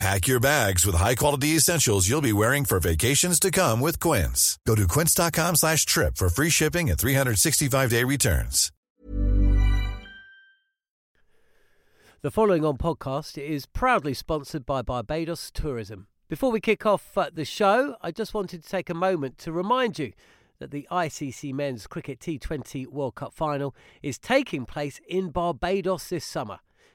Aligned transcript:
Pack 0.00 0.26
your 0.26 0.40
bags 0.40 0.84
with 0.84 0.96
high-quality 0.96 1.48
essentials 1.48 2.08
you'll 2.08 2.20
be 2.20 2.32
wearing 2.32 2.64
for 2.64 2.80
vacations 2.80 3.38
to 3.40 3.50
come 3.50 3.80
with 3.80 4.00
Quince. 4.00 4.58
Go 4.66 4.74
to 4.74 4.88
quince.com 4.88 5.56
slash 5.56 5.86
trip 5.86 6.16
for 6.16 6.28
free 6.28 6.50
shipping 6.50 6.90
and 6.90 6.98
365-day 6.98 8.02
returns. 8.04 8.70
The 12.22 12.30
following 12.30 12.64
on 12.64 12.78
podcast 12.78 13.36
is 13.36 13.66
proudly 13.66 14.14
sponsored 14.14 14.64
by 14.64 14.82
Barbados 14.82 15.50
Tourism. 15.50 16.06
Before 16.28 16.50
we 16.50 16.58
kick 16.58 16.86
off 16.86 17.16
uh, 17.18 17.28
the 17.32 17.44
show, 17.44 17.96
I 18.00 18.10
just 18.10 18.32
wanted 18.32 18.64
to 18.64 18.68
take 18.68 18.88
a 18.88 18.94
moment 18.94 19.36
to 19.38 19.52
remind 19.52 19.98
you 19.98 20.12
that 20.58 20.70
the 20.70 20.88
ICC 20.90 21.52
Men's 21.52 21.86
Cricket 21.86 22.20
T20 22.20 22.86
World 22.86 23.14
Cup 23.14 23.34
final 23.34 23.74
is 24.02 24.18
taking 24.18 24.64
place 24.64 25.00
in 25.06 25.30
Barbados 25.30 26.08
this 26.08 26.24
summer. 26.24 26.60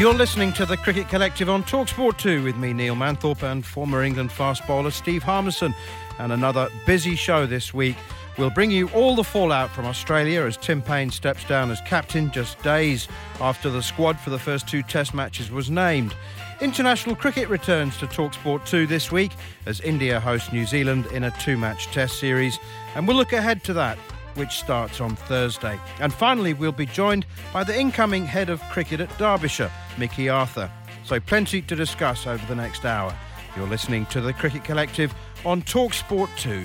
You're 0.00 0.14
listening 0.14 0.54
to 0.54 0.64
the 0.64 0.78
Cricket 0.78 1.10
Collective 1.10 1.50
on 1.50 1.62
Talksport 1.62 2.16
2 2.16 2.42
with 2.42 2.56
me, 2.56 2.72
Neil 2.72 2.96
Manthorp, 2.96 3.42
and 3.42 3.62
former 3.62 4.02
England 4.02 4.32
fast 4.32 4.66
bowler 4.66 4.90
Steve 4.90 5.22
Harmison. 5.22 5.74
And 6.18 6.32
another 6.32 6.70
busy 6.86 7.14
show 7.14 7.44
this 7.44 7.74
week. 7.74 7.96
We'll 8.38 8.48
bring 8.48 8.70
you 8.70 8.88
all 8.94 9.14
the 9.14 9.22
fallout 9.22 9.68
from 9.68 9.84
Australia 9.84 10.40
as 10.40 10.56
Tim 10.56 10.80
Paine 10.80 11.10
steps 11.10 11.44
down 11.44 11.70
as 11.70 11.82
captain 11.82 12.30
just 12.30 12.62
days 12.62 13.08
after 13.42 13.68
the 13.68 13.82
squad 13.82 14.18
for 14.18 14.30
the 14.30 14.38
first 14.38 14.66
two 14.66 14.82
Test 14.82 15.12
matches 15.12 15.50
was 15.50 15.68
named. 15.68 16.14
International 16.62 17.14
cricket 17.14 17.50
returns 17.50 17.98
to 17.98 18.06
Talksport 18.06 18.64
2 18.64 18.86
this 18.86 19.12
week 19.12 19.32
as 19.66 19.82
India 19.82 20.18
hosts 20.18 20.50
New 20.50 20.64
Zealand 20.64 21.04
in 21.12 21.24
a 21.24 21.30
two 21.32 21.58
match 21.58 21.88
Test 21.88 22.18
series. 22.18 22.58
And 22.94 23.06
we'll 23.06 23.18
look 23.18 23.34
ahead 23.34 23.62
to 23.64 23.74
that 23.74 23.98
which 24.34 24.52
starts 24.52 25.00
on 25.00 25.16
Thursday. 25.16 25.78
And 26.00 26.12
finally, 26.12 26.54
we'll 26.54 26.72
be 26.72 26.86
joined 26.86 27.26
by 27.52 27.64
the 27.64 27.78
incoming 27.78 28.26
head 28.26 28.50
of 28.50 28.60
cricket 28.70 29.00
at 29.00 29.16
Derbyshire, 29.18 29.70
Mickey 29.98 30.28
Arthur. 30.28 30.70
So, 31.04 31.20
plenty 31.20 31.62
to 31.62 31.76
discuss 31.76 32.26
over 32.26 32.44
the 32.46 32.54
next 32.54 32.84
hour. 32.84 33.14
You're 33.56 33.66
listening 33.66 34.06
to 34.06 34.20
the 34.20 34.32
Cricket 34.32 34.64
Collective 34.64 35.14
on 35.44 35.62
Talksport 35.62 36.28
2. 36.36 36.64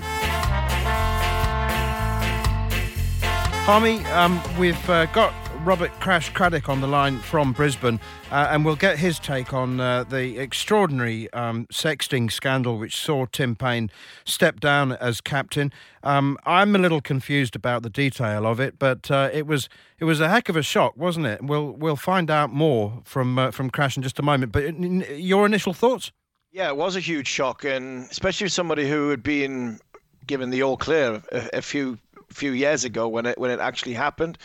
Harmy, 3.65 4.05
um, 4.05 4.39
we've 4.59 4.89
uh, 4.89 5.07
got 5.07 5.33
Robert 5.65 5.89
Crash 5.99 6.29
Craddock 6.29 6.69
on 6.69 6.79
the 6.79 6.87
line 6.87 7.17
from 7.17 7.51
Brisbane, 7.51 7.99
uh, 8.31 8.49
and 8.51 8.63
we'll 8.63 8.75
get 8.75 8.99
his 8.99 9.17
take 9.17 9.51
on 9.51 9.79
uh, 9.79 10.03
the 10.03 10.37
extraordinary 10.37 11.27
um, 11.33 11.65
sexting 11.73 12.31
scandal 12.31 12.77
which 12.77 12.95
saw 12.95 13.25
Tim 13.25 13.55
Paine 13.55 13.89
step 14.25 14.59
down 14.59 14.91
as 14.91 15.21
captain. 15.21 15.73
Um, 16.03 16.37
I'm 16.45 16.75
a 16.75 16.77
little 16.77 17.01
confused 17.01 17.55
about 17.55 17.81
the 17.81 17.89
detail 17.89 18.45
of 18.45 18.59
it, 18.59 18.77
but 18.77 19.09
uh, 19.09 19.31
it 19.33 19.47
was 19.47 19.67
it 19.97 20.05
was 20.05 20.21
a 20.21 20.29
heck 20.29 20.49
of 20.49 20.55
a 20.55 20.61
shock, 20.61 20.95
wasn't 20.97 21.25
it? 21.25 21.41
We'll 21.41 21.71
we'll 21.71 21.95
find 21.95 22.29
out 22.29 22.53
more 22.53 23.01
from 23.03 23.39
uh, 23.39 23.49
from 23.49 23.71
Crash 23.71 23.97
in 23.97 24.03
just 24.03 24.19
a 24.19 24.23
moment. 24.23 24.51
But 24.51 24.79
your 25.17 25.47
initial 25.47 25.73
thoughts? 25.73 26.11
Yeah, 26.51 26.67
it 26.67 26.77
was 26.77 26.95
a 26.95 26.99
huge 26.99 27.27
shock, 27.27 27.65
and 27.65 28.07
especially 28.11 28.49
somebody 28.49 28.87
who 28.87 29.09
had 29.09 29.23
been 29.23 29.79
given 30.27 30.51
the 30.51 30.61
all 30.61 30.77
clear 30.77 31.23
a, 31.31 31.49
a 31.53 31.61
few 31.63 31.97
few 32.29 32.51
years 32.51 32.83
ago 32.83 33.07
when 33.07 33.25
it 33.25 33.39
when 33.39 33.49
it 33.49 33.59
actually 33.59 33.93
happened. 33.93 34.37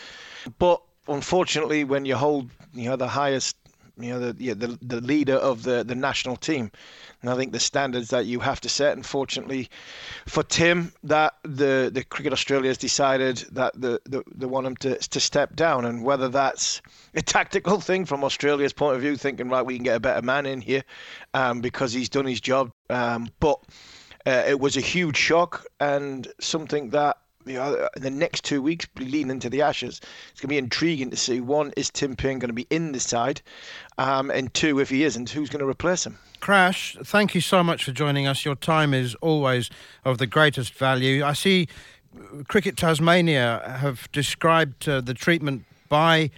But 0.57 0.81
unfortunately, 1.07 1.83
when 1.83 2.05
you 2.05 2.15
hold 2.15 2.49
you 2.73 2.89
know 2.89 2.95
the 2.95 3.07
highest 3.07 3.55
you 3.97 4.09
know 4.09 4.19
the 4.19 4.43
yeah, 4.43 4.53
the, 4.53 4.77
the 4.81 5.01
leader 5.01 5.35
of 5.35 5.63
the, 5.63 5.83
the 5.83 5.95
national 5.95 6.35
team. 6.35 6.71
And 7.21 7.29
I 7.29 7.35
think 7.35 7.51
the 7.51 7.59
standards 7.59 8.09
that 8.09 8.25
you 8.25 8.39
have 8.39 8.59
to 8.61 8.69
set, 8.69 8.97
unfortunately, 8.97 9.69
for 10.25 10.41
Tim, 10.41 10.91
that 11.03 11.35
the, 11.43 11.91
the 11.93 12.03
Cricket 12.03 12.33
Australia 12.33 12.69
has 12.69 12.79
decided 12.79 13.37
that 13.51 13.79
the, 13.79 14.01
the, 14.05 14.23
they 14.33 14.47
want 14.47 14.65
him 14.65 14.75
to, 14.77 14.97
to 14.97 15.19
step 15.19 15.55
down. 15.55 15.85
And 15.85 16.03
whether 16.03 16.29
that's 16.29 16.81
a 17.13 17.21
tactical 17.21 17.79
thing 17.79 18.05
from 18.05 18.23
Australia's 18.23 18.73
point 18.73 18.95
of 18.95 19.01
view, 19.01 19.15
thinking, 19.17 19.49
right, 19.49 19.63
we 19.63 19.75
can 19.75 19.83
get 19.83 19.97
a 19.97 19.99
better 19.99 20.23
man 20.23 20.47
in 20.47 20.61
here 20.61 20.83
um, 21.35 21.61
because 21.61 21.93
he's 21.93 22.09
done 22.09 22.25
his 22.25 22.41
job. 22.41 22.71
Um, 22.89 23.29
but 23.39 23.59
uh, 24.25 24.43
it 24.47 24.59
was 24.59 24.75
a 24.75 24.81
huge 24.81 25.17
shock 25.17 25.67
and 25.79 26.27
something 26.39 26.89
that 26.89 27.17
know, 27.45 27.87
in 27.95 28.01
the 28.01 28.09
next 28.09 28.43
two 28.43 28.61
weeks, 28.61 28.87
leading 28.97 29.29
into 29.29 29.49
the 29.49 29.61
Ashes, 29.61 30.01
it's 30.31 30.41
going 30.41 30.47
to 30.47 30.53
be 30.53 30.57
intriguing 30.57 31.09
to 31.09 31.17
see 31.17 31.41
one, 31.41 31.73
is 31.77 31.89
Tim 31.89 32.15
Paine 32.15 32.39
going 32.39 32.49
to 32.49 32.53
be 32.53 32.67
in 32.69 32.91
the 32.91 32.99
side? 32.99 33.41
Um, 33.97 34.31
and 34.31 34.53
two, 34.53 34.79
if 34.79 34.89
he 34.89 35.03
isn't, 35.03 35.29
who's 35.29 35.49
going 35.49 35.59
to 35.59 35.69
replace 35.69 36.05
him? 36.05 36.17
Crash, 36.39 36.97
thank 37.03 37.35
you 37.35 37.41
so 37.41 37.63
much 37.63 37.83
for 37.83 37.91
joining 37.91 38.27
us. 38.27 38.45
Your 38.45 38.55
time 38.55 38.93
is 38.93 39.15
always 39.15 39.69
of 40.03 40.17
the 40.17 40.27
greatest 40.27 40.73
value. 40.73 41.23
I 41.23 41.33
see 41.33 41.67
Cricket 42.47 42.77
Tasmania 42.77 43.61
have 43.79 44.11
described 44.11 44.87
uh, 44.89 45.01
the 45.01 45.13
treatment 45.13 45.65
by 45.87 46.31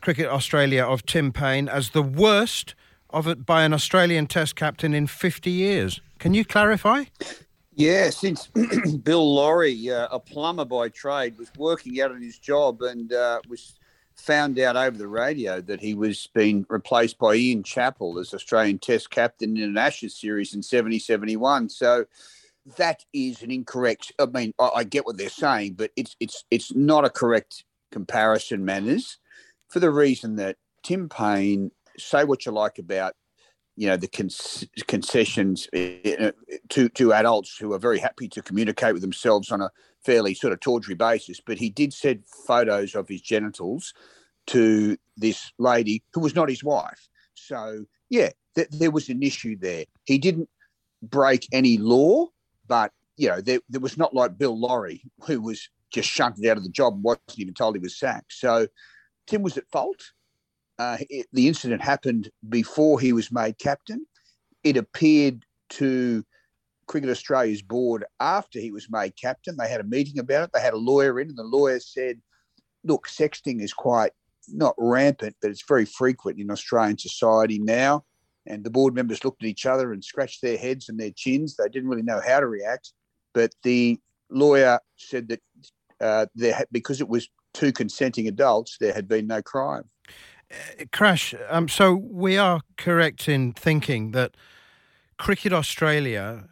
Cricket 0.00 0.26
Australia 0.26 0.84
of 0.84 1.04
Tim 1.06 1.32
Paine 1.32 1.68
as 1.68 1.90
the 1.90 2.02
worst 2.02 2.74
of 3.10 3.26
it 3.26 3.46
by 3.46 3.62
an 3.62 3.72
Australian 3.72 4.26
Test 4.26 4.56
captain 4.56 4.94
in 4.94 5.06
50 5.06 5.50
years. 5.50 6.00
Can 6.18 6.34
you 6.34 6.44
clarify? 6.44 7.04
Yeah, 7.78 8.10
since 8.10 8.48
Bill 9.04 9.34
Lawry, 9.36 9.88
uh, 9.88 10.08
a 10.10 10.18
plumber 10.18 10.64
by 10.64 10.88
trade, 10.88 11.38
was 11.38 11.48
working 11.56 12.00
out 12.00 12.10
on 12.10 12.20
his 12.20 12.36
job 12.36 12.82
and 12.82 13.12
uh, 13.12 13.40
was 13.48 13.78
found 14.16 14.58
out 14.58 14.74
over 14.74 14.98
the 14.98 15.06
radio 15.06 15.60
that 15.60 15.80
he 15.80 15.94
was 15.94 16.26
being 16.34 16.66
replaced 16.68 17.18
by 17.18 17.36
Ian 17.36 17.62
Chappell 17.62 18.18
as 18.18 18.34
Australian 18.34 18.80
Test 18.80 19.10
captain 19.10 19.56
in 19.56 19.62
an 19.62 19.78
Ashes 19.78 20.16
series 20.16 20.54
in 20.54 20.62
70 20.64 20.98
71. 20.98 21.68
So 21.68 22.06
that 22.78 23.04
is 23.12 23.42
an 23.42 23.52
incorrect. 23.52 24.12
I 24.18 24.26
mean, 24.26 24.52
I, 24.58 24.70
I 24.74 24.82
get 24.82 25.06
what 25.06 25.16
they're 25.16 25.28
saying, 25.28 25.74
but 25.74 25.92
it's 25.94 26.16
it's 26.18 26.42
it's 26.50 26.74
not 26.74 27.04
a 27.04 27.10
correct 27.10 27.62
comparison, 27.92 28.64
manners, 28.64 29.18
for 29.68 29.78
the 29.78 29.92
reason 29.92 30.34
that 30.36 30.56
Tim 30.82 31.08
Paine. 31.08 31.70
Say 31.96 32.24
what 32.24 32.44
you 32.44 32.50
like 32.50 32.80
about 32.80 33.14
you 33.78 33.86
know 33.86 33.96
the 33.96 34.08
concessions 34.88 35.68
eh, 35.72 36.00
eh, 36.04 36.32
to 36.68 36.88
to 36.90 37.12
adults 37.12 37.56
who 37.56 37.72
are 37.72 37.78
very 37.78 38.00
happy 38.00 38.28
to 38.28 38.42
communicate 38.42 38.92
with 38.92 39.02
themselves 39.02 39.52
on 39.52 39.60
a 39.60 39.70
fairly 40.04 40.34
sort 40.34 40.52
of 40.52 40.58
tawdry 40.58 40.96
basis. 40.96 41.40
But 41.40 41.58
he 41.58 41.70
did 41.70 41.92
send 41.92 42.24
photos 42.26 42.96
of 42.96 43.08
his 43.08 43.20
genitals 43.20 43.94
to 44.48 44.96
this 45.16 45.52
lady 45.58 46.02
who 46.12 46.20
was 46.20 46.34
not 46.34 46.48
his 46.48 46.64
wife. 46.64 47.08
So 47.34 47.84
yeah, 48.10 48.30
th- 48.56 48.68
there 48.70 48.90
was 48.90 49.08
an 49.08 49.22
issue 49.22 49.56
there. 49.56 49.84
He 50.06 50.18
didn't 50.18 50.48
break 51.00 51.46
any 51.52 51.78
law, 51.78 52.26
but 52.66 52.92
you 53.16 53.28
know 53.28 53.40
there, 53.40 53.60
there 53.68 53.80
was 53.80 53.96
not 53.96 54.12
like 54.12 54.38
Bill 54.38 54.58
Lawry 54.58 55.02
who 55.24 55.40
was 55.40 55.68
just 55.92 56.08
shunted 56.08 56.44
out 56.46 56.56
of 56.56 56.64
the 56.64 56.68
job 56.68 56.94
and 56.94 57.04
wasn't 57.04 57.38
even 57.38 57.54
told 57.54 57.76
he 57.76 57.80
was 57.80 57.96
sacked. 57.96 58.32
So 58.32 58.66
Tim 59.28 59.42
was 59.42 59.56
at 59.56 59.70
fault 59.70 60.02
uh, 60.78 60.98
it, 61.00 61.26
the 61.32 61.48
incident 61.48 61.82
happened 61.82 62.30
before 62.48 63.00
he 63.00 63.12
was 63.12 63.32
made 63.32 63.58
captain. 63.58 64.06
It 64.64 64.76
appeared 64.76 65.44
to 65.70 66.24
Cricket 66.86 67.10
Australia's 67.10 67.62
board 67.62 68.04
after 68.20 68.58
he 68.58 68.70
was 68.70 68.88
made 68.90 69.14
captain. 69.16 69.56
They 69.56 69.68
had 69.68 69.80
a 69.80 69.84
meeting 69.84 70.18
about 70.18 70.44
it. 70.44 70.50
They 70.54 70.60
had 70.60 70.74
a 70.74 70.78
lawyer 70.78 71.20
in, 71.20 71.28
and 71.28 71.38
the 71.38 71.44
lawyer 71.44 71.80
said, 71.80 72.20
"Look, 72.84 73.08
sexting 73.08 73.60
is 73.60 73.72
quite 73.72 74.12
not 74.52 74.74
rampant, 74.78 75.36
but 75.40 75.50
it's 75.50 75.64
very 75.66 75.84
frequent 75.84 76.38
in 76.38 76.50
Australian 76.50 76.98
society 76.98 77.58
now. 77.58 78.04
And 78.46 78.64
the 78.64 78.70
board 78.70 78.94
members 78.94 79.24
looked 79.24 79.42
at 79.42 79.48
each 79.48 79.66
other 79.66 79.92
and 79.92 80.02
scratched 80.02 80.40
their 80.42 80.56
heads 80.56 80.88
and 80.88 80.98
their 80.98 81.10
chins. 81.10 81.56
They 81.56 81.68
didn't 81.68 81.88
really 81.88 82.02
know 82.02 82.20
how 82.26 82.40
to 82.40 82.46
react. 82.46 82.92
But 83.34 83.52
the 83.62 83.98
lawyer 84.30 84.80
said 84.96 85.28
that 85.28 85.40
uh, 86.00 86.26
there, 86.34 86.64
because 86.72 87.00
it 87.00 87.08
was 87.08 87.28
two 87.52 87.72
consenting 87.72 88.26
adults, 88.26 88.76
there 88.80 88.94
had 88.94 89.06
been 89.06 89.26
no 89.26 89.42
crime. 89.42 89.84
Uh, 90.50 90.84
Crash, 90.92 91.34
um, 91.48 91.68
so 91.68 91.94
we 91.94 92.38
are 92.38 92.60
correct 92.76 93.28
in 93.28 93.52
thinking 93.52 94.12
that 94.12 94.36
Cricket 95.18 95.52
Australia 95.52 96.44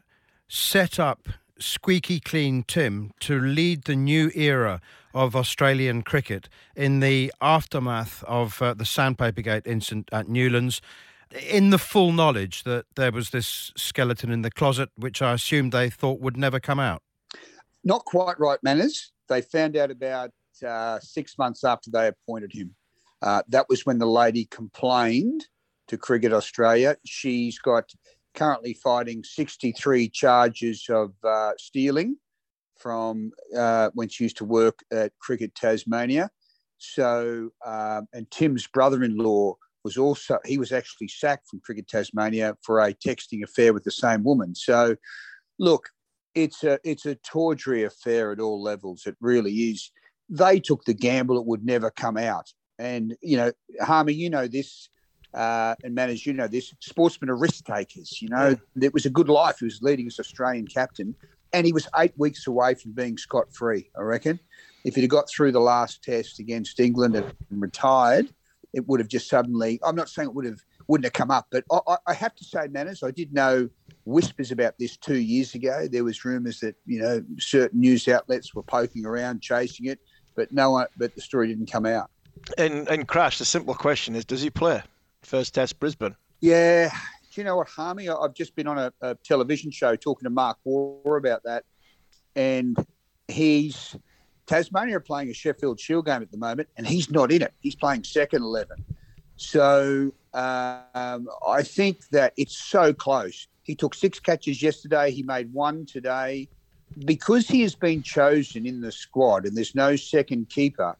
set 0.48 0.98
up 0.98 1.28
squeaky 1.58 2.20
clean 2.20 2.62
Tim 2.62 3.12
to 3.20 3.40
lead 3.40 3.84
the 3.84 3.96
new 3.96 4.30
era 4.34 4.80
of 5.14 5.34
Australian 5.34 6.02
cricket 6.02 6.48
in 6.74 7.00
the 7.00 7.32
aftermath 7.40 8.22
of 8.24 8.60
uh, 8.60 8.74
the 8.74 8.84
Sandpapergate 8.84 9.66
incident 9.66 10.10
at 10.12 10.28
Newlands, 10.28 10.82
in 11.48 11.70
the 11.70 11.78
full 11.78 12.12
knowledge 12.12 12.64
that 12.64 12.84
there 12.94 13.10
was 13.10 13.30
this 13.30 13.72
skeleton 13.76 14.30
in 14.30 14.42
the 14.42 14.50
closet, 14.50 14.90
which 14.96 15.22
I 15.22 15.32
assumed 15.32 15.72
they 15.72 15.90
thought 15.90 16.20
would 16.20 16.36
never 16.36 16.60
come 16.60 16.78
out. 16.78 17.02
Not 17.82 18.04
quite 18.04 18.38
right, 18.38 18.58
Manners. 18.62 19.12
They 19.28 19.40
found 19.40 19.76
out 19.76 19.90
about 19.90 20.30
uh, 20.64 21.00
six 21.00 21.38
months 21.38 21.64
after 21.64 21.90
they 21.90 22.08
appointed 22.08 22.52
him. 22.52 22.74
Uh, 23.22 23.42
that 23.48 23.68
was 23.68 23.86
when 23.86 23.98
the 23.98 24.06
lady 24.06 24.46
complained 24.46 25.46
to 25.88 25.96
Cricket 25.96 26.32
Australia. 26.32 26.96
She's 27.04 27.58
got 27.58 27.90
currently 28.34 28.74
fighting 28.74 29.24
63 29.24 30.08
charges 30.10 30.86
of 30.88 31.12
uh, 31.24 31.52
stealing 31.58 32.16
from 32.78 33.32
uh, 33.56 33.90
when 33.94 34.08
she 34.08 34.24
used 34.24 34.36
to 34.36 34.44
work 34.44 34.80
at 34.92 35.12
Cricket 35.18 35.54
Tasmania. 35.54 36.30
So, 36.78 37.50
um, 37.64 38.06
and 38.12 38.30
Tim's 38.30 38.66
brother 38.66 39.02
in 39.02 39.16
law 39.16 39.54
was 39.82 39.96
also, 39.96 40.38
he 40.44 40.58
was 40.58 40.72
actually 40.72 41.08
sacked 41.08 41.48
from 41.48 41.60
Cricket 41.60 41.88
Tasmania 41.88 42.56
for 42.62 42.80
a 42.80 42.92
texting 42.92 43.42
affair 43.42 43.72
with 43.72 43.84
the 43.84 43.90
same 43.90 44.24
woman. 44.24 44.54
So, 44.54 44.96
look, 45.58 45.88
it's 46.34 46.62
a, 46.64 46.78
it's 46.84 47.06
a 47.06 47.14
tawdry 47.14 47.84
affair 47.84 48.30
at 48.30 48.40
all 48.40 48.62
levels. 48.62 49.06
It 49.06 49.16
really 49.20 49.52
is. 49.52 49.90
They 50.28 50.60
took 50.60 50.84
the 50.84 50.92
gamble 50.92 51.38
it 51.38 51.46
would 51.46 51.64
never 51.64 51.90
come 51.90 52.18
out. 52.18 52.52
And, 52.78 53.16
you 53.22 53.36
know, 53.36 53.52
Harmy, 53.80 54.12
you 54.12 54.30
know 54.30 54.46
this 54.46 54.88
uh, 55.36 55.74
and 55.84 55.94
Manners, 55.94 56.24
you 56.24 56.32
know 56.32 56.48
this, 56.48 56.74
sportsmen 56.80 57.28
are 57.28 57.36
risk 57.36 57.66
takers. 57.66 58.20
You 58.22 58.30
know, 58.30 58.56
yeah. 58.74 58.86
it 58.86 58.94
was 58.94 59.04
a 59.04 59.10
good 59.10 59.28
life. 59.28 59.58
He 59.58 59.66
was 59.66 59.82
leading 59.82 60.06
as 60.06 60.18
Australian 60.18 60.66
captain, 60.66 61.14
and 61.52 61.66
he 61.66 61.74
was 61.74 61.86
eight 61.98 62.14
weeks 62.16 62.46
away 62.46 62.74
from 62.74 62.92
being 62.92 63.18
scot 63.18 63.52
free. 63.52 63.90
I 63.96 64.00
reckon, 64.00 64.40
if 64.84 64.94
he'd 64.94 65.02
have 65.02 65.10
got 65.10 65.28
through 65.28 65.52
the 65.52 65.60
last 65.60 66.02
test 66.02 66.38
against 66.38 66.80
England 66.80 67.16
and 67.16 67.34
retired, 67.50 68.32
it 68.72 68.88
would 68.88 68.98
have 68.98 69.08
just 69.08 69.28
suddenly. 69.28 69.78
I'm 69.84 69.94
not 69.94 70.08
saying 70.08 70.28
it 70.28 70.34
would 70.34 70.46
have 70.46 70.60
wouldn't 70.88 71.04
have 71.04 71.12
come 71.12 71.30
up, 71.30 71.48
but 71.50 71.64
I, 71.70 71.96
I 72.06 72.14
have 72.14 72.34
to 72.36 72.44
say, 72.44 72.68
Manners, 72.68 73.02
I 73.02 73.10
did 73.10 73.34
know 73.34 73.68
whispers 74.06 74.52
about 74.52 74.78
this 74.78 74.96
two 74.96 75.18
years 75.18 75.54
ago. 75.54 75.86
There 75.90 76.04
was 76.04 76.24
rumours 76.24 76.60
that 76.60 76.76
you 76.86 77.00
know 77.00 77.22
certain 77.38 77.80
news 77.80 78.08
outlets 78.08 78.54
were 78.54 78.62
poking 78.62 79.04
around, 79.04 79.42
chasing 79.42 79.86
it, 79.86 79.98
but 80.34 80.50
no 80.50 80.70
one. 80.70 80.86
But 80.96 81.14
the 81.14 81.20
story 81.20 81.48
didn't 81.48 81.70
come 81.70 81.84
out. 81.84 82.10
And 82.58 82.88
and 82.88 83.06
crash. 83.08 83.38
The 83.38 83.44
simple 83.44 83.74
question 83.74 84.14
is, 84.14 84.24
does 84.24 84.42
he 84.42 84.50
play? 84.50 84.82
first 85.22 85.54
test 85.54 85.78
Brisbane. 85.80 86.14
Yeah. 86.40 86.88
Do 87.34 87.40
you 87.40 87.44
know 87.44 87.56
what, 87.56 87.68
Harmy? 87.68 88.08
I've 88.08 88.32
just 88.32 88.54
been 88.54 88.66
on 88.66 88.78
a, 88.78 88.92
a 89.02 89.14
television 89.16 89.70
show 89.70 89.96
talking 89.96 90.24
to 90.24 90.30
Mark 90.30 90.58
Waugh 90.64 91.16
about 91.16 91.42
that. 91.44 91.64
And 92.34 92.76
he's 93.28 93.96
Tasmania 94.46 94.96
are 94.96 95.00
playing 95.00 95.28
a 95.30 95.34
Sheffield 95.34 95.80
Shield 95.80 96.06
game 96.06 96.22
at 96.22 96.30
the 96.30 96.38
moment, 96.38 96.68
and 96.76 96.86
he's 96.86 97.10
not 97.10 97.32
in 97.32 97.42
it. 97.42 97.52
He's 97.60 97.74
playing 97.74 98.04
second 98.04 98.42
11. 98.42 98.84
So 99.36 100.12
um, 100.32 101.28
I 101.46 101.62
think 101.62 102.08
that 102.10 102.32
it's 102.36 102.56
so 102.56 102.94
close. 102.94 103.48
He 103.64 103.74
took 103.74 103.94
six 103.94 104.20
catches 104.20 104.62
yesterday. 104.62 105.10
He 105.10 105.22
made 105.22 105.52
one 105.52 105.84
today. 105.84 106.48
Because 107.04 107.48
he 107.48 107.62
has 107.62 107.74
been 107.74 108.00
chosen 108.00 108.64
in 108.64 108.80
the 108.80 108.92
squad 108.92 109.44
and 109.44 109.56
there's 109.56 109.74
no 109.74 109.96
second 109.96 110.48
keeper, 110.48 110.96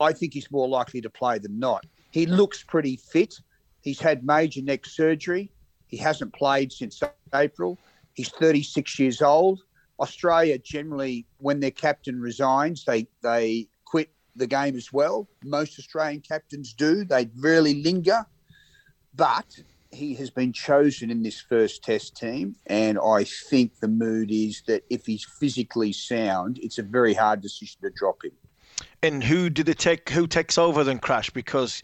I 0.00 0.12
think 0.12 0.32
he's 0.32 0.50
more 0.50 0.68
likely 0.68 1.00
to 1.02 1.10
play 1.10 1.38
than 1.38 1.58
not. 1.58 1.84
He 2.10 2.26
looks 2.26 2.64
pretty 2.64 2.96
fit. 2.96 3.34
He's 3.82 4.00
had 4.00 4.24
major 4.24 4.62
neck 4.62 4.86
surgery. 4.86 5.52
He 5.86 5.96
hasn't 5.96 6.32
played 6.32 6.72
since 6.72 7.02
April. 7.34 7.78
He's 8.14 8.30
36 8.30 8.98
years 8.98 9.22
old. 9.22 9.60
Australia 10.00 10.58
generally, 10.58 11.26
when 11.38 11.60
their 11.60 11.70
captain 11.70 12.20
resigns, 12.20 12.84
they 12.84 13.06
they 13.22 13.68
quit 13.84 14.10
the 14.34 14.46
game 14.46 14.76
as 14.76 14.92
well. 14.92 15.28
Most 15.44 15.78
Australian 15.78 16.22
captains 16.22 16.72
do. 16.72 17.04
They 17.04 17.28
rarely 17.36 17.82
linger, 17.82 18.24
but 19.14 19.58
he 19.92 20.14
has 20.14 20.30
been 20.30 20.52
chosen 20.52 21.10
in 21.10 21.22
this 21.22 21.40
first 21.40 21.82
test 21.82 22.16
team, 22.16 22.56
and 22.66 22.98
I 22.98 23.24
think 23.24 23.80
the 23.80 23.88
mood 23.88 24.30
is 24.30 24.62
that 24.66 24.84
if 24.88 25.04
he's 25.04 25.24
physically 25.24 25.92
sound, 25.92 26.58
it's 26.62 26.78
a 26.78 26.82
very 26.82 27.12
hard 27.12 27.42
decision 27.42 27.80
to 27.82 27.90
drop 27.90 28.24
him. 28.24 28.32
And 29.02 29.24
who 29.24 29.48
did 29.48 29.68
it 29.68 29.78
take? 29.78 30.10
Who 30.10 30.26
takes 30.26 30.58
over 30.58 30.84
then, 30.84 30.98
Crash? 30.98 31.30
Because 31.30 31.82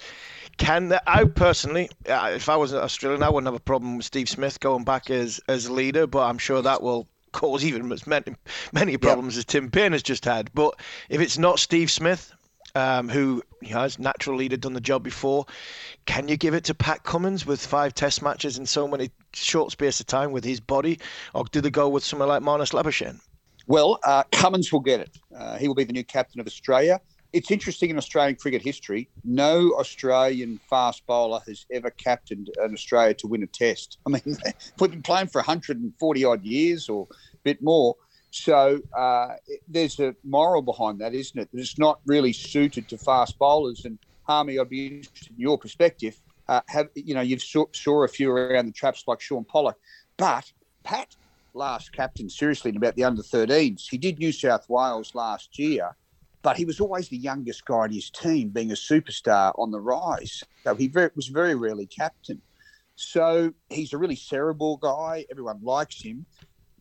can 0.58 0.98
I 1.06 1.24
personally, 1.24 1.88
uh, 2.08 2.32
if 2.34 2.48
I 2.48 2.56
was 2.56 2.74
Australian, 2.74 3.22
I 3.22 3.28
wouldn't 3.28 3.46
have 3.46 3.54
a 3.54 3.60
problem 3.60 3.96
with 3.96 4.06
Steve 4.06 4.28
Smith 4.28 4.60
going 4.60 4.84
back 4.84 5.10
as 5.10 5.40
as 5.48 5.70
leader, 5.70 6.06
but 6.06 6.22
I'm 6.24 6.38
sure 6.38 6.62
that 6.62 6.82
will 6.82 7.08
cause 7.32 7.64
even 7.64 7.92
as 7.92 8.06
many 8.06 8.34
many 8.72 8.96
problems 8.96 9.34
yep. 9.34 9.40
as 9.40 9.44
Tim 9.44 9.70
Paine 9.70 9.92
has 9.92 10.02
just 10.02 10.24
had. 10.24 10.50
But 10.54 10.78
if 11.08 11.20
it's 11.20 11.36
not 11.38 11.58
Steve 11.58 11.90
Smith, 11.90 12.32
um, 12.74 13.08
who 13.08 13.42
has 13.68 13.98
natural 13.98 14.36
leader 14.36 14.56
done 14.56 14.72
the 14.72 14.80
job 14.80 15.02
before, 15.02 15.46
can 16.04 16.28
you 16.28 16.36
give 16.36 16.54
it 16.54 16.64
to 16.64 16.74
Pat 16.74 17.02
Cummins 17.02 17.46
with 17.46 17.64
five 17.64 17.94
Test 17.94 18.22
matches 18.22 18.58
in 18.58 18.66
so 18.66 18.86
many 18.86 19.10
short 19.32 19.72
space 19.72 20.00
of 20.00 20.06
time 20.06 20.32
with 20.32 20.44
his 20.44 20.60
body, 20.60 20.98
or 21.34 21.44
do 21.44 21.60
they 21.60 21.70
go 21.70 21.88
with 21.88 22.04
someone 22.04 22.28
like 22.28 22.42
Marnus 22.42 22.72
Labuschagne? 22.72 23.20
Well, 23.66 23.98
uh, 24.04 24.22
Cummins 24.32 24.72
will 24.72 24.80
get 24.80 25.00
it. 25.00 25.18
Uh, 25.36 25.56
he 25.58 25.68
will 25.68 25.74
be 25.74 25.84
the 25.84 25.92
new 25.92 26.04
captain 26.04 26.40
of 26.40 26.46
Australia 26.46 27.00
it's 27.36 27.50
interesting 27.50 27.90
in 27.90 27.98
Australian 27.98 28.36
cricket 28.36 28.62
history. 28.62 29.10
No 29.22 29.72
Australian 29.78 30.58
fast 30.70 31.06
bowler 31.06 31.40
has 31.46 31.66
ever 31.70 31.90
captained 31.90 32.48
an 32.56 32.72
Australia 32.72 33.12
to 33.12 33.26
win 33.26 33.42
a 33.42 33.46
Test. 33.46 33.98
I 34.06 34.10
mean, 34.10 34.22
we've 34.80 34.90
been 34.90 35.02
playing 35.02 35.28
for 35.28 35.40
140 35.40 36.24
odd 36.24 36.42
years 36.42 36.88
or 36.88 37.06
a 37.10 37.36
bit 37.44 37.62
more. 37.62 37.94
So 38.30 38.80
uh, 38.96 39.34
there's 39.68 40.00
a 40.00 40.14
moral 40.24 40.62
behind 40.62 41.00
that, 41.00 41.12
isn't 41.12 41.38
it? 41.38 41.50
That 41.52 41.60
it's 41.60 41.78
not 41.78 42.00
really 42.06 42.32
suited 42.32 42.88
to 42.88 42.96
fast 42.96 43.38
bowlers. 43.38 43.84
And 43.84 43.98
Harmy, 44.22 44.58
I'd 44.58 44.70
be 44.70 44.86
interested 44.86 45.32
in 45.32 45.40
your 45.40 45.58
perspective. 45.58 46.18
Uh, 46.48 46.60
have 46.68 46.88
you 46.94 47.14
know 47.14 47.20
you've 47.20 47.42
saw, 47.42 47.66
saw 47.72 48.04
a 48.04 48.08
few 48.08 48.30
around 48.30 48.66
the 48.66 48.72
traps 48.72 49.04
like 49.06 49.20
Shaun 49.20 49.44
Pollock, 49.44 49.76
but 50.16 50.50
Pat 50.84 51.16
last 51.56 51.92
captain 51.92 52.28
seriously 52.28 52.70
in 52.70 52.76
about 52.76 52.96
the 52.96 53.04
under 53.04 53.22
13s. 53.22 53.84
He 53.90 53.98
did 53.98 54.18
New 54.18 54.32
South 54.32 54.66
Wales 54.68 55.14
last 55.14 55.58
year 55.58 55.96
but 56.46 56.56
he 56.56 56.64
was 56.64 56.78
always 56.78 57.08
the 57.08 57.16
youngest 57.16 57.64
guy 57.64 57.86
in 57.86 57.90
his 57.90 58.08
team, 58.08 58.50
being 58.50 58.70
a 58.70 58.76
superstar 58.76 59.52
on 59.58 59.72
the 59.72 59.80
rise. 59.80 60.44
So 60.64 60.76
he 60.76 60.86
very, 60.86 61.10
was 61.16 61.26
very 61.26 61.56
rarely 61.56 61.88
captain. 61.88 62.40
So 62.94 63.52
he's 63.68 63.92
a 63.92 63.98
really 63.98 64.14
cerebral 64.14 64.76
guy. 64.76 65.26
Everyone 65.28 65.58
likes 65.60 66.00
him, 66.00 66.24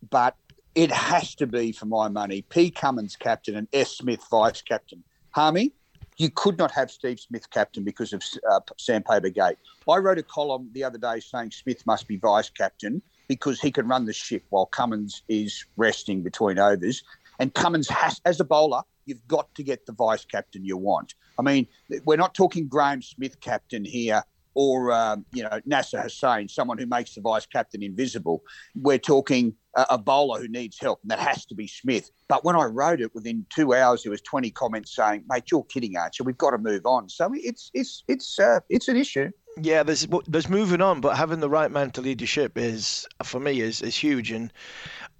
but 0.07 0.35
it 0.75 0.91
has 0.91 1.33
to 1.37 1.47
be, 1.47 1.71
for 1.71 1.87
my 1.87 2.09
money, 2.09 2.43
P. 2.43 2.69
Cummins 2.69 3.15
captain 3.15 3.55
and 3.55 3.67
S. 3.73 3.97
Smith 3.97 4.23
vice 4.29 4.61
captain. 4.61 5.03
Harmy, 5.31 5.73
you 6.17 6.29
could 6.29 6.59
not 6.59 6.69
have 6.69 6.91
Steve 6.91 7.19
Smith 7.19 7.49
captain 7.49 7.83
because 7.83 8.13
of 8.13 8.21
uh, 8.47 8.59
Sandpaper 8.77 9.29
Gate. 9.29 9.57
I 9.89 9.97
wrote 9.97 10.19
a 10.19 10.23
column 10.23 10.69
the 10.73 10.83
other 10.83 10.99
day 10.99 11.21
saying 11.21 11.49
Smith 11.49 11.83
must 11.87 12.07
be 12.07 12.17
vice 12.17 12.51
captain 12.51 13.01
because 13.27 13.59
he 13.59 13.71
can 13.71 13.87
run 13.87 14.05
the 14.05 14.13
ship 14.13 14.43
while 14.49 14.65
Cummins 14.65 15.23
is 15.27 15.65
resting 15.77 16.23
between 16.23 16.59
overs. 16.59 17.03
And 17.39 17.53
Cummins 17.53 17.89
has, 17.89 18.21
as 18.25 18.39
a 18.39 18.45
bowler, 18.45 18.81
you've 19.05 19.27
got 19.27 19.53
to 19.55 19.63
get 19.63 19.85
the 19.85 19.93
vice 19.93 20.25
captain 20.25 20.65
you 20.65 20.77
want. 20.77 21.15
I 21.37 21.41
mean, 21.41 21.67
we're 22.05 22.17
not 22.17 22.33
talking 22.33 22.67
Graeme 22.67 23.01
Smith 23.01 23.39
captain 23.39 23.83
here 23.83 24.23
or, 24.55 24.93
um, 24.93 25.25
you 25.33 25.43
know, 25.43 25.59
Nasser 25.65 26.01
Hussain, 26.01 26.47
someone 26.47 26.77
who 26.77 26.85
makes 26.85 27.13
the 27.13 27.21
vice 27.21 27.45
captain 27.45 27.83
invisible. 27.83 28.41
We're 28.73 28.97
talking 28.97 29.53
a, 29.75 29.85
a, 29.91 29.97
bowler 29.97 30.39
who 30.39 30.47
needs 30.47 30.79
help, 30.79 30.99
and 31.01 31.11
that 31.11 31.19
has 31.19 31.45
to 31.47 31.55
be 31.55 31.67
Smith. 31.67 32.09
But 32.29 32.45
when 32.45 32.55
I 32.55 32.63
wrote 32.63 33.01
it, 33.01 33.13
within 33.13 33.45
two 33.53 33.75
hours, 33.75 34.03
there 34.03 34.11
was 34.11 34.21
20 34.21 34.49
comments 34.51 34.95
saying, 34.95 35.25
mate, 35.27 35.51
you're 35.51 35.65
kidding, 35.65 35.97
Archer. 35.97 36.23
We've 36.23 36.37
got 36.37 36.51
to 36.51 36.57
move 36.57 36.85
on. 36.85 37.09
So 37.09 37.31
it's, 37.33 37.69
it's, 37.73 38.05
it's, 38.07 38.39
uh, 38.39 38.61
it's 38.69 38.87
an 38.87 38.95
issue. 38.95 39.29
Yeah, 39.61 39.83
there's 39.83 40.07
there's 40.27 40.49
moving 40.49 40.81
on, 40.81 41.01
but 41.01 41.15
having 41.15 41.39
the 41.39 41.49
right 41.49 41.71
mental 41.71 42.03
leadership 42.03 42.57
is 42.57 43.07
for 43.23 43.39
me 43.39 43.61
is 43.61 43.81
is 43.81 43.95
huge, 43.95 44.31
and 44.31 44.51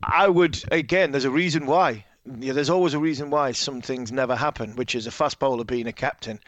I 0.03 0.27
would 0.27 0.61
again. 0.71 1.11
There's 1.11 1.25
a 1.25 1.31
reason 1.31 1.65
why 1.65 2.05
there's 2.25 2.69
always 2.69 2.93
a 2.93 2.99
reason 2.99 3.29
why 3.29 3.51
some 3.51 3.81
things 3.81 4.11
never 4.11 4.35
happen, 4.35 4.75
which 4.75 4.95
is 4.95 5.05
a 5.07 5.11
fast 5.11 5.39
bowler 5.39 5.63
being 5.63 5.87
a 5.87 5.93
captain. 5.93 6.39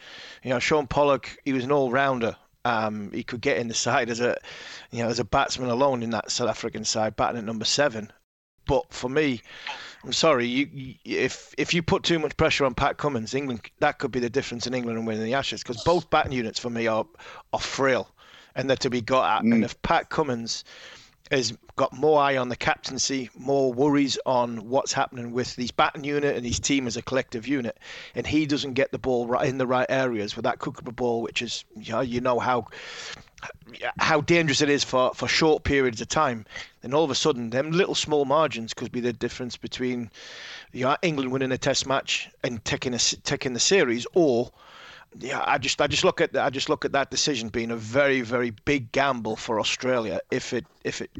You 0.42 0.50
know, 0.50 0.58
Shaun 0.58 0.86
Pollock, 0.86 1.38
he 1.44 1.52
was 1.52 1.64
an 1.64 1.72
all-rounder. 1.72 2.36
Um, 2.64 3.12
he 3.12 3.22
could 3.22 3.40
get 3.40 3.58
in 3.58 3.68
the 3.68 3.74
side 3.74 4.10
as 4.10 4.20
a, 4.20 4.36
you 4.90 5.02
know, 5.02 5.08
as 5.08 5.20
a 5.20 5.24
batsman 5.24 5.70
alone 5.70 6.02
in 6.02 6.10
that 6.10 6.30
South 6.30 6.48
African 6.48 6.84
side, 6.84 7.16
batting 7.16 7.38
at 7.38 7.44
number 7.44 7.64
seven. 7.64 8.12
But 8.68 8.92
for 8.92 9.08
me, 9.08 9.42
I'm 10.04 10.12
sorry, 10.12 10.46
you, 10.46 10.94
if 11.04 11.52
if 11.58 11.74
you 11.74 11.82
put 11.82 12.04
too 12.04 12.20
much 12.20 12.36
pressure 12.36 12.64
on 12.64 12.74
Pat 12.74 12.98
Cummins, 12.98 13.34
England 13.34 13.68
that 13.80 13.98
could 13.98 14.12
be 14.12 14.20
the 14.20 14.30
difference 14.30 14.68
in 14.68 14.74
England 14.74 14.98
and 14.98 15.06
winning 15.06 15.24
the 15.24 15.34
Ashes 15.34 15.64
because 15.64 15.82
both 15.82 16.08
batting 16.10 16.32
units 16.32 16.60
for 16.60 16.70
me 16.70 16.86
are 16.86 17.06
are 17.52 17.58
frail 17.58 18.08
and 18.54 18.68
they're 18.68 18.76
to 18.76 18.90
be 18.90 19.00
got 19.00 19.38
at. 19.38 19.44
Mm. 19.44 19.54
And 19.54 19.64
if 19.64 19.80
Pat 19.82 20.10
Cummins 20.10 20.64
has 21.30 21.56
got 21.76 21.92
more 21.92 22.20
eye 22.20 22.36
on 22.36 22.48
the 22.48 22.56
captaincy, 22.56 23.30
more 23.36 23.72
worries 23.72 24.18
on 24.24 24.68
what's 24.68 24.92
happening 24.92 25.32
with 25.32 25.54
his 25.56 25.70
batting 25.70 26.04
unit 26.04 26.36
and 26.36 26.44
his 26.44 26.58
team 26.58 26.86
as 26.86 26.96
a 26.96 27.02
collective 27.02 27.46
unit, 27.46 27.78
and 28.14 28.26
he 28.26 28.46
doesn't 28.46 28.74
get 28.74 28.92
the 28.92 28.98
ball 28.98 29.26
right 29.26 29.48
in 29.48 29.58
the 29.58 29.66
right 29.66 29.86
areas 29.88 30.36
with 30.36 30.44
that 30.44 30.58
Kookaburra 30.58 30.94
ball, 30.94 31.22
which 31.22 31.42
is 31.42 31.64
you 31.76 31.92
know, 31.92 32.00
you 32.00 32.20
know 32.20 32.38
how 32.38 32.66
how 33.98 34.20
dangerous 34.20 34.60
it 34.62 34.68
is 34.68 34.84
for, 34.84 35.12
for 35.14 35.28
short 35.28 35.64
periods 35.64 36.00
of 36.00 36.08
time, 36.08 36.44
then 36.88 36.94
all 36.94 37.04
of 37.04 37.10
a 37.10 37.14
sudden, 37.14 37.50
them 37.50 37.70
little 37.70 37.94
small 37.94 38.24
margins 38.24 38.72
could 38.72 38.90
be 38.90 39.00
the 39.00 39.12
difference 39.12 39.58
between 39.58 40.10
you 40.72 40.84
know, 40.84 40.96
England 41.02 41.32
winning 41.32 41.52
a 41.52 41.58
Test 41.58 41.86
match 41.86 42.30
and 42.42 42.64
taking 42.64 42.94
a 42.94 42.98
taking 42.98 43.52
the 43.52 43.60
series, 43.60 44.06
or 44.14 44.50
yeah, 45.18 45.44
I 45.46 45.58
just 45.58 45.82
I 45.82 45.86
just 45.86 46.02
look 46.02 46.22
at 46.22 46.34
I 46.34 46.48
just 46.48 46.70
look 46.70 46.86
at 46.86 46.92
that 46.92 47.10
decision 47.10 47.50
being 47.50 47.70
a 47.70 47.76
very 47.76 48.22
very 48.22 48.50
big 48.64 48.90
gamble 48.92 49.36
for 49.36 49.60
Australia. 49.60 50.20
If 50.30 50.54
it 50.54 50.64
if 50.82 51.02
it 51.02 51.10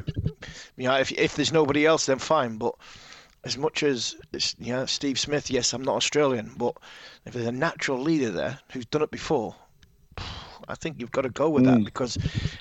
you 0.76 0.88
know 0.88 0.94
if 0.94 1.12
if 1.12 1.36
there's 1.36 1.52
nobody 1.52 1.84
else, 1.84 2.06
then 2.06 2.18
fine. 2.18 2.56
But 2.56 2.74
as 3.44 3.58
much 3.58 3.82
as 3.82 4.16
you 4.58 4.72
know 4.72 4.86
Steve 4.86 5.20
Smith, 5.20 5.50
yes, 5.50 5.74
I'm 5.74 5.82
not 5.82 5.96
Australian, 5.96 6.52
but 6.56 6.78
if 7.26 7.34
there's 7.34 7.46
a 7.46 7.52
natural 7.52 8.00
leader 8.00 8.30
there 8.30 8.58
who's 8.72 8.86
done 8.86 9.02
it 9.02 9.10
before, 9.10 9.54
I 10.66 10.74
think 10.76 10.96
you've 10.98 11.12
got 11.12 11.22
to 11.22 11.30
go 11.30 11.50
with 11.50 11.64
mm. 11.64 11.74
that 11.74 11.84
because 11.84 12.16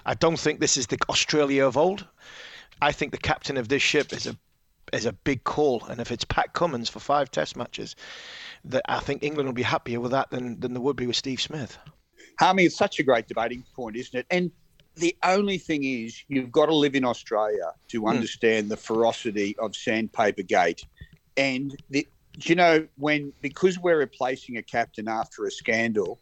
I 0.06 0.14
don't 0.14 0.38
think 0.40 0.60
this 0.60 0.76
is 0.76 0.88
the 0.88 0.98
Australia 1.10 1.66
of 1.66 1.78
old. 1.78 2.06
I 2.81 2.91
think 2.91 3.12
the 3.12 3.17
captain 3.17 3.57
of 3.57 3.69
this 3.69 3.81
ship 3.81 4.13
is 4.13 4.27
a 4.27 4.38
is 4.93 5.05
a 5.05 5.12
big 5.12 5.43
call, 5.43 5.84
and 5.89 6.00
if 6.00 6.12
it's 6.12 6.24
Pat 6.24 6.53
Cummins 6.53 6.89
for 6.89 7.00
five 7.00 7.29
Test 7.29 7.57
matches, 7.57 7.96
that 8.63 8.84
I 8.88 9.00
think 9.00 9.22
England 9.22 9.48
will 9.48 9.53
be 9.53 9.63
happier 9.63 10.00
with 10.00 10.12
that 10.12 10.29
than 10.29 10.60
than 10.60 10.74
they 10.74 10.79
would 10.79 10.96
be 10.96 11.07
with 11.07 11.15
Steve 11.15 11.41
Smith. 11.41 11.77
Harmy, 12.39 12.65
it's 12.65 12.77
such 12.77 13.00
a 13.00 13.03
great 13.03 13.27
debating 13.27 13.63
point, 13.75 13.96
isn't 13.96 14.19
it? 14.19 14.25
And 14.29 14.51
the 14.96 15.15
only 15.24 15.57
thing 15.57 15.84
is, 15.84 16.24
you've 16.27 16.51
got 16.51 16.67
to 16.67 16.75
live 16.75 16.96
in 16.96 17.03
Australia 17.03 17.72
to 17.89 18.01
hmm. 18.01 18.07
understand 18.07 18.67
mm. 18.67 18.69
the 18.69 18.77
ferocity 18.77 19.55
of 19.60 19.75
Sandpaper 19.75 20.43
Gate, 20.43 20.84
and 21.36 21.75
the, 21.89 22.07
you 22.43 22.55
know 22.55 22.88
when 22.98 23.34
because 23.41 23.79
we're 23.79 23.98
replacing 23.98 24.57
a 24.57 24.62
captain 24.62 25.07
after 25.07 25.46
a 25.46 25.51
scandal 25.51 26.19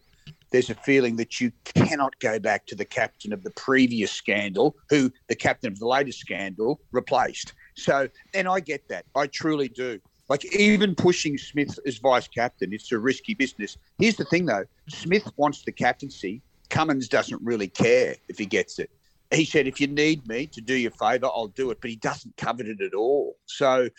there's 0.55 0.69
a 0.69 0.75
feeling 0.75 1.17
that 1.17 1.41
you 1.41 1.51
cannot 1.65 2.17
go 2.19 2.39
back 2.39 2.65
to 2.65 2.75
the 2.75 2.85
captain 2.85 3.33
of 3.33 3.43
the 3.43 3.51
previous 3.51 4.09
scandal, 4.09 4.73
who 4.89 5.11
the 5.27 5.35
captain 5.35 5.69
of 5.69 5.79
the 5.79 5.85
latest 5.85 6.19
scandal 6.19 6.79
replaced. 6.93 7.53
So, 7.75 8.07
and 8.33 8.47
I 8.47 8.61
get 8.61 8.87
that. 8.87 9.03
I 9.17 9.27
truly 9.27 9.67
do. 9.67 9.99
Like, 10.29 10.45
even 10.55 10.95
pushing 10.95 11.37
Smith 11.37 11.77
as 11.85 11.97
vice 11.97 12.29
captain, 12.29 12.71
it's 12.71 12.89
a 12.93 12.97
risky 12.97 13.33
business. 13.33 13.75
Here's 13.99 14.15
the 14.15 14.23
thing, 14.23 14.45
though 14.45 14.63
Smith 14.87 15.29
wants 15.35 15.63
the 15.63 15.73
captaincy. 15.73 16.41
Cummins 16.69 17.09
doesn't 17.09 17.41
really 17.41 17.67
care 17.67 18.15
if 18.29 18.37
he 18.37 18.45
gets 18.45 18.79
it. 18.79 18.89
He 19.33 19.43
said, 19.43 19.67
if 19.67 19.81
you 19.81 19.87
need 19.87 20.25
me 20.25 20.47
to 20.47 20.61
do 20.61 20.73
you 20.73 20.87
a 20.87 20.91
favour, 20.91 21.25
I'll 21.25 21.47
do 21.47 21.69
it, 21.71 21.81
but 21.81 21.89
he 21.89 21.97
doesn't 21.97 22.37
covet 22.37 22.69
it 22.69 22.79
at 22.79 22.93
all. 22.93 23.35
So, 23.45 23.89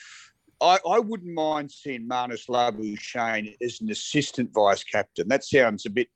I, 0.62 0.78
I, 0.88 0.98
wouldn't 1.00 1.34
mind 1.34 1.70
seeing 1.70 2.08
Marnus 2.08 2.48
Labuschagne 2.48 3.56
as 3.62 3.82
an 3.82 3.90
assistant 3.90 4.54
vice 4.54 4.82
captain. 4.84 5.28
That 5.28 5.44
sounds 5.44 5.84
a 5.84 5.90
bit 5.90 6.08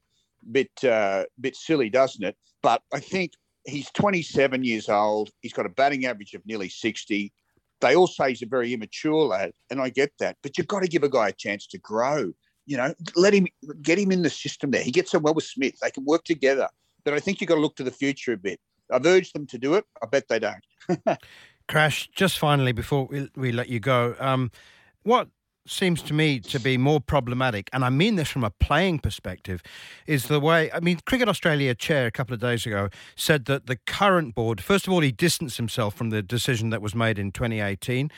bit 0.50 0.70
uh, 0.84 1.24
bit 1.40 1.56
silly, 1.56 1.90
doesn't 1.90 2.24
it? 2.24 2.36
But 2.62 2.82
I 2.92 3.00
think 3.00 3.32
he's 3.66 3.90
27 3.92 4.64
years 4.64 4.88
old. 4.88 5.30
He's 5.40 5.52
got 5.52 5.66
a 5.66 5.70
batting 5.70 6.06
average 6.06 6.34
of 6.34 6.44
nearly 6.46 6.68
60. 6.68 7.32
They 7.80 7.96
all 7.96 8.06
say 8.06 8.30
he's 8.30 8.42
a 8.42 8.46
very 8.46 8.74
immature 8.74 9.24
lad, 9.24 9.52
and 9.70 9.80
I 9.80 9.88
get 9.88 10.12
that. 10.18 10.36
But 10.42 10.58
you've 10.58 10.66
got 10.66 10.80
to 10.80 10.88
give 10.88 11.02
a 11.02 11.08
guy 11.08 11.28
a 11.28 11.32
chance 11.32 11.66
to 11.68 11.78
grow. 11.78 12.32
You 12.66 12.76
know, 12.76 12.94
let 13.16 13.32
him 13.32 13.46
get 13.82 13.98
him 13.98 14.12
in 14.12 14.22
the 14.22 14.30
system 14.30 14.70
there. 14.70 14.82
He 14.82 14.90
gets 14.90 15.14
on 15.14 15.22
well 15.22 15.34
with 15.34 15.44
Smith. 15.44 15.78
They 15.80 15.90
can 15.90 16.04
work 16.04 16.24
together. 16.24 16.68
But 17.04 17.14
I 17.14 17.20
think 17.20 17.40
you've 17.40 17.48
got 17.48 17.54
to 17.54 17.60
look 17.60 17.76
to 17.76 17.84
the 17.84 17.90
future 17.90 18.34
a 18.34 18.36
bit. 18.36 18.60
I've 18.92 19.06
urged 19.06 19.34
them 19.34 19.46
to 19.46 19.58
do 19.58 19.74
it. 19.74 19.84
I 20.02 20.06
bet 20.06 20.28
they 20.28 20.38
don't. 20.38 21.18
Crash, 21.68 22.10
just 22.14 22.38
finally 22.38 22.72
before 22.72 23.06
we, 23.06 23.30
we 23.36 23.52
let 23.52 23.68
you 23.68 23.80
go, 23.80 24.14
um, 24.18 24.50
what 25.04 25.28
seems 25.66 26.02
to 26.02 26.14
me 26.14 26.40
to 26.40 26.58
be 26.58 26.76
more 26.76 27.00
problematic, 27.00 27.68
and 27.72 27.84
I 27.84 27.90
mean 27.90 28.16
this 28.16 28.28
from 28.28 28.44
a 28.44 28.50
playing 28.50 29.00
perspective, 29.00 29.62
is 30.06 30.26
the 30.26 30.40
way. 30.40 30.70
I 30.72 30.80
mean, 30.80 31.00
Cricket 31.04 31.28
Australia 31.28 31.74
chair 31.74 32.06
a 32.06 32.10
couple 32.10 32.34
of 32.34 32.40
days 32.40 32.66
ago 32.66 32.88
said 33.14 33.44
that 33.46 33.66
the 33.66 33.76
current 33.76 34.34
board, 34.34 34.62
first 34.62 34.86
of 34.86 34.92
all, 34.92 35.00
he 35.00 35.12
distanced 35.12 35.56
himself 35.56 35.94
from 35.94 36.10
the 36.10 36.22
decision 36.22 36.70
that 36.70 36.82
was 36.82 36.94
made 36.94 37.18
in 37.18 37.32
2018. 37.32 38.10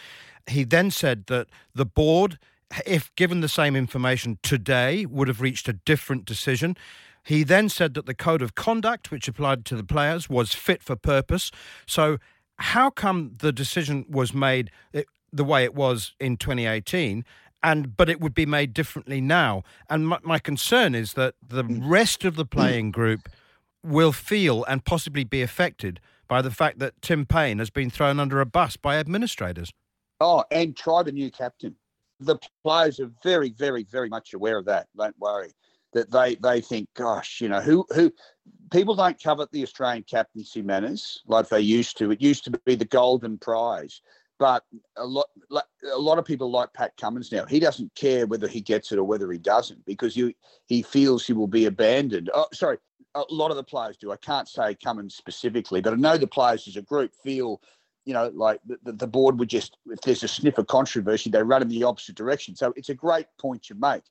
He 0.48 0.64
then 0.64 0.90
said 0.90 1.26
that 1.26 1.48
the 1.74 1.86
board, 1.86 2.38
if 2.86 3.14
given 3.16 3.40
the 3.40 3.48
same 3.48 3.76
information 3.76 4.38
today, 4.42 5.06
would 5.06 5.28
have 5.28 5.40
reached 5.40 5.68
a 5.68 5.72
different 5.72 6.24
decision. 6.24 6.76
He 7.24 7.44
then 7.44 7.68
said 7.68 7.94
that 7.94 8.06
the 8.06 8.14
code 8.14 8.42
of 8.42 8.54
conduct, 8.54 9.10
which 9.10 9.28
applied 9.28 9.64
to 9.66 9.76
the 9.76 9.84
players, 9.84 10.28
was 10.28 10.52
fit 10.54 10.82
for 10.82 10.96
purpose. 10.96 11.50
So, 11.86 12.18
how 12.56 12.90
come 12.90 13.36
the 13.38 13.52
decision 13.52 14.04
was 14.08 14.32
made? 14.34 14.70
The 15.32 15.44
way 15.44 15.64
it 15.64 15.74
was 15.74 16.14
in 16.20 16.36
2018 16.36 17.24
and 17.62 17.96
but 17.96 18.10
it 18.10 18.20
would 18.20 18.34
be 18.34 18.44
made 18.44 18.74
differently 18.74 19.20
now 19.20 19.62
and 19.88 20.08
my, 20.08 20.18
my 20.22 20.38
concern 20.38 20.94
is 20.94 21.12
that 21.14 21.34
the 21.46 21.62
mm. 21.62 21.80
rest 21.84 22.24
of 22.24 22.34
the 22.34 22.44
mm. 22.44 22.50
playing 22.50 22.90
group 22.90 23.28
will 23.84 24.12
feel 24.12 24.64
and 24.64 24.84
possibly 24.84 25.24
be 25.24 25.42
affected 25.42 26.00
by 26.28 26.40
the 26.40 26.50
fact 26.50 26.78
that 26.78 27.00
Tim 27.02 27.26
Paine 27.26 27.58
has 27.58 27.70
been 27.70 27.90
thrown 27.90 28.18
under 28.18 28.40
a 28.40 28.46
bus 28.46 28.76
by 28.76 28.96
administrators. 28.96 29.72
Oh, 30.20 30.44
and 30.50 30.76
try 30.76 31.02
the 31.02 31.12
new 31.12 31.30
captain. 31.30 31.76
The 32.20 32.38
players 32.62 33.00
are 33.00 33.10
very, 33.22 33.50
very, 33.50 33.84
very 33.84 34.08
much 34.08 34.32
aware 34.32 34.56
of 34.56 34.64
that. 34.66 34.86
Don't 34.96 35.18
worry. 35.18 35.52
That 35.92 36.10
they 36.10 36.36
they 36.36 36.62
think, 36.62 36.88
gosh, 36.94 37.42
you 37.42 37.50
know, 37.50 37.60
who 37.60 37.84
who 37.94 38.10
people 38.70 38.94
don't 38.94 39.22
covet 39.22 39.52
the 39.52 39.62
Australian 39.62 40.04
captaincy 40.04 40.62
manners 40.62 41.22
like 41.26 41.50
they 41.50 41.60
used 41.60 41.98
to. 41.98 42.10
It 42.12 42.22
used 42.22 42.44
to 42.44 42.50
be 42.64 42.76
the 42.76 42.86
golden 42.86 43.36
prize. 43.36 44.00
But 44.42 44.64
a 44.96 45.06
lot, 45.06 45.28
a 45.52 45.96
lot 45.96 46.18
of 46.18 46.24
people 46.24 46.50
like 46.50 46.72
Pat 46.72 46.96
Cummins 47.00 47.30
now. 47.30 47.46
He 47.46 47.60
doesn't 47.60 47.94
care 47.94 48.26
whether 48.26 48.48
he 48.48 48.60
gets 48.60 48.90
it 48.90 48.98
or 48.98 49.04
whether 49.04 49.30
he 49.30 49.38
doesn't 49.38 49.86
because 49.86 50.16
he 50.16 50.34
he 50.66 50.82
feels 50.82 51.24
he 51.24 51.32
will 51.32 51.46
be 51.46 51.66
abandoned. 51.66 52.28
Oh, 52.34 52.48
sorry, 52.52 52.78
a 53.14 53.22
lot 53.30 53.52
of 53.52 53.56
the 53.56 53.62
players 53.62 53.96
do. 53.98 54.10
I 54.10 54.16
can't 54.16 54.48
say 54.48 54.74
Cummins 54.74 55.14
specifically, 55.14 55.80
but 55.80 55.92
I 55.92 55.96
know 55.96 56.16
the 56.16 56.26
players 56.26 56.66
as 56.66 56.74
a 56.74 56.82
group 56.82 57.12
feel, 57.22 57.62
you 58.04 58.14
know, 58.14 58.32
like 58.34 58.58
the, 58.66 58.90
the 58.90 59.06
board 59.06 59.38
would 59.38 59.48
just 59.48 59.76
if 59.86 60.00
there's 60.00 60.24
a 60.24 60.28
sniff 60.28 60.58
of 60.58 60.66
controversy, 60.66 61.30
they 61.30 61.40
run 61.40 61.62
in 61.62 61.68
the 61.68 61.84
opposite 61.84 62.16
direction. 62.16 62.56
So 62.56 62.72
it's 62.74 62.88
a 62.88 62.94
great 62.94 63.26
point 63.40 63.70
you 63.70 63.76
make. 63.76 64.02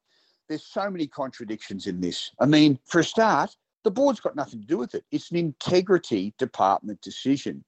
There's 0.48 0.66
so 0.66 0.90
many 0.90 1.08
contradictions 1.08 1.88
in 1.88 2.00
this. 2.00 2.32
I 2.40 2.46
mean, 2.46 2.80
for 2.86 3.02
a 3.02 3.04
start, 3.04 3.54
the 3.84 3.92
board's 3.92 4.22
got 4.22 4.38
nothing 4.38 4.62
to 4.62 4.66
do 4.66 4.78
with 4.78 4.96
it. 4.96 5.04
It's 5.12 5.30
an 5.30 5.36
integrity 5.36 6.34
department 6.38 7.02
decision. 7.02 7.66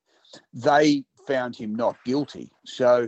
They 0.54 1.04
found 1.28 1.56
him 1.56 1.76
not 1.76 1.98
guilty. 2.06 2.52
So 2.66 3.08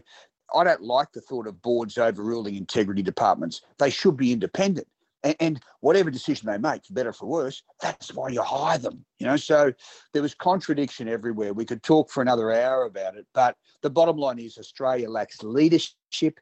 I 0.54 0.64
don't 0.64 0.82
like 0.82 1.12
the 1.12 1.22
thought 1.22 1.48
of 1.48 1.62
boards 1.62 1.98
overruling 1.98 2.56
integrity 2.56 3.02
departments. 3.02 3.62
They 3.78 3.90
should 3.90 4.18
be 4.18 4.32
independent. 4.32 4.88
And, 5.24 5.36
and, 5.40 5.64
whatever 5.80 6.12
decision 6.12 6.48
they 6.48 6.60
make, 6.60 6.86
for 6.86 6.94
better 6.94 7.10
or 7.10 7.14
for 7.14 7.26
worse, 7.26 7.64
that's 7.82 8.14
why 8.14 8.30
you 8.30 8.44
hire 8.44 8.78
them. 8.78 9.04
You 9.18 9.26
know, 9.26 9.38
so 9.38 9.74
there 10.14 10.22
was 10.22 10.36
contradiction 10.36 11.08
everywhere. 11.08 11.52
We 11.52 11.66
could 11.66 11.82
talk 11.82 12.12
for 12.12 12.22
another 12.22 12.52
hour 12.52 12.86
about 12.86 13.18
it, 13.18 13.26
but 13.34 13.56
the 13.82 13.90
bottom 13.90 14.18
line 14.18 14.38
is 14.38 14.60
Australia 14.60 15.10
lacks 15.10 15.42
leadership. 15.42 16.40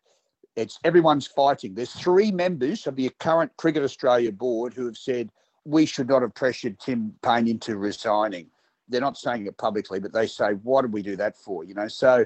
It's 0.57 0.79
everyone's 0.83 1.27
fighting. 1.27 1.73
There's 1.73 1.93
three 1.93 2.31
members 2.31 2.85
of 2.85 2.97
the 2.97 3.09
current 3.19 3.55
Cricket 3.55 3.83
Australia 3.83 4.33
board 4.33 4.73
who 4.73 4.85
have 4.85 4.97
said 4.97 5.29
we 5.63 5.85
should 5.85 6.09
not 6.09 6.21
have 6.21 6.35
pressured 6.35 6.77
Tim 6.79 7.15
Paine 7.21 7.47
into 7.47 7.77
resigning 7.77 8.49
they're 8.93 9.01
not 9.01 9.17
saying 9.17 9.47
it 9.47 9.57
publicly, 9.57 9.99
but 9.99 10.13
they 10.13 10.27
say, 10.27 10.53
"Why 10.63 10.81
did 10.81 10.93
we 10.93 11.01
do 11.01 11.15
that 11.17 11.35
for?" 11.37 11.63
You 11.63 11.73
know, 11.73 11.87
so 11.87 12.25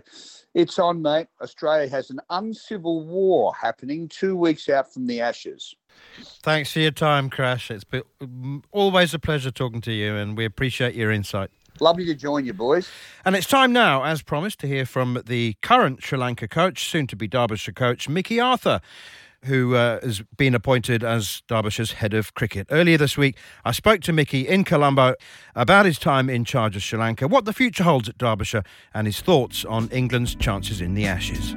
it's 0.53 0.77
on, 0.77 1.01
mate. 1.01 1.27
Australia 1.41 1.89
has 1.89 2.09
an 2.09 2.19
uncivil 2.29 3.05
war 3.05 3.53
happening 3.55 4.07
two 4.07 4.35
weeks 4.35 4.69
out 4.69 4.93
from 4.93 5.07
the 5.07 5.21
Ashes. 5.21 5.73
Thanks 6.43 6.71
for 6.71 6.79
your 6.79 6.91
time, 6.91 7.29
Crash. 7.29 7.71
It's 7.71 7.83
been 7.83 8.63
always 8.71 9.13
a 9.13 9.19
pleasure 9.19 9.51
talking 9.51 9.81
to 9.81 9.91
you, 9.91 10.15
and 10.15 10.37
we 10.37 10.45
appreciate 10.45 10.93
your 10.93 11.11
insight. 11.11 11.49
Lovely 11.79 12.05
to 12.05 12.15
join 12.15 12.45
you, 12.45 12.53
boys. 12.53 12.89
And 13.23 13.35
it's 13.35 13.47
time 13.47 13.71
now, 13.71 14.03
as 14.03 14.21
promised, 14.21 14.59
to 14.59 14.67
hear 14.67 14.85
from 14.85 15.21
the 15.25 15.55
current 15.61 16.03
Sri 16.03 16.17
Lanka 16.17 16.47
coach, 16.47 16.89
soon 16.89 17.07
to 17.07 17.15
be 17.15 17.27
Derbyshire 17.27 17.73
coach, 17.73 18.09
Mickey 18.09 18.39
Arthur 18.39 18.81
who 19.45 19.75
uh, 19.75 19.99
has 20.01 20.21
been 20.37 20.55
appointed 20.55 21.03
as 21.03 21.43
Derbyshire's 21.47 21.93
head 21.93 22.13
of 22.13 22.33
cricket. 22.33 22.67
Earlier 22.71 22.97
this 22.97 23.17
week, 23.17 23.37
I 23.63 23.71
spoke 23.71 24.01
to 24.01 24.13
Mickey 24.13 24.47
in 24.47 24.63
Colombo 24.63 25.15
about 25.55 25.85
his 25.85 25.99
time 25.99 26.29
in 26.29 26.45
charge 26.45 26.75
of 26.75 26.83
Sri 26.83 26.99
Lanka, 26.99 27.27
what 27.27 27.45
the 27.45 27.53
future 27.53 27.83
holds 27.83 28.09
at 28.09 28.17
Derbyshire, 28.17 28.63
and 28.93 29.07
his 29.07 29.21
thoughts 29.21 29.65
on 29.65 29.89
England's 29.89 30.35
chances 30.35 30.81
in 30.81 30.93
the 30.93 31.05
Ashes. 31.05 31.55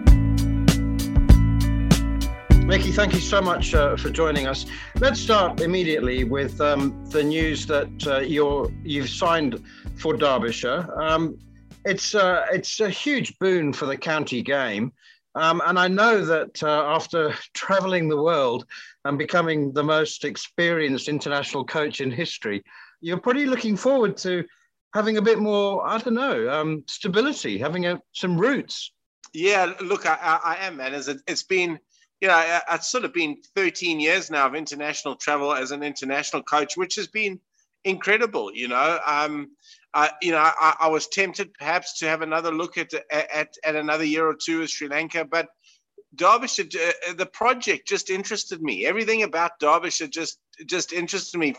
Mickey, 2.67 2.93
thank 2.93 3.13
you 3.15 3.21
so 3.21 3.41
much 3.41 3.75
uh, 3.75 3.97
for 3.97 4.11
joining 4.11 4.47
us. 4.47 4.65
Let's 4.97 5.19
start 5.19 5.61
immediately 5.61 6.23
with 6.23 6.61
um, 6.61 7.05
the 7.07 7.25
news 7.25 7.67
that 7.67 8.07
uh, 8.07 8.19
you're, 8.21 8.71
you've 8.85 9.09
signed 9.09 9.61
for 9.97 10.17
Derbyshire. 10.17 10.89
Um, 10.97 11.37
it's 11.85 12.15
uh, 12.15 12.47
it's 12.53 12.81
a 12.81 12.91
huge 12.91 13.39
boon 13.39 13.73
for 13.73 13.87
the 13.87 13.97
county 13.97 14.43
game. 14.43 14.93
Um, 15.35 15.63
and 15.65 15.79
I 15.79 15.89
know 15.89 16.25
that 16.25 16.63
uh, 16.63 16.85
after 16.87 17.35
traveling 17.55 18.09
the 18.09 18.21
world 18.21 18.65
and 19.05 19.19
becoming 19.19 19.73
the 19.73 19.85
most 19.85 20.25
experienced 20.25 21.09
international 21.09 21.65
coach 21.65 22.01
in 22.01 22.11
history, 22.11 22.63
you're 23.01 23.21
pretty 23.21 23.47
looking 23.47 23.77
forward 23.77 24.17
to 24.19 24.45
having 24.93 25.17
a 25.17 25.23
bit 25.23 25.39
more, 25.39 25.87
I 25.87 25.99
don't 25.99 26.15
know, 26.15 26.51
um, 26.51 26.85
stability, 26.89 27.59
having 27.59 27.87
a, 27.87 28.01
some 28.13 28.39
roots. 28.39 28.93
Yeah, 29.33 29.73
look, 29.81 30.07
I, 30.07 30.41
I 30.43 30.57
am, 30.67 30.77
man. 30.77 30.93
It's 30.95 31.43
been, 31.45 31.79
you 32.21 32.29
know, 32.29 32.61
it's 32.73 32.91
sort 32.91 33.05
of 33.05 33.15
been 33.15 33.37
13 33.55 34.01
years 34.01 34.31
now 34.31 34.47
of 34.47 34.55
international 34.55 35.15
travel 35.15 35.55
as 35.55 35.71
an 35.71 35.83
international 35.83 36.43
coach, 36.43 36.77
which 36.77 36.97
has 36.97 37.07
been 37.07 37.39
incredible. 37.85 38.53
You 38.53 38.69
know, 38.69 38.99
um, 39.07 39.51
uh, 39.95 40.09
you 40.23 40.33
know, 40.33 40.39
I, 40.39 40.77
I, 40.81 40.89
was 40.89 41.09
tempted 41.09 41.53
perhaps 41.55 41.99
to 41.99 42.07
have 42.07 42.23
another 42.23 42.53
look 42.53 42.79
at, 42.79 42.93
at 43.11 43.55
at 43.65 43.75
another 43.75 44.05
year 44.05 44.27
or 44.27 44.35
two 44.35 44.61
with 44.61 44.71
Sri 44.71 44.89
Lanka, 44.89 45.25
but 45.25 45.49
Derbyshire, 46.15 46.67
uh, 47.09 47.15
the 47.15 47.27
project 47.27 47.89
just 47.89 48.11
interested 48.11 48.63
me. 48.63 48.87
Everything 48.87 49.23
about 49.23 49.59
Derbyshire 49.59 50.09
just 50.09 50.39
just 50.67 50.93
interested 50.93 51.39
me. 51.39 51.55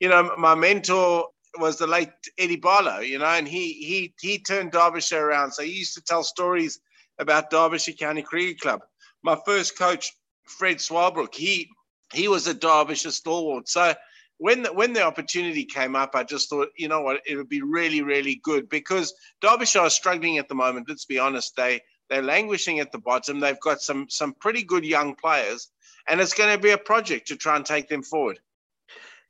You 0.00 0.08
know, 0.08 0.34
my 0.38 0.54
mentor 0.54 1.28
was 1.58 1.76
the 1.76 1.86
late 1.86 2.10
Eddie 2.38 2.56
Barlow, 2.56 3.00
you 3.00 3.18
know, 3.18 3.26
and 3.26 3.46
he 3.46 3.72
he 3.72 4.14
he 4.20 4.38
turned 4.38 4.72
Derbyshire 4.72 5.26
around. 5.26 5.52
So 5.52 5.62
he 5.62 5.72
used 5.72 5.94
to 5.94 6.02
tell 6.02 6.22
stories 6.22 6.80
about 7.18 7.50
Derbyshire 7.50 7.94
County 7.94 8.22
Cricket 8.22 8.60
Club. 8.60 8.80
My 9.22 9.38
first 9.44 9.78
coach, 9.78 10.12
Fred 10.44 10.78
Swarbrook, 10.78 11.34
he 11.34 11.68
he 12.12 12.28
was 12.28 12.46
a 12.46 12.54
Derbyshire 12.54 13.10
stalwart. 13.10 13.68
So 13.68 13.94
when 14.44 14.60
the, 14.60 14.72
when 14.74 14.92
the 14.92 15.02
opportunity 15.02 15.64
came 15.64 15.96
up, 15.96 16.10
I 16.14 16.22
just 16.22 16.50
thought, 16.50 16.68
you 16.76 16.86
know 16.86 17.00
what, 17.00 17.22
it 17.26 17.34
would 17.34 17.48
be 17.48 17.62
really, 17.62 18.02
really 18.02 18.42
good 18.44 18.68
because 18.68 19.14
Derbyshire 19.40 19.80
are 19.80 19.88
struggling 19.88 20.36
at 20.36 20.50
the 20.50 20.54
moment. 20.54 20.86
Let's 20.86 21.06
be 21.06 21.18
honest, 21.18 21.56
they 21.56 21.80
they're 22.10 22.20
languishing 22.20 22.78
at 22.78 22.92
the 22.92 22.98
bottom. 22.98 23.40
They've 23.40 23.58
got 23.60 23.80
some 23.80 24.04
some 24.10 24.34
pretty 24.34 24.62
good 24.62 24.84
young 24.84 25.14
players, 25.14 25.70
and 26.10 26.20
it's 26.20 26.34
going 26.34 26.54
to 26.54 26.60
be 26.60 26.72
a 26.72 26.76
project 26.76 27.28
to 27.28 27.36
try 27.36 27.56
and 27.56 27.64
take 27.64 27.88
them 27.88 28.02
forward. 28.02 28.38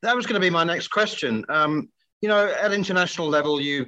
That 0.02 0.16
was 0.16 0.26
going 0.26 0.34
to 0.34 0.44
be 0.44 0.50
my 0.50 0.64
next 0.64 0.88
question. 0.88 1.44
Um, 1.48 1.90
you 2.20 2.28
know, 2.28 2.48
at 2.48 2.72
international 2.72 3.28
level, 3.28 3.60
you 3.60 3.86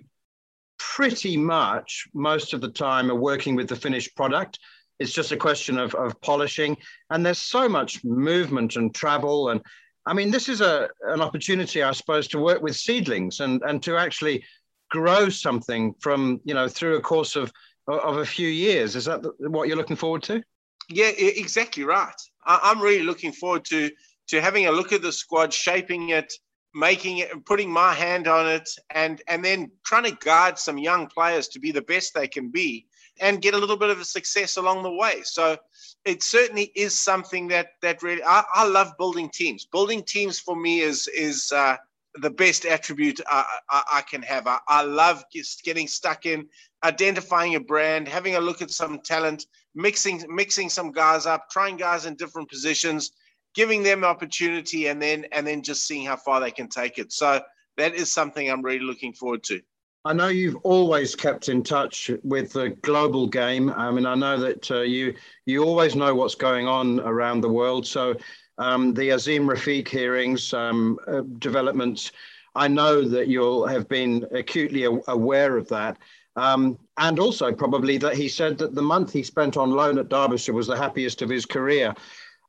pretty 0.78 1.37
much 1.37 2.06
most 2.14 2.54
of 2.54 2.61
the 2.61 2.71
time 2.71 3.11
are 3.11 3.16
working 3.16 3.56
with 3.56 3.68
the 3.68 3.75
finished 3.75 4.14
product. 4.14 4.61
It's 5.00 5.12
just 5.12 5.33
a 5.33 5.37
question 5.37 5.76
of, 5.76 5.92
of 5.97 6.21
polishing. 6.21 6.76
And 7.11 7.26
there's 7.26 7.38
so 7.38 7.68
much 7.68 8.04
movement 8.04 8.76
and 8.76 8.95
travel. 8.95 9.50
And 9.50 9.61
I 10.07 10.15
mean, 10.15 10.31
this 10.31 10.49
is 10.49 10.61
a, 10.61 10.89
an 11.03 11.21
opportunity, 11.21 11.83
I 11.83 11.93
suppose, 11.93 12.29
to 12.29 12.39
work 12.39 12.63
with 12.63 12.77
seedlings 12.77 13.41
and, 13.41 13.61
and 13.67 13.83
to 13.83 13.97
actually 13.97 14.45
grow 14.91 15.29
something 15.29 15.95
from, 16.01 16.41
you 16.45 16.55
know, 16.55 16.69
through 16.69 16.97
a 16.97 17.01
course 17.01 17.35
of, 17.35 17.53
of 17.89 18.19
a 18.19 18.25
few 18.25 18.49
years. 18.49 18.95
Is 18.95 19.05
that 19.07 19.25
what 19.39 19.67
you're 19.67 19.77
looking 19.77 19.97
forward 19.97 20.23
to? 20.25 20.43
Yeah, 20.89 21.09
exactly 21.17 21.83
right. 21.83 22.15
I'm 22.47 22.81
really 22.81 23.03
looking 23.03 23.33
forward 23.33 23.65
to 23.67 23.91
to 24.29 24.41
having 24.41 24.67
a 24.67 24.73
look 24.73 24.93
at 24.93 25.03
the 25.03 25.13
squad, 25.13 25.53
shaping 25.53 26.11
it, 26.11 26.33
making 26.75 27.19
it, 27.19 27.45
putting 27.45 27.71
my 27.71 27.93
hand 27.93 28.29
on 28.29 28.47
it, 28.49 28.69
and 28.91 29.21
and 29.27 29.45
then 29.45 29.71
trying 29.85 30.05
to 30.05 30.17
guide 30.21 30.59
some 30.59 30.79
young 30.79 31.09
players 31.09 31.49
to 31.49 31.61
be 31.61 31.73
the 31.73 31.83
best 31.83 32.15
they 32.15 32.29
can 32.29 32.51
be, 32.51 32.87
and 33.21 33.43
get 33.43 33.55
a 33.55 33.59
little 33.59 33.77
bit 33.77 33.91
of 33.91 34.01
a 34.01 34.05
success 34.05 34.57
along 34.57 34.83
the 34.83 34.93
way. 34.93 35.23
So 35.25 35.57
it 36.05 36.23
certainly 36.23 36.73
is 36.75 36.99
something 36.99 37.49
that 37.49 37.69
that 37.83 38.03
really 38.03 38.23
I, 38.23 38.45
I 38.55 38.67
love 38.67 38.93
building 38.99 39.31
teams. 39.31 39.65
Building 39.65 40.03
teams 40.03 40.39
for 40.39 40.57
me 40.57 40.81
is 40.81 41.09
is 41.09 41.53
uh, 41.53 41.77
the 42.21 42.31
best 42.31 42.65
attribute 42.65 43.21
I, 43.27 43.45
I, 43.71 43.83
I 43.95 44.03
can 44.03 44.23
have. 44.23 44.47
I, 44.47 44.59
I, 44.69 44.83
love 44.83 45.25
just 45.33 45.65
getting 45.65 45.87
stuck 45.87 46.25
in 46.25 46.49
identifying 46.83 47.55
a 47.57 47.61
brand, 47.61 48.09
having 48.09 48.37
a 48.37 48.41
look 48.41 48.63
at 48.63 48.71
some 48.71 49.01
talent, 49.01 49.47
mixing 49.75 50.25
mixing 50.29 50.69
some 50.69 50.93
guys 50.93 51.27
up, 51.27 51.51
trying 51.51 51.77
guys 51.77 52.07
in 52.07 52.15
different 52.17 52.49
positions, 52.49 53.13
giving 53.55 53.83
them 53.83 54.05
opportunity 54.05 54.87
and 54.89 55.01
then 55.01 55.27
and 55.33 55.47
then 55.47 55.63
just 55.63 55.87
seeing 55.87 56.07
how 56.07 56.17
far 56.17 56.41
they 56.41 56.51
can 56.51 56.69
take 56.69 56.99
it. 56.99 57.13
So 57.13 57.41
that 57.77 57.95
is 57.95 58.13
something 58.13 58.49
I'm 58.49 58.63
really 58.63 58.85
looking 58.85 59.13
forward 59.13 59.43
to. 59.45 59.61
I 60.07 60.13
know 60.13 60.29
you've 60.29 60.57
always 60.63 61.17
kept 61.17 61.49
in 61.49 61.65
touch 61.65 62.13
with 62.23 62.53
the 62.53 62.71
global 62.83 63.27
game. 63.27 63.71
I 63.71 63.91
mean, 63.91 64.07
I 64.07 64.15
know 64.15 64.39
that 64.39 64.71
uh, 64.71 64.83
you 64.83 65.15
you 65.47 65.65
always 65.65 65.97
know 65.97 66.15
what's 66.15 66.37
going 66.37 66.69
on 66.69 67.00
around 67.00 67.41
the 67.41 67.49
world. 67.49 67.85
So 67.85 68.15
um, 68.59 68.95
the 68.95 69.09
Azeem 69.09 69.47
Rafiq 69.47 69.89
hearings, 69.89 70.54
um, 70.54 70.97
uh, 71.09 71.23
developments, 71.39 72.13
I 72.54 72.69
know 72.69 73.02
that 73.02 73.26
you'll 73.26 73.67
have 73.67 73.89
been 73.89 74.25
acutely 74.30 74.85
aware 75.09 75.57
of 75.57 75.67
that. 75.69 75.99
Um, 76.37 76.78
and 76.99 77.19
also 77.19 77.52
probably 77.52 77.99
that 77.99 78.15
he 78.15 78.28
said 78.28 78.59
that 78.59 78.76
the 78.76 78.83
month 78.83 79.13
he 79.13 79.25
spent 79.25 79.57
on 79.57 79.73
loan 79.73 79.99
at 79.99 80.09
Derbyshire 80.09 80.54
was 80.54 80.69
the 80.69 80.76
happiest 80.76 81.21
of 81.21 81.28
his 81.28 81.47
career. 81.47 81.93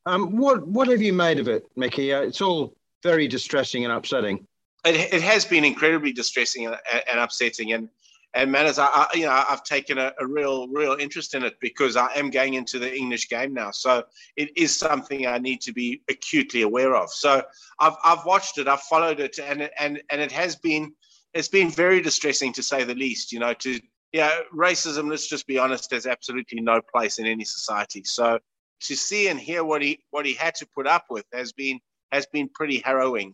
Um, 0.06 0.38
what 0.38 0.68
what 0.68 0.90
have 0.90 1.02
you 1.02 1.12
made 1.12 1.40
of 1.40 1.48
it, 1.48 1.66
Mickey? 1.76 2.14
Uh, 2.14 2.22
it's 2.22 2.42
all 2.42 2.76
very 3.02 3.28
distressing 3.28 3.84
and 3.84 3.94
upsetting. 3.94 4.47
It, 4.86 5.14
it 5.14 5.22
has 5.22 5.46
been 5.46 5.64
incredibly 5.64 6.12
distressing 6.12 6.66
and, 6.66 6.78
and 7.10 7.20
upsetting, 7.20 7.74
and 7.74 7.90
and 8.34 8.52
man, 8.52 8.66
as 8.66 8.78
I, 8.78 9.08
you 9.14 9.26
know 9.26 9.44
I've 9.50 9.64
taken 9.64 9.98
a, 9.98 10.14
a, 10.20 10.28
real 10.28 10.68
real 10.68 10.94
interest 10.94 11.34
in 11.34 11.44
it 11.44 11.60
because 11.60 11.96
I 11.96 12.14
am 12.16 12.30
going 12.30 12.54
into 12.54 12.78
the 12.78 12.96
English 12.96 13.30
game 13.30 13.54
now, 13.54 13.72
so 13.72 14.04
it 14.36 14.56
is 14.56 14.78
something 14.78 15.26
I 15.26 15.38
need 15.40 15.62
to 15.62 15.74
be 15.74 16.02
acutely 16.10 16.62
aware 16.62 16.96
of. 16.96 17.10
So 17.12 17.44
I've 17.80 17.96
I've 18.04 18.26
watched 18.26 18.58
it, 18.58 18.68
I've 18.68 18.82
followed 18.82 19.20
it, 19.20 19.40
and 19.40 19.70
and 19.80 20.02
and 20.10 20.22
it 20.22 20.32
has 20.32 20.56
been 20.56 20.94
it's 21.34 21.48
been 21.48 21.70
very 21.70 22.02
distressing 22.02 22.54
to 22.54 22.64
say 22.64 22.84
the 22.84 22.96
least. 22.96 23.32
You 23.32 23.40
know, 23.40 23.54
to 23.56 23.80
yeah, 24.12 24.40
racism. 24.54 25.10
Let's 25.10 25.28
just 25.28 25.48
be 25.48 25.58
honest. 25.58 25.90
There's 25.90 26.06
absolutely 26.06 26.62
no 26.62 26.82
place 26.82 27.20
in 27.20 27.26
any 27.26 27.44
society. 27.44 28.04
So 28.04 28.40
to 28.82 28.96
see 28.96 29.28
and 29.30 29.40
hear 29.40 29.64
what 29.64 29.82
he 29.82 30.04
what 30.12 30.26
he 30.26 30.34
had 30.34 30.56
to 30.56 30.68
put 30.68 30.88
up 30.88 31.06
with 31.10 31.26
has 31.34 31.54
been 31.54 31.80
has 32.12 32.26
been 32.26 32.50
pretty 32.50 32.80
harrowing. 32.80 33.34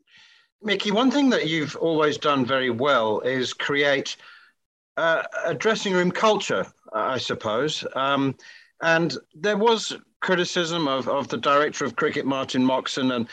Mickey, 0.63 0.91
one 0.91 1.11
thing 1.11 1.29
that 1.29 1.47
you've 1.47 1.75
always 1.75 2.17
done 2.17 2.45
very 2.45 2.69
well 2.69 3.19
is 3.21 3.53
create 3.53 4.15
uh, 4.97 5.23
a 5.45 5.53
dressing 5.53 5.93
room 5.93 6.11
culture, 6.11 6.65
I 6.93 7.17
suppose. 7.17 7.85
Um, 7.95 8.35
and 8.81 9.17
there 9.33 9.57
was 9.57 9.97
criticism 10.21 10.87
of, 10.87 11.07
of 11.07 11.27
the 11.27 11.37
director 11.37 11.85
of 11.85 11.95
cricket, 11.95 12.25
Martin 12.25 12.63
Moxon, 12.63 13.11
and 13.11 13.27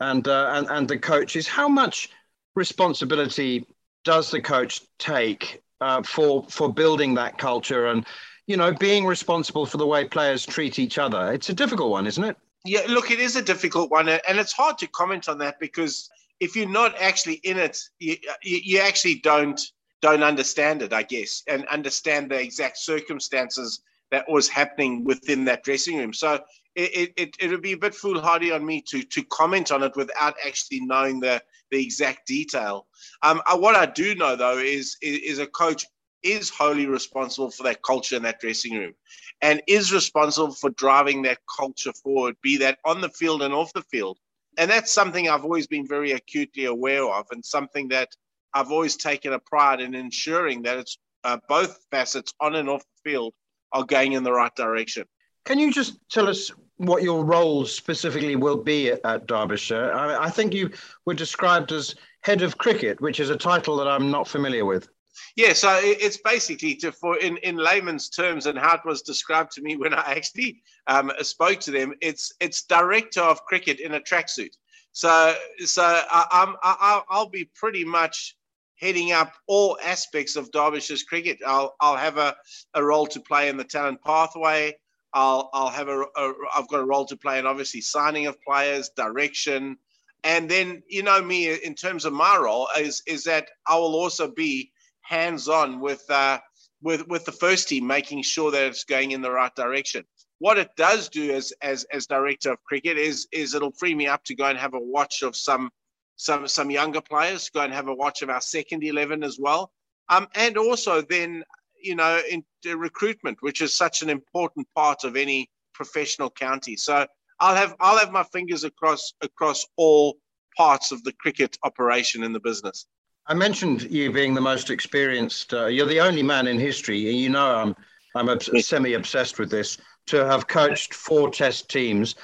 and, 0.00 0.26
uh, 0.26 0.50
and 0.54 0.66
and 0.70 0.88
the 0.88 0.98
coaches. 0.98 1.46
How 1.46 1.68
much 1.68 2.10
responsibility 2.54 3.66
does 4.04 4.30
the 4.30 4.40
coach 4.40 4.82
take 4.98 5.62
uh, 5.80 6.02
for 6.02 6.44
for 6.50 6.72
building 6.72 7.14
that 7.14 7.38
culture 7.38 7.86
and 7.86 8.04
you 8.46 8.56
know, 8.56 8.72
being 8.72 9.06
responsible 9.06 9.66
for 9.66 9.78
the 9.78 9.86
way 9.86 10.04
players 10.04 10.44
treat 10.44 10.78
each 10.78 10.98
other. 10.98 11.32
It's 11.32 11.48
a 11.48 11.54
difficult 11.54 11.90
one, 11.90 12.06
isn't 12.06 12.22
it? 12.22 12.36
Yeah, 12.66 12.82
look, 12.88 13.10
it 13.10 13.20
is 13.20 13.36
a 13.36 13.42
difficult 13.42 13.90
one, 13.90 14.08
and 14.08 14.38
it's 14.38 14.52
hard 14.52 14.78
to 14.78 14.86
comment 14.86 15.28
on 15.28 15.38
that 15.38 15.60
because 15.60 16.10
if 16.44 16.54
you're 16.54 16.68
not 16.68 16.94
actually 17.00 17.40
in 17.42 17.56
it, 17.58 17.78
you, 17.98 18.16
you 18.42 18.78
actually 18.78 19.16
don't 19.16 19.60
don't 20.02 20.22
understand 20.22 20.82
it, 20.82 20.92
I 20.92 21.02
guess, 21.02 21.42
and 21.48 21.66
understand 21.68 22.30
the 22.30 22.38
exact 22.38 22.76
circumstances 22.76 23.80
that 24.10 24.28
was 24.28 24.48
happening 24.48 25.02
within 25.04 25.46
that 25.46 25.64
dressing 25.64 25.96
room. 25.96 26.12
So 26.12 26.40
it, 26.76 27.14
it, 27.16 27.34
it 27.40 27.50
would 27.50 27.62
be 27.62 27.72
a 27.72 27.78
bit 27.78 27.94
foolhardy 27.94 28.52
on 28.52 28.66
me 28.66 28.82
to 28.90 29.02
to 29.02 29.22
comment 29.24 29.72
on 29.72 29.82
it 29.82 29.96
without 29.96 30.34
actually 30.46 30.80
knowing 30.80 31.20
the 31.20 31.42
the 31.70 31.82
exact 31.82 32.26
detail. 32.26 32.86
Um, 33.22 33.40
uh, 33.46 33.56
what 33.56 33.74
I 33.74 33.86
do 33.86 34.14
know 34.14 34.36
though 34.36 34.58
is, 34.58 34.96
is, 35.00 35.18
is 35.20 35.38
a 35.38 35.46
coach 35.46 35.86
is 36.22 36.50
wholly 36.50 36.86
responsible 36.86 37.50
for 37.50 37.62
that 37.64 37.82
culture 37.82 38.16
in 38.16 38.22
that 38.22 38.40
dressing 38.40 38.74
room 38.74 38.94
and 39.42 39.62
is 39.66 39.92
responsible 39.92 40.52
for 40.52 40.70
driving 40.70 41.22
that 41.22 41.38
culture 41.58 41.92
forward, 41.92 42.34
be 42.42 42.56
that 42.58 42.78
on 42.84 43.00
the 43.00 43.10
field 43.10 43.42
and 43.42 43.54
off 43.54 43.72
the 43.72 43.82
field. 43.82 44.18
And 44.58 44.70
that's 44.70 44.92
something 44.92 45.28
I've 45.28 45.44
always 45.44 45.66
been 45.66 45.86
very 45.86 46.12
acutely 46.12 46.66
aware 46.66 47.04
of 47.04 47.26
and 47.30 47.44
something 47.44 47.88
that 47.88 48.08
I've 48.54 48.70
always 48.70 48.96
taken 48.96 49.32
a 49.32 49.38
pride 49.38 49.80
in 49.80 49.94
ensuring 49.94 50.62
that 50.62 50.78
it's 50.78 50.98
uh, 51.24 51.38
both 51.48 51.84
facets 51.90 52.32
on 52.40 52.54
and 52.54 52.68
off 52.68 52.82
the 52.82 53.10
field 53.10 53.34
are 53.72 53.84
going 53.84 54.12
in 54.12 54.22
the 54.22 54.32
right 54.32 54.54
direction. 54.54 55.04
Can 55.44 55.58
you 55.58 55.72
just 55.72 55.98
tell 56.08 56.28
us 56.28 56.50
what 56.76 57.02
your 57.02 57.24
role 57.24 57.66
specifically 57.66 58.36
will 58.36 58.56
be 58.56 58.92
at, 58.92 59.26
Derbyshire? 59.26 59.92
I, 59.92 60.26
I 60.26 60.30
think 60.30 60.54
you 60.54 60.70
were 61.04 61.14
described 61.14 61.72
as 61.72 61.94
head 62.22 62.42
of 62.42 62.58
cricket, 62.58 63.00
which 63.00 63.20
is 63.20 63.30
a 63.30 63.36
title 63.36 63.76
that 63.76 63.88
I'm 63.88 64.10
not 64.10 64.28
familiar 64.28 64.64
with. 64.64 64.88
Yeah, 65.36 65.52
so 65.52 65.78
it's 65.82 66.18
basically 66.18 66.74
to 66.76 66.92
for 66.92 67.18
in, 67.18 67.36
in 67.38 67.56
layman's 67.56 68.08
terms 68.08 68.46
and 68.46 68.58
how 68.58 68.74
it 68.76 68.84
was 68.84 69.02
described 69.02 69.52
to 69.52 69.62
me 69.62 69.76
when 69.76 69.94
I 69.94 70.02
actually 70.12 70.62
um, 70.86 71.12
spoke 71.20 71.60
to 71.60 71.70
them. 71.70 71.92
It's 72.00 72.32
it's 72.40 72.64
director 72.64 73.22
of 73.22 73.44
cricket 73.44 73.80
in 73.80 73.94
a 73.94 74.00
tracksuit. 74.00 74.52
So 74.92 75.34
so 75.64 75.82
I, 75.82 76.26
I'm 76.30 76.56
I, 76.62 77.02
I'll 77.08 77.28
be 77.28 77.50
pretty 77.54 77.84
much 77.84 78.36
heading 78.76 79.12
up 79.12 79.32
all 79.46 79.78
aspects 79.82 80.36
of 80.36 80.50
Derbyshire's 80.50 81.02
cricket. 81.02 81.38
I'll 81.46 81.74
I'll 81.80 81.96
have 81.96 82.18
a, 82.18 82.34
a 82.74 82.84
role 82.84 83.06
to 83.08 83.20
play 83.20 83.48
in 83.48 83.56
the 83.56 83.64
talent 83.64 84.00
pathway. 84.04 84.76
I'll 85.12 85.50
I'll 85.52 85.68
have 85.68 85.88
a, 85.88 86.02
a 86.16 86.32
I've 86.54 86.68
got 86.68 86.80
a 86.80 86.84
role 86.84 87.06
to 87.06 87.16
play 87.16 87.38
in 87.38 87.46
obviously 87.46 87.80
signing 87.80 88.26
of 88.26 88.36
players, 88.46 88.90
direction, 88.96 89.76
and 90.22 90.48
then 90.48 90.82
you 90.88 91.02
know 91.02 91.22
me 91.22 91.52
in 91.54 91.74
terms 91.74 92.04
of 92.04 92.12
my 92.12 92.36
role 92.36 92.68
is 92.78 93.02
is 93.06 93.24
that 93.24 93.48
I 93.66 93.76
will 93.76 93.94
also 93.94 94.30
be 94.30 94.70
hands 95.04 95.48
on 95.48 95.80
with 95.80 96.08
uh, 96.10 96.38
with 96.82 97.06
with 97.08 97.24
the 97.24 97.32
first 97.32 97.68
team, 97.68 97.86
making 97.86 98.22
sure 98.22 98.50
that 98.50 98.66
it's 98.66 98.84
going 98.84 99.12
in 99.12 99.22
the 99.22 99.30
right 99.30 99.54
direction. 99.54 100.04
What 100.38 100.58
it 100.58 100.70
does 100.76 101.08
do 101.08 101.32
as 101.32 101.52
as 101.62 101.84
as 101.92 102.06
director 102.06 102.52
of 102.52 102.62
cricket 102.64 102.98
is 102.98 103.26
is 103.32 103.54
it'll 103.54 103.72
free 103.72 103.94
me 103.94 104.06
up 104.06 104.24
to 104.24 104.34
go 104.34 104.46
and 104.46 104.58
have 104.58 104.74
a 104.74 104.80
watch 104.80 105.22
of 105.22 105.36
some 105.36 105.70
some 106.16 106.46
some 106.48 106.70
younger 106.70 107.00
players, 107.00 107.50
go 107.50 107.60
and 107.60 107.72
have 107.72 107.88
a 107.88 107.94
watch 107.94 108.22
of 108.22 108.30
our 108.30 108.40
second 108.40 108.84
eleven 108.84 109.22
as 109.22 109.38
well, 109.40 109.72
um, 110.08 110.26
and 110.34 110.56
also 110.56 111.02
then 111.02 111.44
you 111.82 111.94
know 111.94 112.20
in 112.30 112.44
recruitment, 112.76 113.38
which 113.40 113.60
is 113.60 113.74
such 113.74 114.02
an 114.02 114.10
important 114.10 114.66
part 114.74 115.04
of 115.04 115.16
any 115.16 115.48
professional 115.74 116.30
county. 116.30 116.76
So 116.76 117.06
I'll 117.40 117.56
have 117.56 117.74
I'll 117.80 117.98
have 117.98 118.12
my 118.12 118.24
fingers 118.24 118.64
across 118.64 119.12
across 119.22 119.66
all 119.76 120.18
parts 120.56 120.92
of 120.92 121.02
the 121.04 121.12
cricket 121.12 121.56
operation 121.64 122.22
in 122.22 122.32
the 122.32 122.40
business. 122.40 122.86
I 123.26 123.34
mentioned 123.34 123.82
you 123.82 124.12
being 124.12 124.34
the 124.34 124.40
most 124.40 124.70
experienced. 124.70 125.54
Uh, 125.54 125.66
you're 125.66 125.86
the 125.86 126.00
only 126.00 126.22
man 126.22 126.46
in 126.46 126.58
history, 126.58 126.98
you 126.98 127.30
know 127.30 127.54
I'm 127.54 127.76
I'm 128.14 128.40
semi 128.40 128.94
obsessed 128.94 129.38
with 129.38 129.50
this 129.50 129.78
to 130.06 130.24
have 130.24 130.46
coached 130.46 130.94
four 130.94 131.30
Test 131.30 131.68
teams. 131.68 132.14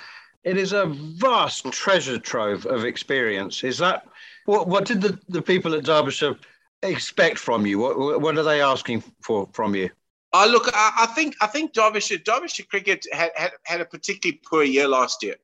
It 0.45 0.57
is 0.57 0.73
a 0.73 0.87
vast 0.87 1.71
treasure 1.73 2.19
trove 2.19 2.67
of 2.67 2.85
experience. 2.85 3.65
Is 3.65 3.79
that 3.79 4.07
what? 4.45 4.69
What 4.69 4.85
did 4.85 5.01
the, 5.01 5.19
the 5.29 5.43
people 5.43 5.75
at 5.75 5.85
Derbyshire 5.85 6.37
expect 6.83 7.39
from 7.39 7.67
you? 7.67 7.79
What 7.79 8.21
what 8.21 8.39
are 8.39 8.43
they 8.43 8.63
asking 8.63 9.03
for 9.23 9.49
from 9.53 9.75
you? 9.75 9.91
Uh, 10.33 10.47
look, 10.47 10.71
I, 10.73 10.93
I 11.01 11.07
think 11.07 11.35
I 11.41 11.47
think 11.47 11.73
Derbyshire 11.73 12.19
Derbyshire 12.19 12.67
cricket 12.67 13.05
had, 13.13 13.33
had, 13.35 13.53
had 13.65 13.81
a 13.81 13.85
particularly 13.85 14.41
poor 14.49 14.63
year 14.63 14.87
last 14.87 15.23
year. 15.23 15.37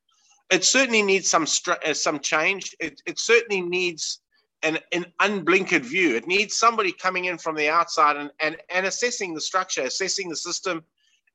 It 0.50 0.64
certainly 0.64 1.02
needs 1.02 1.28
some 1.28 1.46
uh, 1.68 1.92
some 1.94 2.20
change. 2.20 2.76
It, 2.78 3.02
it 3.04 3.18
certainly 3.18 3.62
needs 3.62 4.20
an, 4.62 4.78
an 4.92 5.06
unblinkered 5.20 5.82
view. 5.82 6.16
It 6.16 6.26
needs 6.26 6.56
somebody 6.56 6.92
coming 6.92 7.26
in 7.26 7.38
from 7.38 7.56
the 7.56 7.68
outside 7.68 8.16
and, 8.16 8.30
and, 8.40 8.56
and 8.70 8.86
assessing 8.86 9.34
the 9.34 9.40
structure, 9.40 9.82
assessing 9.82 10.28
the 10.28 10.36
system, 10.36 10.84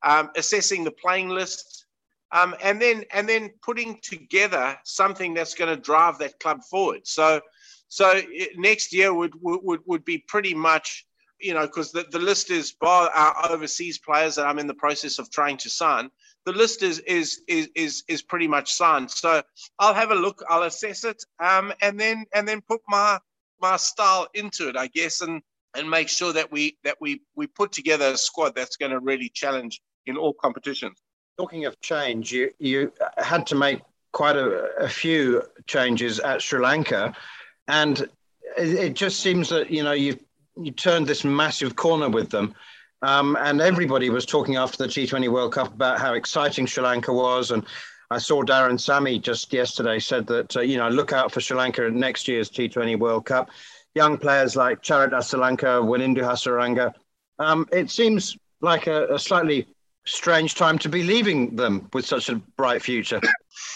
um, 0.02 0.30
assessing 0.36 0.84
the 0.84 0.90
playing 0.90 1.28
list, 1.28 1.86
um, 2.32 2.54
and 2.62 2.80
then 2.80 3.04
and 3.12 3.28
then 3.28 3.50
putting 3.62 3.98
together 4.02 4.76
something 4.84 5.34
that's 5.34 5.54
going 5.54 5.74
to 5.74 5.80
drive 5.80 6.18
that 6.18 6.40
club 6.40 6.62
forward. 6.64 7.06
So 7.06 7.40
so 7.88 8.20
next 8.56 8.92
year 8.92 9.12
would 9.12 9.34
would 9.42 9.80
would 9.84 10.04
be 10.04 10.18
pretty 10.18 10.54
much 10.54 11.06
you 11.42 11.54
know, 11.54 11.66
because 11.66 11.92
the, 11.92 12.06
the 12.10 12.18
list 12.18 12.50
is 12.50 12.72
bar 12.72 13.10
our 13.10 13.50
overseas 13.50 13.98
players 13.98 14.36
that 14.36 14.46
I'm 14.46 14.58
in 14.58 14.66
the 14.66 14.74
process 14.74 15.18
of 15.18 15.30
trying 15.30 15.56
to 15.58 15.68
sign. 15.68 16.10
The 16.44 16.52
list 16.52 16.82
is 16.82 16.98
is 17.00 17.40
is 17.46 17.68
is 17.74 18.02
is 18.08 18.22
pretty 18.22 18.48
much 18.48 18.72
signed. 18.72 19.10
So 19.10 19.42
I'll 19.78 19.94
have 19.94 20.10
a 20.10 20.14
look, 20.16 20.42
I'll 20.48 20.64
assess 20.64 21.04
it, 21.04 21.22
um, 21.38 21.72
and 21.80 21.98
then 21.98 22.24
and 22.34 22.46
then 22.46 22.60
put 22.62 22.80
my 22.88 23.18
my 23.60 23.76
style 23.76 24.26
into 24.34 24.68
it, 24.68 24.76
I 24.76 24.88
guess, 24.88 25.20
and 25.20 25.40
and 25.74 25.88
make 25.88 26.08
sure 26.08 26.32
that 26.32 26.50
we 26.50 26.76
that 26.84 26.96
we 27.00 27.22
we 27.36 27.46
put 27.46 27.72
together 27.72 28.06
a 28.06 28.16
squad 28.16 28.54
that's 28.54 28.76
going 28.76 28.92
to 28.92 29.00
really 29.00 29.28
challenge 29.28 29.80
in 30.06 30.16
all 30.16 30.32
competitions. 30.32 31.00
Talking 31.38 31.64
of 31.64 31.80
change, 31.80 32.32
you 32.32 32.50
you 32.58 32.92
had 33.18 33.46
to 33.48 33.54
make 33.54 33.80
quite 34.12 34.36
a, 34.36 34.66
a 34.78 34.88
few 34.88 35.42
changes 35.66 36.20
at 36.20 36.42
Sri 36.42 36.60
Lanka, 36.60 37.14
and 37.68 38.00
it, 38.58 38.68
it 38.74 38.94
just 38.94 39.20
seems 39.20 39.48
that 39.48 39.70
you 39.70 39.82
know 39.82 39.92
you 39.92 40.18
you 40.56 40.72
turned 40.72 41.06
this 41.06 41.24
massive 41.24 41.76
corner 41.76 42.08
with 42.08 42.30
them. 42.30 42.54
Um, 43.02 43.36
and 43.40 43.60
everybody 43.60 44.10
was 44.10 44.24
talking 44.24 44.56
after 44.56 44.78
the 44.78 44.88
T20 44.88 45.28
World 45.28 45.52
Cup 45.52 45.74
about 45.74 45.98
how 45.98 46.14
exciting 46.14 46.66
Sri 46.66 46.84
Lanka 46.84 47.12
was. 47.12 47.50
And 47.50 47.64
I 48.10 48.18
saw 48.18 48.42
Darren 48.42 48.78
Sammy 48.78 49.18
just 49.18 49.52
yesterday 49.52 49.98
said 49.98 50.26
that, 50.28 50.56
uh, 50.56 50.60
you 50.60 50.76
know, 50.76 50.88
look 50.88 51.12
out 51.12 51.32
for 51.32 51.40
Sri 51.40 51.56
Lanka 51.56 51.86
at 51.86 51.92
next 51.92 52.28
year's 52.28 52.48
T20 52.48 52.98
World 52.98 53.26
Cup. 53.26 53.50
Young 53.94 54.16
players 54.18 54.54
like 54.54 54.82
Charith 54.82 55.10
Asalanka, 55.12 55.82
Wanindu 55.82 56.18
Hasaranga. 56.18 56.92
Um, 57.38 57.68
it 57.72 57.90
seems 57.90 58.36
like 58.60 58.86
a, 58.86 59.12
a 59.12 59.18
slightly 59.18 59.66
strange 60.04 60.54
time 60.54 60.78
to 60.78 60.88
be 60.88 61.02
leaving 61.02 61.56
them 61.56 61.88
with 61.92 62.06
such 62.06 62.28
a 62.28 62.36
bright 62.56 62.82
future. 62.82 63.20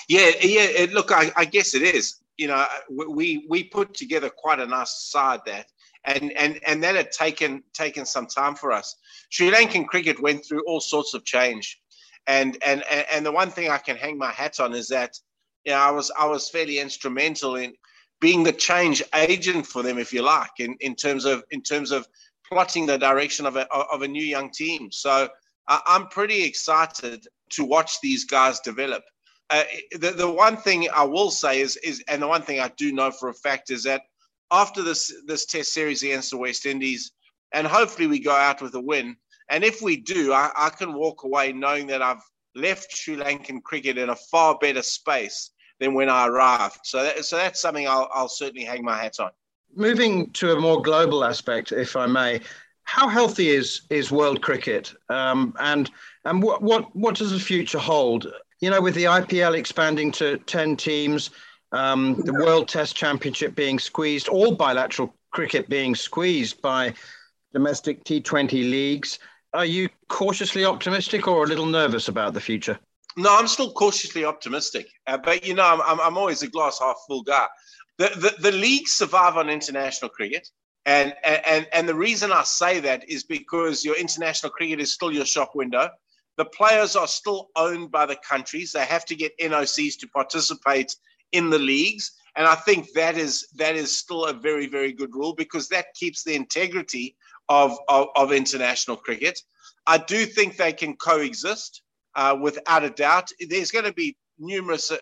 Yeah, 0.09 0.31
yeah. 0.41 0.87
Look, 0.93 1.13
I, 1.13 1.31
I, 1.37 1.45
guess 1.45 1.75
it 1.75 1.83
is. 1.83 2.21
You 2.39 2.49
know, 2.49 2.65
we 2.89 3.45
we 3.49 3.65
put 3.65 3.93
together 3.93 4.31
quite 4.31 4.61
a 4.61 4.67
nice 4.67 5.11
side 5.11 5.41
that 5.47 5.67
and 6.07 6.33
and 6.37 6.61
and 6.67 6.83
that 6.83 6.95
had 6.95 7.13
taken 7.13 7.63
taken 7.75 8.07
some 8.07 8.27
time 8.27 8.55
for 8.55 8.73
us. 8.73 8.97
Sri 9.31 9.51
Lankan 9.51 9.87
cricket 9.87 10.21
went 10.21 10.45
through 10.45 10.63
all 10.67 10.81
sorts 10.81 11.15
of 11.15 11.25
change, 11.25 11.81
and 12.27 12.57
and 12.65 12.83
and 12.89 13.27
the 13.27 13.33
one 13.33 13.51
thing 13.51 13.71
I 13.71 13.79
can 13.79 13.97
hang 13.97 14.17
my 14.17 14.31
hat 14.31 14.61
on 14.61 14.73
is 14.75 14.89
that 14.89 15.19
you 15.65 15.73
know 15.73 15.79
I 15.79 15.91
was 15.91 16.11
I 16.19 16.27
was 16.27 16.49
fairly 16.49 16.79
instrumental 16.79 17.57
in 17.57 17.75
being 18.21 18.43
the 18.43 18.53
change 18.53 19.03
agent 19.15 19.67
for 19.67 19.83
them, 19.83 19.99
if 19.99 20.13
you 20.13 20.23
like, 20.23 20.59
in, 20.59 20.75
in 20.81 20.95
terms 20.95 21.25
of 21.25 21.45
in 21.51 21.63
terms 21.63 21.91
of 21.91 22.07
plotting 22.49 22.87
the 22.87 22.99
direction 22.99 23.47
of 23.47 23.57
a 23.57 23.71
of 23.73 24.03
a 24.03 24.09
new 24.09 24.25
young 24.25 24.51
team. 24.51 24.91
So 24.93 25.29
I'm 25.69 26.07
pretty 26.09 26.45
excited 26.45 27.27
to 27.51 27.65
watch 27.65 28.01
these 28.01 28.25
guys 28.25 28.61
develop. 28.61 29.03
Uh, 29.51 29.65
the 29.93 30.11
the 30.11 30.31
one 30.31 30.57
thing 30.57 30.89
I 30.95 31.05
will 31.05 31.31
say 31.31 31.61
is 31.61 31.77
is 31.79 32.03
and 32.09 32.23
the 32.23 32.29
one 32.29 32.43
thing 32.43 32.61
I 32.61 32.69
do 32.77 32.93
know 32.93 33.11
for 33.11 33.29
a 33.29 33.35
fact 33.35 33.71
is 33.71 33.83
that 33.85 34.03
after 34.51 34.83
this 34.83 35.13
this 35.27 35.47
test 35.47 35.73
series 35.73 36.03
against 36.03 36.31
the 36.31 36.37
West 36.37 36.67
Indies, 36.67 37.13
and 37.53 37.67
hopefully 37.67 38.07
we 38.07 38.19
go 38.19 38.35
out 38.35 38.63
with 38.63 38.75
a 38.75 38.81
win. 38.81 39.17
And 39.49 39.63
if 39.63 39.81
we 39.81 39.97
do, 39.97 40.33
I, 40.33 40.51
I 40.57 40.71
can 40.71 40.93
walk 40.95 41.25
away 41.25 41.53
knowing 41.53 41.87
that 41.89 42.03
I've 42.03 42.23
left 42.55 42.97
Sri 42.97 43.17
Lankan 43.17 43.63
cricket 43.63 43.99
in 43.99 44.09
a 44.09 44.17
far 44.17 44.59
better 44.59 44.83
space 44.83 45.51
than 45.79 45.95
when 45.95 46.09
I 46.09 46.27
arrived. 46.27 46.81
So, 46.85 47.03
that, 47.03 47.25
so 47.25 47.37
that's 47.37 47.61
something 47.61 47.87
I'll, 47.87 48.09
I'll 48.13 48.29
certainly 48.29 48.65
hang 48.65 48.83
my 48.83 48.97
hat 48.97 49.21
on. 49.21 49.31
Moving 49.75 50.31
to 50.31 50.53
a 50.53 50.61
more 50.61 50.81
global 50.81 51.25
aspect, 51.25 51.71
if 51.71 51.97
I 51.97 52.07
may, 52.07 52.41
how 52.85 53.09
healthy 53.09 53.49
is 53.49 53.83
is 53.91 54.13
world 54.13 54.41
cricket, 54.43 54.95
um, 55.09 55.55
and 55.59 55.91
and 56.25 56.43
what 56.43 56.63
what 56.63 56.95
what 56.95 57.17
does 57.17 57.33
the 57.33 57.41
future 57.41 57.81
hold? 57.81 58.33
You 58.61 58.71
know, 58.71 58.81
with 58.81 58.95
the 58.95 59.05
IPL 59.05 59.59
expanding 59.59 60.13
to 60.13 60.39
ten 60.39 60.77
teams, 60.77 61.31
um, 61.77 62.15
the 62.25 62.33
World 62.33 62.69
Test 62.69 62.97
Championship 62.97 63.55
being 63.55 63.79
squeezed, 63.79 64.29
all 64.29 64.55
bilateral 64.55 65.15
cricket 65.31 65.69
being 65.69 65.95
squeezed 65.95 66.63
by 66.63 66.95
domestic 67.53 68.05
T20 68.05 68.53
leagues. 68.53 69.19
Are 69.53 69.65
you 69.65 69.89
cautiously 70.09 70.65
optimistic 70.65 71.29
or 71.29 71.45
a 71.45 71.47
little 71.47 71.67
nervous 71.67 72.09
about 72.09 72.35
the 72.35 72.41
future? 72.41 72.79
No, 73.17 73.37
I'm 73.37 73.49
still 73.49 73.73
cautiously 73.73 74.25
optimistic. 74.25 74.89
Uh, 75.07 75.19
but, 75.19 75.47
you 75.47 75.55
know, 75.55 75.65
I'm, 75.65 75.81
I'm, 75.83 76.01
I'm, 76.01 76.19
always 76.19 76.43
a 76.43 76.49
glass 76.49 76.79
half 76.79 76.97
full 77.07 77.23
guy. 77.23 77.47
The, 77.99 78.09
the, 78.09 78.51
the 78.51 78.53
leagues 78.53 78.93
survive 78.93 79.37
on 79.37 79.49
international 79.49 80.11
cricket. 80.11 80.49
And, 80.85 81.15
and, 81.25 81.67
and 81.73 81.89
the 81.89 81.95
reason 81.95 82.31
I 82.31 82.43
say 82.45 82.81
that 82.81 83.09
is 83.09 83.25
because 83.25 83.85
your 83.85 83.97
international 83.97 84.53
cricket 84.53 84.81
is 84.81 84.93
still 84.93 85.11
your 85.11 85.25
shop 85.25 85.53
window. 85.55 85.89
The 86.37 86.45
players 86.45 86.95
are 86.95 87.09
still 87.09 87.49
owned 87.57 87.91
by 87.91 88.05
the 88.05 88.17
countries. 88.17 88.73
They 88.73 88.85
have 88.85 89.07
to 89.07 89.17
get 89.17 89.37
NOCs 89.39 89.99
to 90.01 90.09
participate 90.09 90.95
in 91.37 91.51
the 91.51 91.59
leagues. 91.59 92.13
And 92.37 92.47
I 92.47 92.55
think 92.55 92.93
that 92.95 93.17
is 93.17 93.47
that 93.57 93.77
is 93.77 93.97
still 93.97 94.27
a 94.27 94.33
very, 94.33 94.67
very 94.67 94.93
good 94.93 95.15
rule 95.15 95.35
because 95.35 95.69
that 95.69 95.95
keeps 95.95 96.23
the 96.23 96.35
integrity 96.35 97.17
of, 97.49 97.79
of, 97.89 98.09
of 98.15 98.33
international 98.33 98.97
cricket. 98.97 99.41
I 99.87 99.99
do 99.99 100.27
think 100.27 100.57
they 100.57 100.73
can 100.73 100.97
coexist 100.97 101.83
uh, 102.15 102.37
without 102.41 102.85
a 102.85 102.91
doubt. 102.91 103.31
There's 103.49 103.71
going 103.71 103.85
to 103.85 103.93
be 103.93 104.17
numerous. 104.39 104.91
Uh, 104.91 104.99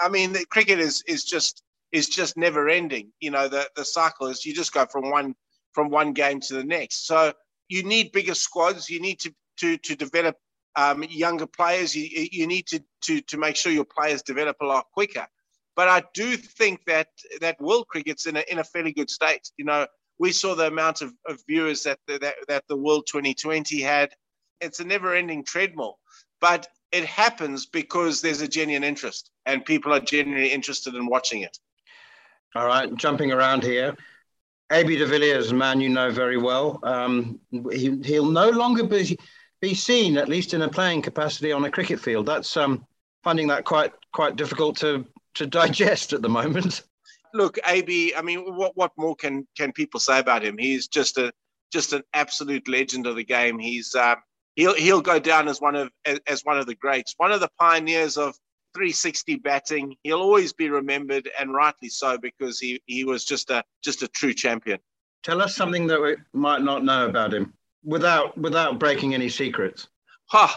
I 0.00 0.08
mean, 0.08 0.34
cricket 0.50 0.78
is 0.78 1.02
is 1.06 1.24
just 1.24 1.62
is 1.92 2.08
just 2.08 2.36
never 2.36 2.68
ending. 2.68 3.12
You 3.20 3.30
know, 3.30 3.48
the 3.48 3.68
the 3.76 3.84
cycle 3.84 4.26
is 4.28 4.44
you 4.44 4.54
just 4.54 4.72
go 4.72 4.86
from 4.86 5.10
one 5.10 5.34
from 5.72 5.90
one 5.90 6.12
game 6.12 6.40
to 6.40 6.54
the 6.54 6.64
next. 6.64 7.06
So 7.06 7.32
you 7.68 7.82
need 7.82 8.12
bigger 8.12 8.34
squads. 8.34 8.88
You 8.88 9.00
need 9.00 9.20
to 9.20 9.34
to 9.58 9.76
to 9.78 9.96
develop 9.96 10.36
um, 10.76 11.04
younger 11.04 11.46
players. 11.46 11.94
You 11.94 12.28
you 12.32 12.46
need 12.46 12.66
to 12.68 12.80
to 13.02 13.20
to 13.20 13.36
make 13.36 13.56
sure 13.56 13.72
your 13.72 13.84
players 13.84 14.22
develop 14.22 14.56
a 14.60 14.66
lot 14.66 14.86
quicker. 14.92 15.26
But 15.76 15.88
I 15.88 16.02
do 16.14 16.36
think 16.36 16.84
that 16.86 17.08
that 17.40 17.60
world 17.60 17.88
cricket's 17.88 18.26
in 18.26 18.36
a 18.36 18.44
in 18.48 18.58
a 18.58 18.64
fairly 18.64 18.92
good 18.92 19.10
state. 19.10 19.50
You 19.56 19.64
know, 19.64 19.86
we 20.18 20.32
saw 20.32 20.54
the 20.54 20.66
amount 20.66 21.02
of, 21.02 21.12
of 21.28 21.40
viewers 21.48 21.82
that 21.84 21.98
the, 22.06 22.18
that 22.18 22.34
that 22.48 22.64
the 22.68 22.76
World 22.76 23.06
2020 23.06 23.80
had. 23.80 24.10
It's 24.60 24.80
a 24.80 24.84
never-ending 24.84 25.44
treadmill, 25.44 25.98
but 26.40 26.68
it 26.92 27.04
happens 27.04 27.66
because 27.66 28.22
there's 28.22 28.40
a 28.40 28.48
genuine 28.48 28.84
interest, 28.84 29.30
and 29.46 29.64
people 29.64 29.92
are 29.92 30.00
genuinely 30.00 30.52
interested 30.52 30.94
in 30.94 31.06
watching 31.06 31.42
it. 31.42 31.58
All 32.54 32.66
right, 32.66 32.94
jumping 32.94 33.32
around 33.32 33.64
here. 33.64 33.96
AB 34.70 34.96
de 34.96 35.06
Villiers, 35.06 35.50
a 35.50 35.54
man 35.54 35.80
you 35.80 35.88
know 35.88 36.10
very 36.10 36.36
well. 36.36 36.78
Um, 36.84 37.40
he, 37.72 37.98
he'll 38.04 38.30
no 38.30 38.48
longer 38.48 38.84
be, 38.84 39.18
be 39.60 39.74
seen, 39.74 40.16
at 40.16 40.28
least 40.28 40.54
in 40.54 40.62
a 40.62 40.68
playing 40.68 41.02
capacity, 41.02 41.52
on 41.52 41.64
a 41.64 41.70
cricket 41.70 42.00
field. 42.00 42.26
That's 42.26 42.56
um, 42.56 42.86
finding 43.24 43.48
that 43.48 43.64
quite 43.64 43.92
quite 44.12 44.36
difficult 44.36 44.76
to 44.78 45.04
to 45.34 45.46
digest 45.46 46.12
at 46.12 46.22
the 46.22 46.28
moment. 46.28 46.82
Look, 47.32 47.58
AB. 47.66 48.14
I 48.16 48.22
mean, 48.22 48.40
what 48.56 48.76
what 48.76 48.92
more 48.96 49.16
can 49.16 49.46
can 49.56 49.72
people 49.72 50.00
say 50.00 50.18
about 50.18 50.44
him? 50.44 50.56
He's 50.58 50.86
just 50.88 51.18
a 51.18 51.32
just 51.72 51.92
an 51.92 52.02
absolute 52.12 52.68
legend 52.68 53.06
of 53.06 53.16
the 53.16 53.24
game. 53.24 53.58
He's 53.58 53.94
uh, 53.94 54.14
he'll 54.56 54.74
he'll 54.74 55.00
go 55.00 55.18
down 55.18 55.48
as 55.48 55.60
one 55.60 55.74
of 55.74 55.90
as 56.26 56.42
one 56.42 56.58
of 56.58 56.66
the 56.66 56.76
greats, 56.76 57.14
one 57.16 57.32
of 57.32 57.40
the 57.40 57.50
pioneers 57.58 58.16
of 58.16 58.36
360 58.74 59.36
batting. 59.36 59.96
He'll 60.04 60.20
always 60.20 60.52
be 60.52 60.68
remembered, 60.68 61.28
and 61.38 61.52
rightly 61.52 61.88
so, 61.88 62.18
because 62.18 62.60
he 62.60 62.80
he 62.86 63.04
was 63.04 63.24
just 63.24 63.50
a 63.50 63.64
just 63.82 64.02
a 64.02 64.08
true 64.08 64.34
champion. 64.34 64.78
Tell 65.24 65.40
us 65.40 65.56
something 65.56 65.86
that 65.88 66.00
we 66.00 66.16
might 66.32 66.62
not 66.62 66.84
know 66.84 67.06
about 67.08 67.34
him. 67.34 67.54
without 67.84 68.36
without 68.38 68.78
breaking 68.78 69.14
any 69.14 69.28
secrets? 69.28 69.88
Huh. 70.36 70.48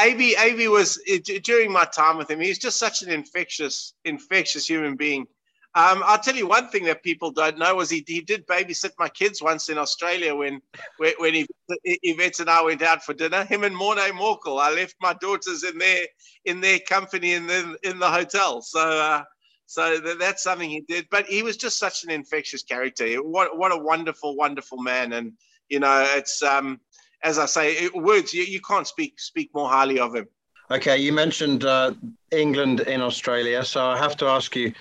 AB 0.00 0.66
was 0.66 1.00
during 1.44 1.70
my 1.70 1.84
time 1.84 2.16
with 2.18 2.28
him. 2.28 2.40
He's 2.40 2.58
just 2.58 2.76
such 2.76 3.02
an 3.02 3.10
infectious 3.10 3.94
infectious 4.04 4.66
human 4.66 4.96
being. 4.96 5.28
Um, 5.76 6.02
I'll 6.04 6.18
tell 6.18 6.34
you 6.34 6.48
one 6.48 6.68
thing 6.70 6.84
that 6.86 7.04
people 7.04 7.30
don't 7.30 7.56
know 7.56 7.76
was 7.76 7.88
he, 7.88 8.04
he 8.08 8.20
did 8.20 8.48
babysit 8.48 8.90
my 8.98 9.08
kids 9.08 9.40
once 9.40 9.68
in 9.68 9.78
Australia 9.78 10.34
when 10.34 10.60
when, 10.96 11.12
when 11.18 11.34
he, 11.34 11.46
Yvette 11.84 12.40
and 12.40 12.50
I 12.50 12.62
went 12.64 12.82
out 12.82 13.04
for 13.04 13.14
dinner. 13.14 13.44
Him 13.44 13.62
and 13.62 13.76
Morne 13.76 13.98
Morkel. 13.98 14.60
I 14.60 14.74
left 14.74 14.96
my 15.00 15.14
daughters 15.14 15.62
in 15.62 15.78
their 15.78 16.06
in 16.44 16.60
their 16.60 16.80
company 16.80 17.34
in 17.34 17.46
the 17.46 17.78
in 17.84 18.00
the 18.00 18.10
hotel. 18.10 18.60
So 18.60 18.80
uh, 18.80 19.22
so 19.66 20.00
that's 20.18 20.42
something 20.42 20.68
he 20.68 20.80
did. 20.88 21.06
But 21.12 21.26
he 21.26 21.44
was 21.44 21.56
just 21.56 21.78
such 21.78 22.02
an 22.02 22.10
infectious 22.10 22.64
character. 22.64 23.06
What 23.22 23.56
what 23.56 23.70
a 23.70 23.78
wonderful 23.78 24.34
wonderful 24.34 24.82
man. 24.82 25.12
And 25.12 25.34
you 25.68 25.78
know 25.78 26.04
it's 26.16 26.42
um, 26.42 26.80
as 27.22 27.38
I 27.38 27.46
say, 27.46 27.72
it, 27.74 27.94
words 27.94 28.32
you, 28.32 28.42
you 28.42 28.60
can't 28.60 28.86
speak 28.86 29.20
speak 29.20 29.50
more 29.54 29.68
highly 29.68 29.98
of 29.98 30.14
him. 30.14 30.26
Okay, 30.70 30.96
you 30.96 31.12
mentioned 31.12 31.64
uh, 31.64 31.92
England 32.30 32.80
in 32.80 33.02
Australia, 33.02 33.64
so 33.64 33.84
I 33.84 33.98
have 33.98 34.16
to 34.18 34.26
ask 34.26 34.56
you 34.56 34.72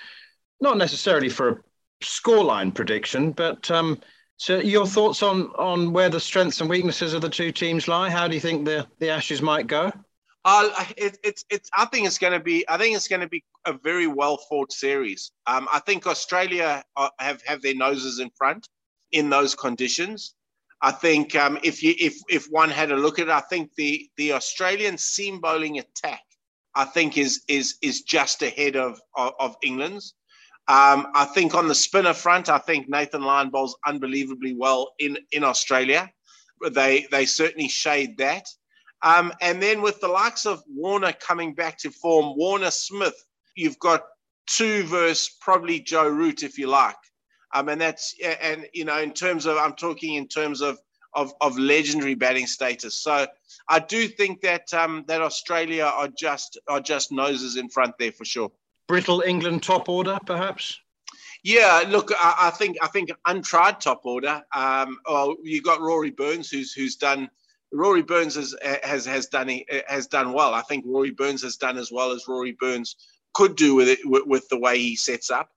not 0.61 0.77
necessarily 0.77 1.29
for 1.29 1.49
a 1.49 1.57
scoreline 2.03 2.73
prediction, 2.73 3.31
but 3.31 3.69
um, 3.69 3.99
so 4.37 4.59
your 4.59 4.87
thoughts 4.87 5.21
on 5.21 5.47
on 5.55 5.93
where 5.93 6.09
the 6.09 6.19
strengths 6.19 6.61
and 6.61 6.69
weaknesses 6.69 7.13
of 7.13 7.21
the 7.21 7.29
two 7.29 7.51
teams 7.51 7.87
lie? 7.87 8.09
How 8.09 8.27
do 8.27 8.35
you 8.35 8.41
think 8.41 8.65
the 8.65 8.87
the 8.99 9.09
Ashes 9.09 9.41
might 9.41 9.67
go? 9.67 9.91
Uh, 10.43 10.69
it, 10.97 11.19
it's 11.23 11.45
it's. 11.49 11.69
I 11.77 11.85
think 11.85 12.07
it's 12.07 12.17
going 12.17 12.33
to 12.33 12.39
be. 12.39 12.67
I 12.67 12.77
think 12.77 12.95
it's 12.95 13.07
going 13.07 13.21
to 13.21 13.29
be 13.29 13.43
a 13.65 13.73
very 13.73 14.07
well 14.07 14.37
fought 14.49 14.71
series. 14.71 15.31
Um, 15.45 15.67
I 15.71 15.79
think 15.79 16.07
Australia 16.07 16.83
are, 16.95 17.11
have 17.19 17.41
have 17.45 17.61
their 17.61 17.75
noses 17.75 18.19
in 18.19 18.31
front 18.31 18.67
in 19.11 19.29
those 19.29 19.53
conditions. 19.53 20.33
I 20.81 20.91
think 20.91 21.35
um, 21.35 21.59
if 21.63 21.83
you 21.83 21.93
if 21.99 22.17
if 22.29 22.47
one 22.47 22.69
had 22.69 22.91
a 22.91 22.95
look 22.95 23.19
at 23.19 23.27
it, 23.27 23.31
I 23.31 23.41
think 23.41 23.73
the 23.75 24.09
the 24.17 24.33
Australian 24.33 24.97
seam 24.97 25.39
bowling 25.39 25.77
attack, 25.79 26.23
I 26.73 26.85
think 26.85 27.17
is 27.17 27.43
is 27.47 27.75
is 27.81 28.01
just 28.01 28.41
ahead 28.41 28.75
of 28.75 28.99
of, 29.15 29.33
of 29.39 29.55
England's. 29.63 30.15
Um, 30.67 31.07
I 31.13 31.25
think 31.25 31.53
on 31.53 31.67
the 31.67 31.75
spinner 31.75 32.13
front, 32.13 32.47
I 32.49 32.57
think 32.57 32.87
Nathan 32.87 33.23
Lyon 33.23 33.49
bowls 33.49 33.75
unbelievably 33.85 34.53
well 34.53 34.93
in, 34.99 35.17
in 35.31 35.43
Australia. 35.43 36.09
They 36.71 37.07
they 37.11 37.25
certainly 37.25 37.67
shade 37.67 38.17
that. 38.17 38.47
Um, 39.03 39.33
and 39.41 39.61
then 39.61 39.81
with 39.81 39.99
the 39.99 40.07
likes 40.07 40.45
of 40.45 40.63
Warner 40.67 41.13
coming 41.13 41.55
back 41.55 41.77
to 41.79 41.91
form, 41.91 42.37
Warner 42.37 42.71
Smith, 42.71 43.15
you've 43.55 43.79
got 43.79 44.03
two 44.47 44.83
versus 44.83 45.35
probably 45.41 45.79
Joe 45.79 46.07
Root, 46.07 46.43
if 46.43 46.57
you 46.57 46.67
like. 46.67 46.95
Um, 47.53 47.69
and 47.69 47.81
that's 47.81 48.15
and 48.23 48.67
you 48.73 48.85
know 48.85 48.99
in 48.99 49.11
terms 49.13 49.45
of 49.45 49.57
I'm 49.57 49.73
talking 49.73 50.15
in 50.15 50.27
terms 50.27 50.61
of 50.61 50.79
of, 51.13 51.33
of 51.41 51.57
legendary 51.57 52.15
batting 52.15 52.47
status. 52.47 52.95
So 52.95 53.27
I 53.67 53.79
do 53.79 54.07
think 54.07 54.41
that 54.41 54.73
um, 54.73 55.03
that 55.07 55.21
Australia 55.21 55.83
are 55.83 56.07
just 56.07 56.57
are 56.67 56.79
just 56.79 57.11
noses 57.11 57.57
in 57.57 57.69
front 57.69 57.95
there 57.99 58.11
for 58.13 58.25
sure 58.25 58.51
brittle 58.91 59.23
England 59.25 59.63
top 59.63 59.87
order, 59.87 60.19
perhaps? 60.25 60.77
Yeah, 61.45 61.85
look, 61.87 62.11
I, 62.11 62.35
I 62.47 62.49
think 62.49 62.75
I 62.81 62.87
think 62.87 63.09
untried 63.25 63.79
top 63.79 64.01
order. 64.03 64.43
Um, 64.53 64.97
well, 65.07 65.37
you 65.43 65.61
got 65.61 65.79
Rory 65.79 66.11
Burns, 66.11 66.49
who's 66.49 66.73
who's 66.73 66.97
done. 66.97 67.29
Rory 67.71 68.01
Burns 68.01 68.35
has 68.35 68.53
has 68.83 69.05
has 69.05 69.27
done 69.27 69.61
has 69.87 70.07
done 70.07 70.33
well. 70.33 70.53
I 70.53 70.61
think 70.63 70.83
Rory 70.85 71.11
Burns 71.11 71.41
has 71.43 71.55
done 71.55 71.77
as 71.77 71.89
well 71.89 72.11
as 72.11 72.27
Rory 72.27 72.51
Burns 72.59 72.97
could 73.33 73.55
do 73.55 73.75
with 73.75 73.87
it 73.87 73.99
with, 74.03 74.27
with 74.27 74.49
the 74.49 74.59
way 74.59 74.77
he 74.77 74.97
sets 74.97 75.31
up. 75.31 75.49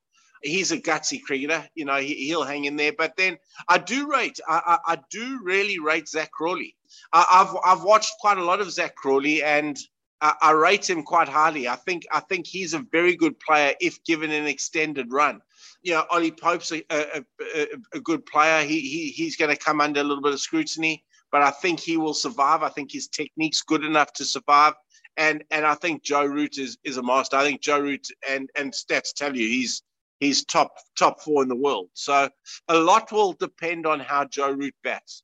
He's 0.44 0.72
a 0.72 0.78
gutsy 0.78 1.22
cricketer, 1.22 1.66
you 1.74 1.84
know. 1.84 1.96
He, 1.96 2.32
will 2.34 2.44
hang 2.44 2.66
in 2.66 2.76
there. 2.76 2.92
But 2.92 3.16
then 3.16 3.38
I 3.68 3.78
do 3.78 4.10
rate, 4.10 4.38
I, 4.46 4.78
I, 4.86 4.92
I 4.92 4.98
do 5.10 5.40
really 5.42 5.78
rate 5.78 6.08
Zak 6.08 6.30
Crawley. 6.30 6.76
I, 7.12 7.24
I've 7.30 7.56
I've 7.78 7.84
watched 7.84 8.12
quite 8.20 8.38
a 8.38 8.44
lot 8.44 8.60
of 8.60 8.70
Zak 8.70 8.94
Crawley, 8.94 9.42
and 9.42 9.78
I, 10.20 10.34
I 10.40 10.50
rate 10.52 10.88
him 10.88 11.02
quite 11.02 11.28
highly. 11.28 11.68
I 11.68 11.76
think 11.76 12.06
I 12.12 12.20
think 12.20 12.46
he's 12.46 12.74
a 12.74 12.84
very 12.92 13.16
good 13.16 13.38
player 13.40 13.74
if 13.80 14.02
given 14.04 14.30
an 14.30 14.46
extended 14.46 15.12
run. 15.12 15.40
You 15.82 15.94
know, 15.94 16.04
Ollie 16.10 16.30
Pope's 16.30 16.72
a, 16.72 16.82
a, 16.90 17.24
a, 17.54 17.66
a 17.94 18.00
good 18.00 18.24
player. 18.26 18.64
He, 18.64 18.80
he 18.80 19.08
he's 19.08 19.36
going 19.36 19.54
to 19.54 19.64
come 19.64 19.80
under 19.80 20.00
a 20.00 20.04
little 20.04 20.22
bit 20.22 20.32
of 20.32 20.40
scrutiny, 20.40 21.04
but 21.30 21.42
I 21.42 21.50
think 21.50 21.80
he 21.80 21.96
will 21.96 22.14
survive. 22.14 22.62
I 22.62 22.70
think 22.70 22.92
his 22.92 23.08
technique's 23.08 23.62
good 23.62 23.84
enough 23.84 24.12
to 24.14 24.24
survive. 24.24 24.74
And 25.16 25.44
and 25.50 25.66
I 25.66 25.74
think 25.74 26.02
Joe 26.02 26.24
Root 26.24 26.58
is, 26.58 26.78
is 26.84 26.96
a 26.96 27.02
master. 27.02 27.36
I 27.36 27.44
think 27.44 27.60
Joe 27.60 27.80
Root 27.80 28.06
and 28.28 28.50
and 28.56 28.72
stats 28.72 29.12
tell 29.12 29.36
you 29.36 29.46
he's 29.46 29.82
he's 30.20 30.44
top 30.44 30.76
top 30.96 31.20
four 31.20 31.42
in 31.42 31.48
the 31.48 31.56
world. 31.56 31.88
So 31.94 32.28
a 32.68 32.78
lot 32.78 33.12
will 33.12 33.32
depend 33.32 33.86
on 33.86 34.00
how 34.00 34.24
Joe 34.24 34.52
Root 34.52 34.74
bats. 34.82 35.22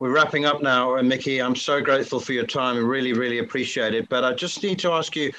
We're 0.00 0.12
wrapping 0.12 0.44
up 0.44 0.62
now, 0.62 0.96
uh, 0.96 1.02
Mickey. 1.02 1.40
I'm 1.40 1.56
so 1.56 1.80
grateful 1.80 2.20
for 2.20 2.32
your 2.32 2.46
time 2.46 2.78
and 2.78 2.88
really, 2.88 3.12
really 3.12 3.38
appreciate 3.38 3.94
it. 3.94 4.08
But 4.08 4.24
I 4.24 4.32
just 4.32 4.62
need 4.62 4.78
to 4.80 4.92
ask 4.92 5.14
you 5.16 5.32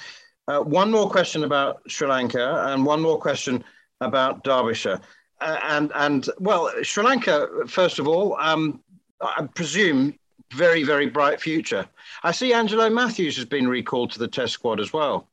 uh, 0.48 0.60
one 0.60 0.92
more 0.92 1.10
question 1.10 1.44
about 1.44 1.82
Sri 1.88 2.08
Lanka 2.08 2.66
and 2.68 2.86
one 2.86 3.02
more 3.02 3.20
question 3.20 3.64
about 4.02 4.44
Derbyshire. 4.44 5.00
Uh, 5.42 5.60
and 5.64 5.92
and 5.96 6.30
well, 6.40 6.72
Sri 6.84 7.04
Lanka 7.04 7.48
first 7.68 8.00
of 8.00 8.08
all, 8.08 8.36
um, 8.40 8.82
I 9.22 9.48
presume 9.56 10.18
very 10.54 10.84
very 10.84 11.08
bright 11.08 11.40
future. 11.42 11.86
I 12.24 12.32
see 12.32 12.54
Angelo 12.54 12.90
Mathews 12.90 13.36
has 13.36 13.46
been 13.46 13.68
recalled 13.68 14.12
to 14.12 14.20
the 14.20 14.28
Test 14.28 14.54
squad 14.54 14.80
as 14.80 14.94
well. 14.94 15.28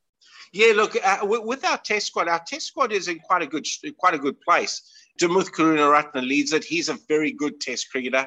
Yeah, 0.55 0.71
look, 0.73 0.95
uh, 1.03 1.17
with 1.21 1.65
our 1.65 1.77
Test 1.77 2.07
squad, 2.07 2.29
our 2.29 2.41
Test 2.47 2.67
squad 2.67 2.93
is 2.93 3.09
in 3.09 3.19
quite 3.19 3.41
a 3.41 3.45
good 3.45 3.67
quite 3.97 4.13
a 4.13 4.17
good 4.17 4.39
place. 4.39 4.83
Dimuth 5.19 5.51
Karunaratne 5.51 6.25
leads 6.25 6.53
it. 6.53 6.63
He's 6.63 6.87
a 6.87 6.97
very 7.09 7.33
good 7.33 7.59
Test 7.59 7.91
cricketer. 7.91 8.25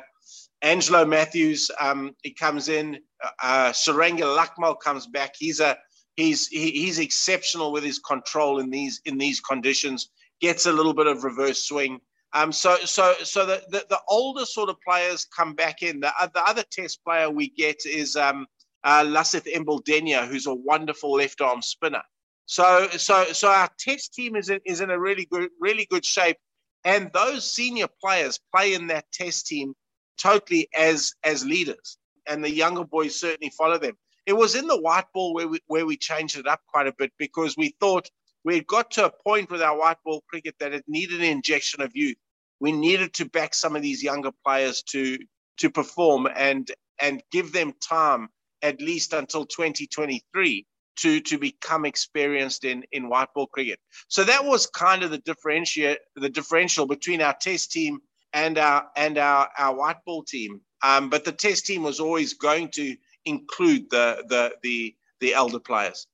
Angelo 0.61 1.07
Mathews, 1.07 1.71
um, 1.81 2.15
he 2.23 2.33
comes 2.33 2.69
in. 2.69 2.99
Uh, 3.43 3.71
Suranga 3.71 4.37
Lakmal 4.37 4.79
comes 4.79 5.07
back. 5.07 5.37
He's 5.39 5.61
a 5.61 5.79
he's 6.17 6.49
he, 6.49 6.71
he's 6.73 6.99
exceptional 6.99 7.73
with 7.73 7.83
his 7.83 7.99
control 7.99 8.59
in 8.59 8.69
these 8.69 9.01
in 9.07 9.17
these 9.17 9.41
conditions. 9.41 10.11
Gets 10.43 10.67
a 10.67 10.73
little 10.73 10.93
bit 10.93 11.07
of 11.07 11.25
reverse 11.25 11.65
swing. 11.65 11.99
Um, 12.35 12.53
so 12.53 12.77
so 12.85 13.15
so 13.25 13.47
the, 13.47 13.63
the, 13.71 13.87
the 13.89 14.01
older 14.07 14.45
sort 14.45 14.69
of 14.69 14.77
players 14.87 15.25
come 15.25 15.55
back 15.55 15.83
in. 15.83 16.01
The, 16.01 16.13
the 16.35 16.45
other 16.45 16.65
Test 16.71 17.03
player 17.03 17.31
we 17.31 17.49
get 17.49 17.87
is 17.87 18.17
um, 18.17 18.47
uh, 18.85 19.03
Lasith 19.03 19.51
Embuldeniya, 19.51 20.29
who's 20.29 20.47
a 20.47 20.55
wonderful 20.55 21.13
left 21.13 21.41
arm 21.41 21.63
spinner. 21.63 22.03
So 22.49 22.89
so 22.97 23.25
so 23.35 23.49
our 23.51 23.69
Test 23.79 24.15
team 24.15 24.35
is 24.35 24.49
in, 24.49 24.61
is 24.65 24.81
in 24.81 24.91
a 24.91 24.99
really 24.99 25.27
good 25.27 25.51
really 25.61 25.87
good 25.91 26.05
shape, 26.05 26.39
and 26.83 27.11
those 27.13 27.55
senior 27.55 27.89
players 28.03 28.41
play 28.55 28.73
in 28.73 28.87
that 28.87 29.05
Test 29.13 29.47
team 29.49 29.75
totally 30.17 30.67
as 30.75 31.13
as 31.23 31.45
leaders, 31.45 31.99
and 32.27 32.43
the 32.43 32.51
younger 32.51 32.85
boys 32.85 33.21
certainly 33.21 33.51
follow 33.51 33.77
them. 33.77 33.99
It 34.25 34.33
was 34.33 34.55
in 34.55 34.67
the 34.67 34.81
white 34.81 35.05
ball 35.13 35.35
where 35.35 35.47
we 35.47 35.61
where 35.67 35.85
we 35.85 35.99
changed 35.99 36.39
it 36.39 36.47
up 36.47 36.63
quite 36.67 36.87
a 36.87 36.95
bit 36.97 37.13
because 37.19 37.55
we 37.59 37.75
thought 37.81 38.09
we 38.45 38.55
had 38.55 38.67
got 38.67 38.93
to 38.93 39.05
a 39.05 39.13
point 39.27 39.51
with 39.51 39.61
our 39.61 39.79
white 39.79 39.99
ball 40.03 40.25
cricket 40.31 40.55
that 40.59 40.73
it 40.73 40.85
needed 40.89 41.19
an 41.19 41.27
injection 41.27 41.83
of 41.83 41.95
youth. 41.95 42.17
We 42.61 42.73
needed 42.73 43.13
to 43.15 43.27
back 43.27 43.53
some 43.53 43.77
of 43.77 43.83
these 43.83 44.03
younger 44.03 44.33
players 44.43 44.83
to 44.85 45.19
to 45.59 45.69
perform 45.69 46.27
and 46.35 46.71
and 46.99 47.23
give 47.31 47.53
them 47.53 47.75
time 47.87 48.31
at 48.63 48.81
least 48.81 49.13
until 49.13 49.45
2023 49.45 50.67
to 50.99 51.21
to 51.21 51.39
become 51.39 51.85
experienced 51.85 52.65
in 52.65 52.85
in 52.93 53.09
white 53.09 53.33
ball 53.35 53.47
cricket. 53.47 53.79
So 54.09 54.25
that 54.25 54.45
was 54.45 54.67
kind 54.67 55.03
of 55.03 55.11
the 55.11 55.19
differentiate 55.19 55.99
the 56.17 56.29
differential 56.29 56.87
between 56.87 57.23
our 57.23 57.35
test 57.41 57.73
team 57.73 58.01
and 58.33 58.59
our 58.59 58.87
and 58.97 59.19
our 59.19 59.49
our 59.59 59.75
white 59.75 60.05
ball 60.05 60.23
team. 60.23 60.61
Um, 60.83 61.11
but 61.11 61.25
the 61.25 61.33
test 61.33 61.67
team 61.67 61.83
was 61.83 62.01
always 62.01 62.35
going 62.35 62.69
to 62.75 62.97
include 63.25 63.91
the 63.91 64.25
the 64.29 64.55
the 64.63 64.95
the 65.21 65.35
elder 65.35 65.61
players. 65.61 66.07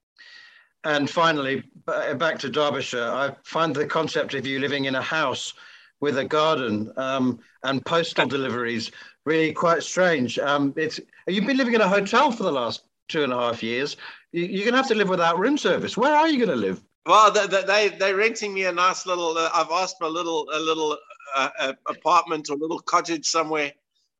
And 0.84 1.08
finally, 1.08 1.62
back 1.86 2.38
to 2.40 2.50
Derbyshire, 2.50 3.10
I 3.10 3.34
find 3.42 3.74
the 3.74 3.86
concept 3.86 4.34
of 4.34 4.46
you 4.46 4.58
living 4.58 4.84
in 4.84 4.94
a 4.94 5.02
house 5.02 5.54
with 6.00 6.18
a 6.18 6.24
garden 6.24 6.92
um, 6.98 7.38
and 7.62 7.84
postal 7.86 8.26
deliveries 8.26 8.90
really 9.24 9.52
quite 9.52 9.82
strange. 9.82 10.38
Um, 10.38 10.74
it's 10.76 11.00
you've 11.26 11.46
been 11.46 11.56
living 11.56 11.74
in 11.74 11.80
a 11.80 11.88
hotel 11.88 12.30
for 12.30 12.42
the 12.42 12.52
last 12.52 12.82
two 13.08 13.22
and 13.24 13.32
a 13.32 13.36
half 13.36 13.62
years. 13.62 13.96
You, 14.34 14.62
are 14.62 14.64
going 14.64 14.72
to 14.72 14.78
have 14.78 14.88
to 14.88 14.96
live 14.96 15.08
without 15.08 15.38
room 15.38 15.56
service. 15.56 15.96
Where 15.96 16.12
are 16.12 16.26
you 16.26 16.44
going 16.44 16.48
to 16.48 16.56
live? 16.56 16.82
Well, 17.06 17.30
they, 17.30 17.46
they 17.46 17.88
they're 17.96 18.16
renting 18.16 18.52
me 18.52 18.64
a 18.64 18.72
nice 18.72 19.06
little. 19.06 19.38
Uh, 19.38 19.48
I've 19.54 19.70
asked 19.70 19.96
for 19.98 20.06
a 20.06 20.10
little 20.10 20.48
a 20.52 20.58
little 20.58 20.98
uh, 21.36 21.72
apartment 21.88 22.50
or 22.50 22.54
a 22.54 22.58
little 22.58 22.80
cottage 22.80 23.26
somewhere. 23.26 23.72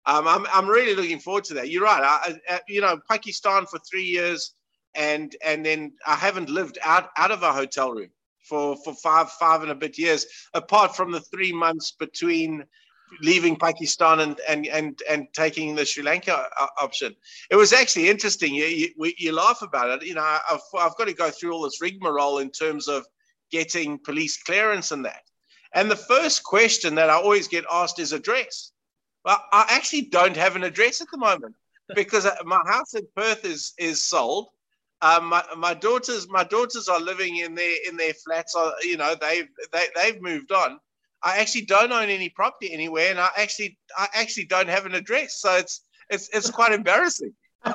Um, 0.07 0.29
I'm 0.29 0.47
I'm 0.53 0.69
really 0.69 0.95
looking 0.95 1.19
forward 1.19 1.43
to 1.45 1.55
that. 1.55 1.69
You're 1.69 1.83
right. 1.83 2.01
I, 2.01 2.39
I, 2.49 2.61
you 2.69 2.81
know, 2.81 2.97
Pakistan 3.11 3.67
for 3.67 3.81
three 3.81 4.05
years, 4.05 4.55
and 4.95 5.35
and 5.45 5.67
then 5.67 5.95
I 6.07 6.15
haven't 6.15 6.49
lived 6.49 6.79
out 6.85 7.09
out 7.17 7.33
of 7.33 7.43
a 7.43 7.53
hotel 7.53 7.91
room 7.91 8.11
for 8.49 8.77
for 8.85 8.95
five 8.95 9.33
five 9.33 9.63
and 9.63 9.73
a 9.73 9.75
bit 9.75 9.99
years. 9.99 10.27
Apart 10.53 10.95
from 10.95 11.11
the 11.11 11.23
three 11.23 11.53
months 11.53 11.91
between 11.91 12.65
leaving 13.21 13.57
Pakistan 13.57 14.21
and 14.21 14.41
and 14.49 14.67
and 14.67 15.01
and 15.09 15.29
taking 15.33 15.75
the 15.75 15.85
Sri 15.85 16.03
Lanka 16.03 16.47
uh, 16.59 16.67
option. 16.81 17.15
It 17.51 17.57
was 17.57 17.73
actually 17.73 18.09
interesting. 18.09 18.55
You 18.55 18.65
you, 18.65 19.13
you 19.19 19.33
laugh 19.33 19.63
about 19.63 19.91
it. 19.91 20.07
You 20.07 20.15
know, 20.15 20.23
I've, 20.23 20.61
I've 20.79 20.97
got 20.97 21.07
to 21.07 21.15
go 21.15 21.31
through 21.31 21.53
all 21.53 21.63
this 21.63 21.81
rigmarole 21.81 22.39
in 22.39 22.51
terms 22.51 22.89
of 22.89 23.07
getting 23.51 23.99
police 23.99 24.43
clearance 24.43 24.91
and 24.93 25.05
that. 25.05 25.23
And 25.75 25.91
the 25.91 25.97
first 25.97 26.45
question 26.45 26.95
that 26.95 27.11
I 27.11 27.15
always 27.15 27.49
get 27.49 27.65
asked 27.71 27.99
is 27.99 28.13
address. 28.13 28.73
Well, 29.25 29.43
I 29.53 29.67
actually 29.71 30.03
don't 30.03 30.37
have 30.37 30.57
an 30.57 30.65
address 30.65 31.01
at 31.01 31.09
the 31.11 31.19
moment 31.19 31.55
because 31.95 32.27
uh, 32.27 32.35
my 32.45 32.61
house 32.67 32.95
in 32.95 33.07
Perth 33.17 33.45
is 33.45 33.73
is 33.79 34.03
sold. 34.03 34.49
Um, 35.03 35.27
my, 35.27 35.45
my 35.57 35.75
daughters 35.75 36.29
my 36.29 36.45
daughters 36.45 36.89
are 36.89 37.01
living 37.01 37.37
in 37.37 37.55
their 37.55 37.77
in 37.89 37.97
their 37.97 38.15
flats. 38.15 38.55
Are, 38.55 38.73
you 38.83 38.97
know 38.97 39.15
they've 39.21 39.49
they, 39.73 39.87
they've 39.97 40.23
moved 40.23 40.53
on. 40.53 40.79
I 41.25 41.39
actually 41.39 41.65
don't 41.65 41.91
own 41.91 42.11
any 42.11 42.29
property 42.29 42.73
anywhere, 42.73 43.11
and 43.11 43.19
I 43.19 43.31
actually 43.37 43.79
I 43.97 44.09
actually 44.15 44.45
don't 44.45 44.69
have 44.69 44.85
an 44.87 44.95
address. 44.95 45.41
So 45.41 45.57
it's 45.57 45.81
it's 46.11 46.29
it's 46.33 46.51
quite 46.51 46.73
embarrassing. 46.81 47.33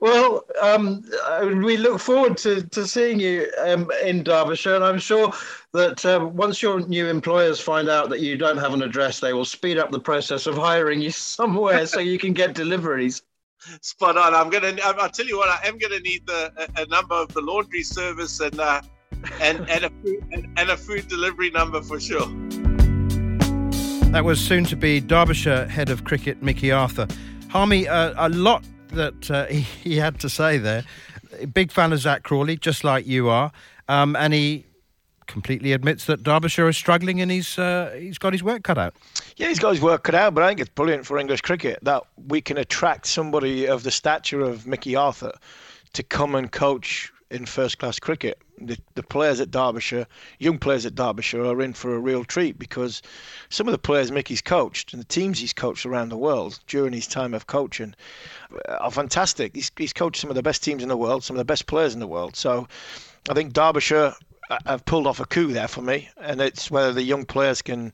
well, 0.00 0.44
um, 0.62 1.04
uh, 1.26 1.50
we 1.62 1.76
look 1.76 1.98
forward 2.00 2.36
to, 2.38 2.62
to 2.68 2.86
seeing 2.86 3.18
you 3.18 3.50
um, 3.60 3.90
in 4.04 4.22
Derbyshire, 4.22 4.76
and 4.76 4.84
I'm 4.84 4.98
sure 4.98 5.32
that 5.72 6.04
uh, 6.06 6.28
once 6.32 6.62
your 6.62 6.80
new 6.86 7.08
employers 7.08 7.60
find 7.60 7.88
out 7.88 8.08
that 8.10 8.20
you 8.20 8.36
don't 8.36 8.58
have 8.58 8.72
an 8.72 8.82
address, 8.82 9.18
they 9.18 9.32
will 9.32 9.44
speed 9.44 9.76
up 9.76 9.90
the 9.90 10.00
process 10.00 10.46
of 10.46 10.56
hiring 10.56 11.00
you 11.00 11.10
somewhere 11.10 11.86
so 11.86 11.98
you 12.00 12.18
can 12.18 12.32
get 12.32 12.54
deliveries. 12.54 13.22
Spot 13.80 14.16
on. 14.16 14.34
I'm 14.34 14.50
gonna. 14.50 14.76
I'll 14.84 15.08
tell 15.08 15.26
you 15.26 15.38
what. 15.38 15.48
I 15.48 15.66
am 15.66 15.78
gonna 15.78 16.00
need 16.00 16.26
the 16.26 16.52
a, 16.76 16.82
a 16.82 16.86
number 16.86 17.14
of 17.14 17.32
the 17.32 17.40
laundry 17.40 17.82
service 17.82 18.38
and 18.40 18.60
uh, 18.60 18.82
and 19.40 19.68
and 19.68 19.84
a 19.84 19.90
food, 19.90 20.24
and, 20.32 20.48
and 20.56 20.70
a 20.70 20.76
food 20.76 21.08
delivery 21.08 21.50
number 21.50 21.82
for 21.82 22.00
sure. 22.00 22.26
That 24.12 24.24
was 24.24 24.40
soon 24.40 24.64
to 24.66 24.76
be 24.76 25.00
Derbyshire 25.00 25.66
head 25.66 25.90
of 25.90 26.04
cricket 26.04 26.42
Mickey 26.42 26.70
Arthur. 26.70 27.08
Harmy, 27.48 27.88
uh, 27.88 28.14
a 28.16 28.28
lot 28.28 28.64
that 28.88 29.30
uh, 29.30 29.46
he, 29.46 29.60
he, 29.82 29.96
had 29.96 30.20
to 30.20 30.28
say 30.28 30.58
there. 30.58 30.84
Big 31.52 31.72
fan 31.72 31.92
of 31.92 31.98
Zak 31.98 32.22
Crawley, 32.22 32.56
just 32.56 32.84
like 32.84 33.06
you 33.06 33.28
are, 33.28 33.50
um, 33.88 34.14
and 34.14 34.32
he 34.32 34.66
completely 35.26 35.72
admits 35.72 36.04
that 36.04 36.22
Derbyshire 36.22 36.68
is 36.68 36.76
struggling 36.76 37.20
and 37.20 37.30
he's 37.30 37.58
uh, 37.58 37.94
he's 37.98 38.18
got 38.18 38.32
his 38.32 38.42
work 38.42 38.62
cut 38.62 38.78
out. 38.78 38.94
Yeah, 39.36 39.48
he's 39.48 39.58
got 39.58 39.72
his 39.72 39.80
work 39.80 40.04
cut 40.04 40.14
out, 40.14 40.34
but 40.34 40.44
I 40.44 40.48
think 40.48 40.60
it's 40.60 40.70
brilliant 40.70 41.06
for 41.06 41.18
English 41.18 41.40
cricket 41.40 41.78
that 41.82 42.04
we 42.28 42.40
can 42.40 42.58
attract 42.58 43.06
somebody 43.06 43.66
of 43.66 43.82
the 43.82 43.90
stature 43.90 44.40
of 44.40 44.66
Mickey 44.66 44.94
Arthur 44.94 45.32
to 45.94 46.02
come 46.02 46.34
and 46.34 46.50
coach 46.52 47.12
in 47.34 47.46
first 47.46 47.78
class 47.78 47.98
cricket. 47.98 48.38
The, 48.58 48.78
the 48.94 49.02
players 49.02 49.40
at 49.40 49.50
Derbyshire, 49.50 50.06
young 50.38 50.58
players 50.58 50.86
at 50.86 50.94
Derbyshire, 50.94 51.44
are 51.44 51.60
in 51.60 51.72
for 51.72 51.94
a 51.94 51.98
real 51.98 52.24
treat 52.24 52.58
because 52.58 53.02
some 53.48 53.66
of 53.66 53.72
the 53.72 53.78
players 53.78 54.12
Mickey's 54.12 54.40
coached 54.40 54.92
and 54.92 55.02
the 55.02 55.06
teams 55.06 55.40
he's 55.40 55.52
coached 55.52 55.84
around 55.84 56.08
the 56.08 56.16
world 56.16 56.60
during 56.68 56.92
his 56.92 57.08
time 57.08 57.34
of 57.34 57.46
coaching 57.46 57.94
are 58.68 58.90
fantastic. 58.90 59.54
He's, 59.54 59.72
he's 59.76 59.92
coached 59.92 60.20
some 60.20 60.30
of 60.30 60.36
the 60.36 60.42
best 60.42 60.62
teams 60.62 60.82
in 60.82 60.88
the 60.88 60.96
world, 60.96 61.24
some 61.24 61.36
of 61.36 61.38
the 61.38 61.44
best 61.44 61.66
players 61.66 61.94
in 61.94 62.00
the 62.00 62.06
world. 62.06 62.36
So 62.36 62.68
I 63.28 63.34
think 63.34 63.52
Derbyshire 63.52 64.14
uh, 64.50 64.58
have 64.66 64.84
pulled 64.84 65.06
off 65.06 65.20
a 65.20 65.24
coup 65.24 65.52
there 65.52 65.68
for 65.68 65.82
me, 65.82 66.08
and 66.20 66.40
it's 66.40 66.70
whether 66.70 66.92
the 66.92 67.02
young 67.02 67.24
players 67.24 67.62
can, 67.62 67.92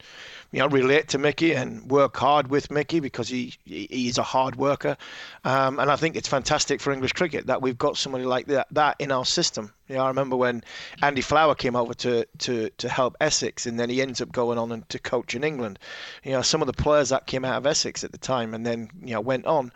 you 0.53 0.59
know, 0.59 0.67
relate 0.69 1.09
to 1.09 1.19
Mickey 1.19 1.55
and 1.55 1.89
work 1.91 2.17
hard 2.17 2.49
with 2.49 2.71
Mickey 2.71 3.01
because 3.01 3.29
he 3.29 3.55
he's 3.65 4.19
a 4.19 4.23
hard 4.23 4.57
worker, 4.57 4.97
um, 5.45 5.79
and 5.79 5.91
I 5.91 5.97
think 5.97 6.17
it's 6.17 6.29
fantastic 6.29 6.81
for 6.81 6.93
English 6.93 7.13
cricket 7.13 7.47
that 7.47 7.63
we've 7.63 7.79
got 7.79 7.97
somebody 7.97 8.25
like 8.25 8.47
that 8.47 8.67
that 8.73 8.97
in 8.99 9.13
our 9.13 9.25
system. 9.25 9.73
You 9.89 9.97
know, 9.97 10.05
I 10.05 10.09
remember 10.09 10.37
when 10.37 10.63
Andy 11.03 11.21
Flower 11.21 11.55
came 11.55 11.75
over 11.75 11.95
to, 11.95 12.25
to, 12.39 12.71
to 12.71 12.89
help 12.89 13.17
Essex, 13.21 13.67
and 13.67 13.79
then 13.79 13.91
he 13.91 14.01
ends 14.01 14.21
up 14.21 14.31
going 14.31 14.57
on 14.57 14.85
to 14.89 14.99
coach 15.01 15.35
in 15.35 15.43
England. 15.43 15.81
You 16.23 16.33
know, 16.33 16.43
some 16.43 16.63
of 16.63 16.67
the 16.69 16.73
players 16.73 17.09
that 17.09 17.27
came 17.27 17.45
out 17.45 17.57
of 17.57 17.67
Essex 17.67 18.05
at 18.05 18.13
the 18.13 18.19
time, 18.19 18.55
and 18.55 18.65
then 18.65 18.89
you 19.03 19.15
know 19.15 19.21
went 19.21 19.47
on 19.47 19.73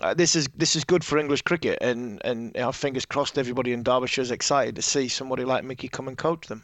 uh, 0.00 0.14
this 0.14 0.36
is 0.36 0.48
this 0.56 0.76
is 0.76 0.84
good 0.84 1.04
for 1.04 1.18
English 1.18 1.42
cricket, 1.42 1.78
and 1.80 2.20
and 2.24 2.52
you 2.54 2.60
know, 2.60 2.72
fingers 2.72 3.04
crossed, 3.04 3.38
everybody 3.38 3.72
in 3.72 3.82
Derbyshire 3.82 4.22
is 4.22 4.30
excited 4.30 4.76
to 4.76 4.82
see 4.82 5.08
somebody 5.08 5.44
like 5.44 5.64
Mickey 5.64 5.88
come 5.88 6.08
and 6.08 6.16
coach 6.16 6.46
them. 6.46 6.62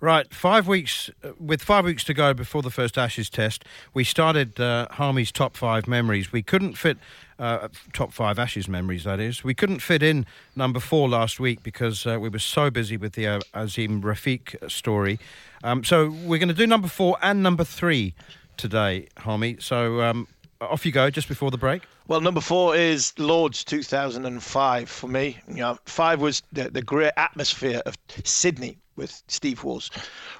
Right, 0.00 0.32
five 0.34 0.66
weeks 0.66 1.08
with 1.38 1.62
five 1.62 1.84
weeks 1.84 2.04
to 2.04 2.14
go 2.14 2.34
before 2.34 2.62
the 2.62 2.70
first 2.70 2.98
Ashes 2.98 3.30
test, 3.30 3.64
we 3.94 4.04
started 4.04 4.60
uh, 4.60 4.86
Harmy's 4.90 5.32
top 5.32 5.56
five 5.56 5.86
memories. 5.86 6.32
We 6.32 6.42
couldn't 6.42 6.74
fit 6.74 6.98
uh, 7.38 7.68
top 7.92 8.12
five 8.12 8.38
Ashes 8.38 8.68
memories. 8.68 9.04
That 9.04 9.20
is, 9.20 9.44
we 9.44 9.54
couldn't 9.54 9.78
fit 9.80 10.02
in 10.02 10.26
number 10.56 10.80
four 10.80 11.08
last 11.08 11.40
week 11.40 11.62
because 11.62 12.06
uh, 12.06 12.18
we 12.20 12.28
were 12.28 12.40
so 12.40 12.70
busy 12.70 12.96
with 12.96 13.12
the 13.12 13.26
uh, 13.26 13.40
Azeem 13.54 14.02
Rafiq 14.02 14.70
story. 14.70 15.18
Um, 15.62 15.84
so 15.84 16.10
we're 16.10 16.38
going 16.38 16.48
to 16.48 16.54
do 16.54 16.66
number 16.66 16.88
four 16.88 17.16
and 17.22 17.42
number 17.42 17.64
three 17.64 18.14
today, 18.56 19.08
Harmy. 19.18 19.56
So 19.60 20.02
um, 20.02 20.26
off 20.60 20.84
you 20.84 20.92
go 20.92 21.08
just 21.08 21.28
before 21.28 21.50
the 21.50 21.58
break. 21.58 21.82
Well, 22.08 22.20
number 22.20 22.40
four 22.40 22.76
is 22.76 23.14
Lords 23.18 23.64
2005 23.64 24.88
for 24.88 25.08
me. 25.08 25.38
You 25.48 25.54
know, 25.54 25.78
five 25.86 26.20
was 26.20 26.42
the, 26.52 26.68
the 26.68 26.82
great 26.82 27.12
atmosphere 27.16 27.80
of 27.86 27.96
Sydney 28.24 28.76
with 28.96 29.22
Steve 29.28 29.64
Waugh's 29.64 29.90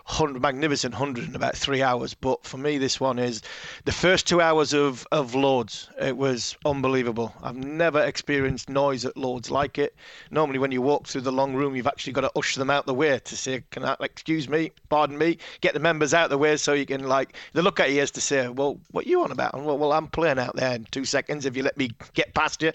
100, 0.07 0.41
magnificent 0.41 0.95
100 0.95 1.29
in 1.29 1.35
about 1.35 1.57
three 1.57 1.83
hours. 1.83 2.15
But 2.15 2.45
for 2.45 2.59
me, 2.59 2.79
this 2.79 3.01
one 3.01 3.19
is 3.19 3.43
the 3.85 3.93
first 3.93 4.27
two 4.27 4.41
hours 4.41 4.73
of, 4.73 5.07
of 5.11 5.35
Lords. 5.35 5.89
It 6.01 6.17
was 6.17 6.57
unbelievable. 6.65 7.35
I've 7.43 7.57
never 7.57 8.01
experienced 8.03 8.69
noise 8.69 9.05
at 9.05 9.17
Lords 9.17 9.51
like 9.51 9.79
it. 9.79 9.95
Normally, 10.31 10.59
when 10.59 10.73
you 10.73 10.83
walk 10.83 11.07
through 11.07 11.23
the 11.23 11.33
long 11.33 11.55
room, 11.55 11.75
you've 11.75 11.87
actually 11.87 12.13
got 12.13 12.23
to 12.23 12.33
usher 12.37 12.61
them 12.61 12.71
out 12.71 12.87
the 12.87 12.95
way 12.95 13.19
to 13.19 13.37
say, 13.37 13.65
"Can 13.71 13.85
I, 13.85 13.97
excuse 14.01 14.49
me, 14.49 14.73
pardon 14.89 15.19
me," 15.19 15.39
get 15.61 15.75
the 15.75 15.81
members 15.81 16.15
out 16.15 16.31
the 16.31 16.39
way 16.39 16.57
so 16.57 16.73
you 16.75 16.87
can 16.87 17.05
like 17.05 17.37
they 17.53 17.63
look 17.63 17.81
at 17.81 17.91
you 17.91 18.03
as 18.03 18.11
to 18.13 18.21
say, 18.21 18.49
"Well, 18.49 18.79
what 18.91 19.07
you 19.07 19.23
on 19.23 19.33
about?" 19.33 19.55
And 19.55 19.65
well, 19.65 19.79
well, 19.79 19.93
I'm 19.93 20.09
playing 20.09 20.39
out 20.39 20.57
there 20.57 20.75
in 20.75 20.85
two 20.91 21.05
seconds 21.05 21.47
if 21.47 21.57
you 21.57 21.63
let 21.63 21.77
me 21.77 21.91
get 22.15 22.35
past 22.35 22.63
you. 22.63 22.73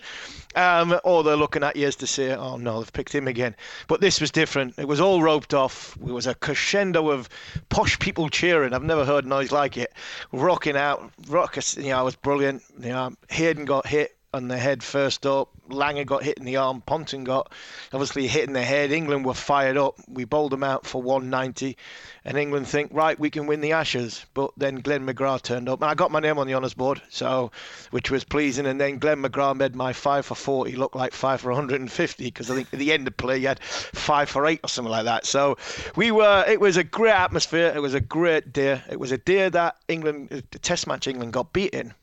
Um, 0.56 1.00
or 1.04 1.24
they're 1.24 1.36
looking 1.36 1.64
at 1.64 1.76
you 1.76 1.88
as 1.88 1.96
to 1.98 2.08
say, 2.08 2.34
"Oh 2.34 2.58
no, 2.58 2.80
they've 2.80 2.94
picked 2.94 3.14
him 3.14 3.28
again." 3.28 3.56
But 3.88 4.02
this 4.02 4.20
was 4.20 4.32
different. 4.32 4.74
It 4.78 4.88
was 4.88 5.00
all 5.00 5.22
roped 5.22 5.54
off. 5.54 5.69
It 6.02 6.12
was 6.12 6.28
a 6.28 6.36
crescendo 6.36 7.10
of 7.10 7.30
posh 7.70 7.98
people 8.00 8.30
cheering. 8.30 8.74
I've 8.74 8.84
never 8.84 9.06
heard 9.06 9.26
noise 9.26 9.52
like 9.52 9.78
it. 9.78 9.94
Rocking 10.32 10.78
out, 10.78 11.12
rock. 11.28 11.58
You 11.76 11.90
know, 11.90 12.02
it 12.02 12.06
was 12.06 12.16
brilliant. 12.16 12.64
You 12.80 12.90
know, 12.90 13.14
Hayden 13.30 13.66
got 13.66 13.88
hit 13.88 14.19
on 14.34 14.48
the 14.48 14.58
head 14.58 14.84
first 14.84 15.26
up. 15.26 15.50
Langer 15.70 16.06
got 16.06 16.24
hit 16.24 16.38
in 16.38 16.46
the 16.46 16.58
arm. 16.58 16.82
Ponting 16.82 17.24
got 17.24 17.52
obviously 17.94 18.28
hit 18.28 18.48
in 18.48 18.54
the 18.54 18.64
head. 18.64 18.92
England 18.92 19.26
were 19.26 19.34
fired 19.34 19.78
up. 19.78 19.96
We 20.08 20.26
bowled 20.26 20.52
them 20.52 20.64
out 20.64 20.86
for 20.86 21.02
190, 21.02 21.78
and 22.26 22.38
England 22.38 22.68
think 22.68 22.92
right 22.94 23.20
we 23.20 23.30
can 23.30 23.48
win 23.48 23.62
the 23.62 23.74
Ashes. 23.74 24.26
But 24.34 24.52
then 24.58 24.76
Glenn 24.78 25.06
McGrath 25.06 25.44
turned 25.44 25.70
up, 25.70 25.82
and 25.82 25.90
I 25.90 25.94
got 25.94 26.12
my 26.12 26.20
name 26.20 26.40
on 26.40 26.48
the 26.48 26.54
honours 26.54 26.74
board, 26.74 27.02
so 27.10 27.52
which 27.92 28.10
was 28.10 28.24
pleasing. 28.24 28.66
And 28.66 28.80
then 28.80 28.98
Glenn 28.98 29.22
McGrath 29.22 29.58
made 29.58 29.76
my 29.76 29.94
five 29.94 30.26
for 30.26 30.36
40 30.36 30.76
look 30.76 30.96
like 30.96 31.14
five 31.14 31.42
for 31.42 31.50
150 31.50 32.24
because 32.24 32.50
I 32.50 32.56
think 32.56 32.68
at 32.74 32.80
the 32.80 32.92
end 32.92 33.08
of 33.08 33.18
play 33.18 33.40
he 33.40 33.46
had 33.46 33.64
five 33.64 34.30
for 34.30 34.46
eight 34.46 34.62
or 34.64 34.70
something 34.70 34.92
like 34.92 35.06
that. 35.06 35.26
So 35.26 35.58
we 35.96 36.12
were. 36.12 36.46
It 36.48 36.60
was 36.60 36.78
a 36.78 36.84
great 36.84 37.14
atmosphere. 37.14 37.72
It 37.76 37.82
was 37.82 37.94
a 37.94 38.02
great 38.02 38.54
day. 38.54 38.82
It 38.90 39.00
was 39.00 39.12
a 39.12 39.18
day 39.18 39.50
that 39.50 39.78
England, 39.88 40.30
the 40.30 40.60
Test 40.60 40.88
match 40.88 41.08
England 41.08 41.34
got 41.34 41.54
beaten 41.54 41.94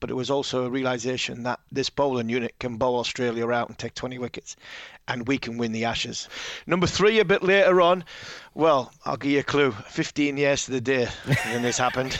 but 0.00 0.10
it 0.10 0.14
was 0.14 0.30
also 0.30 0.64
a 0.64 0.70
realization 0.70 1.42
that 1.42 1.60
this 1.70 1.90
bowling 1.90 2.28
unit 2.28 2.54
can 2.58 2.76
bowl 2.76 2.98
Australia 2.98 3.50
out 3.50 3.68
and 3.68 3.78
take 3.78 3.94
20 3.94 4.18
wickets, 4.18 4.56
and 5.08 5.26
we 5.26 5.38
can 5.38 5.58
win 5.58 5.72
the 5.72 5.84
Ashes. 5.84 6.28
Number 6.66 6.86
three, 6.86 7.18
a 7.20 7.24
bit 7.24 7.42
later 7.42 7.80
on, 7.80 8.04
well, 8.56 8.90
I'll 9.04 9.18
give 9.18 9.32
you 9.32 9.40
a 9.40 9.44
clue. 9.44 9.70
15 9.72 10.38
years 10.38 10.64
to 10.64 10.70
the 10.70 10.80
day 10.80 11.08
when 11.52 11.60
this 11.60 11.76
happened. 11.76 12.18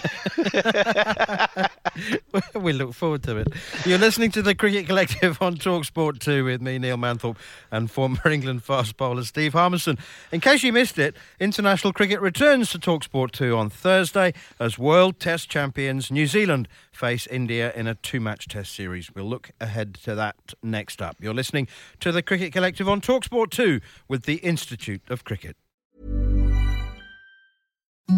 we 2.55 2.75
look 2.75 2.92
forward 2.92 3.22
to 3.22 3.38
it. 3.38 3.49
You're 3.87 3.96
listening 3.99 4.31
to 4.33 4.42
the 4.42 4.55
Cricket 4.55 4.87
Collective 4.87 5.40
on 5.40 5.57
Talksport 5.57 6.18
2 6.18 6.44
with 6.44 6.61
me, 6.61 6.79
Neil 6.79 6.99
Manthorp, 6.99 7.38
and 7.70 7.90
former 7.90 8.29
England 8.29 8.62
fast 8.64 8.99
bowler 8.99 9.25
Steve 9.25 9.55
Harmison. 9.55 9.96
In 10.31 10.40
case 10.40 10.62
you 10.62 10.75
missed 10.75 10.99
it, 10.99 11.16
international 11.40 11.94
cricket 11.94 12.20
returns 12.20 12.68
to 12.72 12.79
Talksport 12.79 13.31
2 13.31 13.57
on 13.57 13.70
Thursday 13.70 14.35
as 14.61 14.79
World 14.79 15.18
Test 15.18 15.49
champions 15.49 16.11
New 16.11 16.27
Zealand 16.27 16.68
face 16.92 17.27
India 17.27 17.72
in 17.75 17.87
a 17.87 17.94
two 17.94 18.20
match 18.20 18.49
test 18.49 18.75
series. 18.75 19.14
We'll 19.14 19.27
look 19.27 19.51
ahead 19.61 19.94
to 20.05 20.14
that 20.16 20.37
next 20.62 21.01
up. 21.01 21.16
You're 21.20 21.35
listening 21.35 21.68
to 22.01 22.11
the 22.11 22.22
Cricket 22.22 22.53
Collective 22.53 22.76
on 22.85 23.01
Talksport 23.01 23.51
2 23.51 23.81
with 24.09 24.25
the 24.25 24.37
Institute 24.37 25.03
of 25.09 25.25
Cricket. 25.25 25.57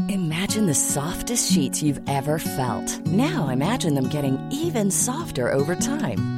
Imagine 0.09 0.67
the 0.67 0.75
softest 0.75 1.51
sheets 1.53 1.83
you've 1.83 2.01
ever 2.09 2.39
felt. 2.39 3.07
Now 3.07 3.49
imagine 3.49 3.95
them 3.95 4.09
getting 4.09 4.39
even 4.51 4.91
softer 4.91 5.51
over 5.51 5.75
time. 5.75 6.38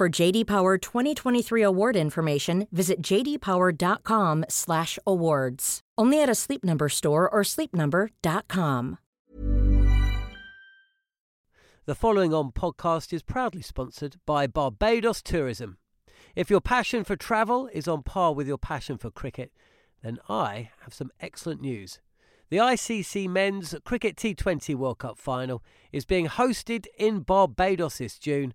For 0.00 0.08
JD 0.08 0.46
Power 0.46 0.78
2023 0.78 1.60
award 1.60 1.94
information, 1.94 2.66
visit 2.72 3.02
jdpower.com/awards. 3.02 5.80
Only 5.98 6.22
at 6.22 6.30
a 6.30 6.34
Sleep 6.34 6.64
Number 6.64 6.88
store 6.88 7.28
or 7.28 7.42
sleepnumber.com. 7.42 8.96
The 11.84 11.94
following 11.94 12.32
on 12.32 12.52
podcast 12.52 13.12
is 13.12 13.22
proudly 13.22 13.60
sponsored 13.60 14.16
by 14.24 14.46
Barbados 14.46 15.20
Tourism. 15.20 15.76
If 16.34 16.48
your 16.48 16.62
passion 16.62 17.04
for 17.04 17.16
travel 17.16 17.68
is 17.70 17.86
on 17.86 18.02
par 18.02 18.32
with 18.32 18.48
your 18.48 18.56
passion 18.56 18.96
for 18.96 19.10
cricket, 19.10 19.52
then 20.02 20.18
I 20.30 20.70
have 20.80 20.94
some 20.94 21.10
excellent 21.20 21.60
news. 21.60 22.00
The 22.48 22.56
ICC 22.56 23.28
Men's 23.28 23.74
Cricket 23.84 24.16
T20 24.16 24.74
World 24.74 24.98
Cup 24.98 25.18
final 25.18 25.62
is 25.92 26.06
being 26.06 26.26
hosted 26.26 26.86
in 26.98 27.20
Barbados 27.20 27.98
this 27.98 28.18
June, 28.18 28.54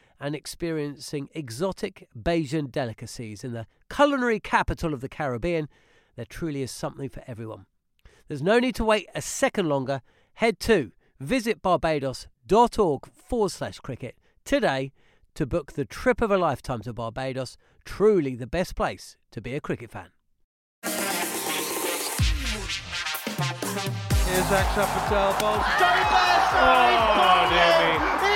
and 0.21 0.35
experiencing 0.35 1.27
exotic 1.33 2.07
Bajan 2.17 2.71
delicacies 2.71 3.43
in 3.43 3.53
the 3.53 3.65
culinary 3.93 4.39
capital 4.39 4.93
of 4.93 5.01
the 5.01 5.09
Caribbean. 5.09 5.67
There 6.15 6.25
truly 6.25 6.61
is 6.61 6.69
something 6.69 7.09
for 7.09 7.23
everyone. 7.25 7.65
There's 8.27 8.43
no 8.43 8.59
need 8.59 8.75
to 8.75 8.85
wait 8.85 9.07
a 9.15 9.21
second 9.21 9.67
longer. 9.67 10.01
Head 10.35 10.59
to 10.61 10.91
visitbarbados.org 11.21 13.11
forward 13.11 13.49
slash 13.49 13.79
cricket 13.79 14.15
today 14.45 14.91
to 15.33 15.45
book 15.45 15.73
the 15.73 15.85
trip 15.85 16.21
of 16.21 16.29
a 16.31 16.37
lifetime 16.37 16.81
to 16.81 16.93
Barbados. 16.93 17.57
Truly 17.83 18.35
the 18.35 18.47
best 18.47 18.75
place 18.75 19.17
to 19.31 19.41
be 19.41 19.55
a 19.55 19.59
cricket 19.59 19.89
fan. 19.89 20.09
Here's 24.31 24.45
Axar 24.45 24.85
Patel 24.85 25.31
bowls. 25.39 25.65
Johnny 25.79 26.03
Bairstow! 26.03 26.61
Oh, 28.23 28.30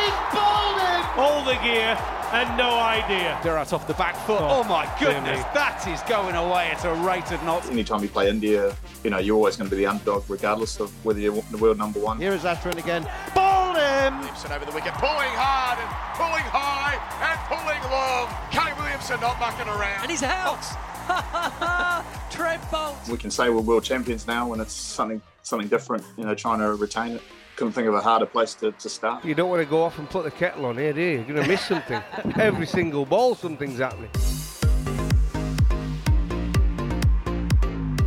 All 1.18 1.44
the 1.46 1.54
gear 1.64 1.98
and 2.34 2.58
no 2.58 2.70
idea. 2.78 3.40
Durrat 3.44 3.72
off 3.72 3.88
the 3.88 3.94
back 3.94 4.16
foot. 4.26 4.42
Oh, 4.42 4.56
Oh, 4.56 4.64
my 4.64 4.86
goodness, 5.00 5.44
that 5.54 5.86
is 5.88 6.02
going 6.10 6.36
away 6.36 6.72
at 6.72 6.84
a 6.86 6.94
rate 7.06 7.32
of 7.32 7.42
knots. 7.44 7.70
Anytime 7.70 8.02
you 8.02 8.10
play 8.10 8.30
India, 8.30 8.76
you 9.04 9.10
know, 9.10 9.18
you're 9.20 9.36
always 9.36 9.56
going 9.56 9.70
to 9.70 9.76
be 9.76 9.82
the 9.82 9.88
underdog, 9.88 10.24
regardless 10.30 10.80
of 10.80 10.90
whether 11.06 11.20
you're 11.20 11.42
the 11.52 11.58
world 11.58 11.78
number 11.78 12.00
one. 12.00 12.18
Here 12.18 12.34
is 12.34 12.44
Atherton 12.46 12.80
again. 12.80 13.08
Bowled 13.34 13.78
him! 13.78 14.18
Williamson 14.20 14.52
over 14.52 14.66
the 14.66 14.72
wicket, 14.72 14.94
pulling 14.96 15.32
hard 15.38 15.78
and 15.80 15.90
pulling 16.18 16.44
high 16.52 16.98
and 17.22 17.40
pulling 17.48 17.82
long. 17.92 18.28
Kane 18.52 18.76
Williamson 18.82 19.20
not 19.22 19.40
mucking 19.40 19.68
around. 19.68 20.02
And 20.02 20.10
he's 20.12 20.24
out! 20.24 20.64
Trent 22.32 22.62
Boult! 22.64 23.08
We 23.10 23.18
can 23.18 23.30
say 23.32 23.50
we're 23.50 23.62
world 23.62 23.84
champions 23.84 24.26
now, 24.28 24.52
and 24.54 24.62
it's 24.62 24.74
something 24.74 25.22
something 25.44 25.68
different. 25.68 26.04
You 26.18 26.26
know, 26.26 26.34
trying 26.36 26.60
to 26.60 26.74
retain 26.74 27.12
it. 27.14 27.22
Couldn't 27.56 27.74
think 27.74 27.88
of 27.88 27.94
a 27.94 28.02
harder 28.02 28.26
place 28.26 28.54
to, 28.56 28.74
to 28.74 28.90
start. 28.90 29.24
You 29.24 29.34
don't 29.34 29.50
want 29.50 29.62
to 29.62 29.66
go 29.70 29.82
off 29.84 29.98
and 29.98 30.10
put 30.10 30.26
the 30.26 30.32
kettle 30.32 30.66
on 30.66 30.78
here, 30.78 30.92
do 30.92 31.02
you? 31.02 31.12
You're 31.12 31.24
going 31.24 31.44
to 31.44 31.48
miss 31.48 31.62
something. 31.62 32.02
Every 32.36 32.66
single 32.66 33.06
ball, 33.06 33.36
something's 33.36 33.80
happening. 33.80 34.10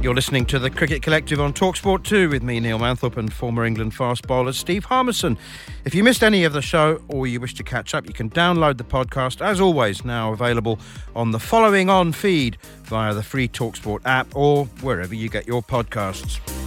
You're 0.00 0.14
listening 0.14 0.46
to 0.46 0.60
the 0.60 0.70
Cricket 0.70 1.02
Collective 1.02 1.40
on 1.40 1.52
Talksport 1.52 2.04
2 2.04 2.28
with 2.28 2.42
me, 2.42 2.60
Neil 2.60 2.78
Manthorp, 2.78 3.16
and 3.16 3.32
former 3.32 3.64
England 3.64 3.94
fast 3.94 4.28
bowler 4.28 4.52
Steve 4.52 4.84
Harmison. 4.84 5.36
If 5.84 5.94
you 5.94 6.04
missed 6.04 6.22
any 6.22 6.44
of 6.44 6.52
the 6.52 6.62
show 6.62 7.02
or 7.08 7.26
you 7.26 7.40
wish 7.40 7.54
to 7.54 7.64
catch 7.64 7.94
up, 7.94 8.06
you 8.06 8.12
can 8.12 8.30
download 8.30 8.76
the 8.78 8.84
podcast, 8.84 9.44
as 9.44 9.60
always, 9.60 10.04
now 10.04 10.32
available 10.32 10.78
on 11.16 11.32
the 11.32 11.40
following 11.40 11.90
on 11.90 12.12
feed 12.12 12.58
via 12.84 13.12
the 13.12 13.24
free 13.24 13.48
Talksport 13.48 14.00
app 14.04 14.28
or 14.36 14.66
wherever 14.82 15.14
you 15.14 15.28
get 15.28 15.48
your 15.48 15.62
podcasts. 15.62 16.57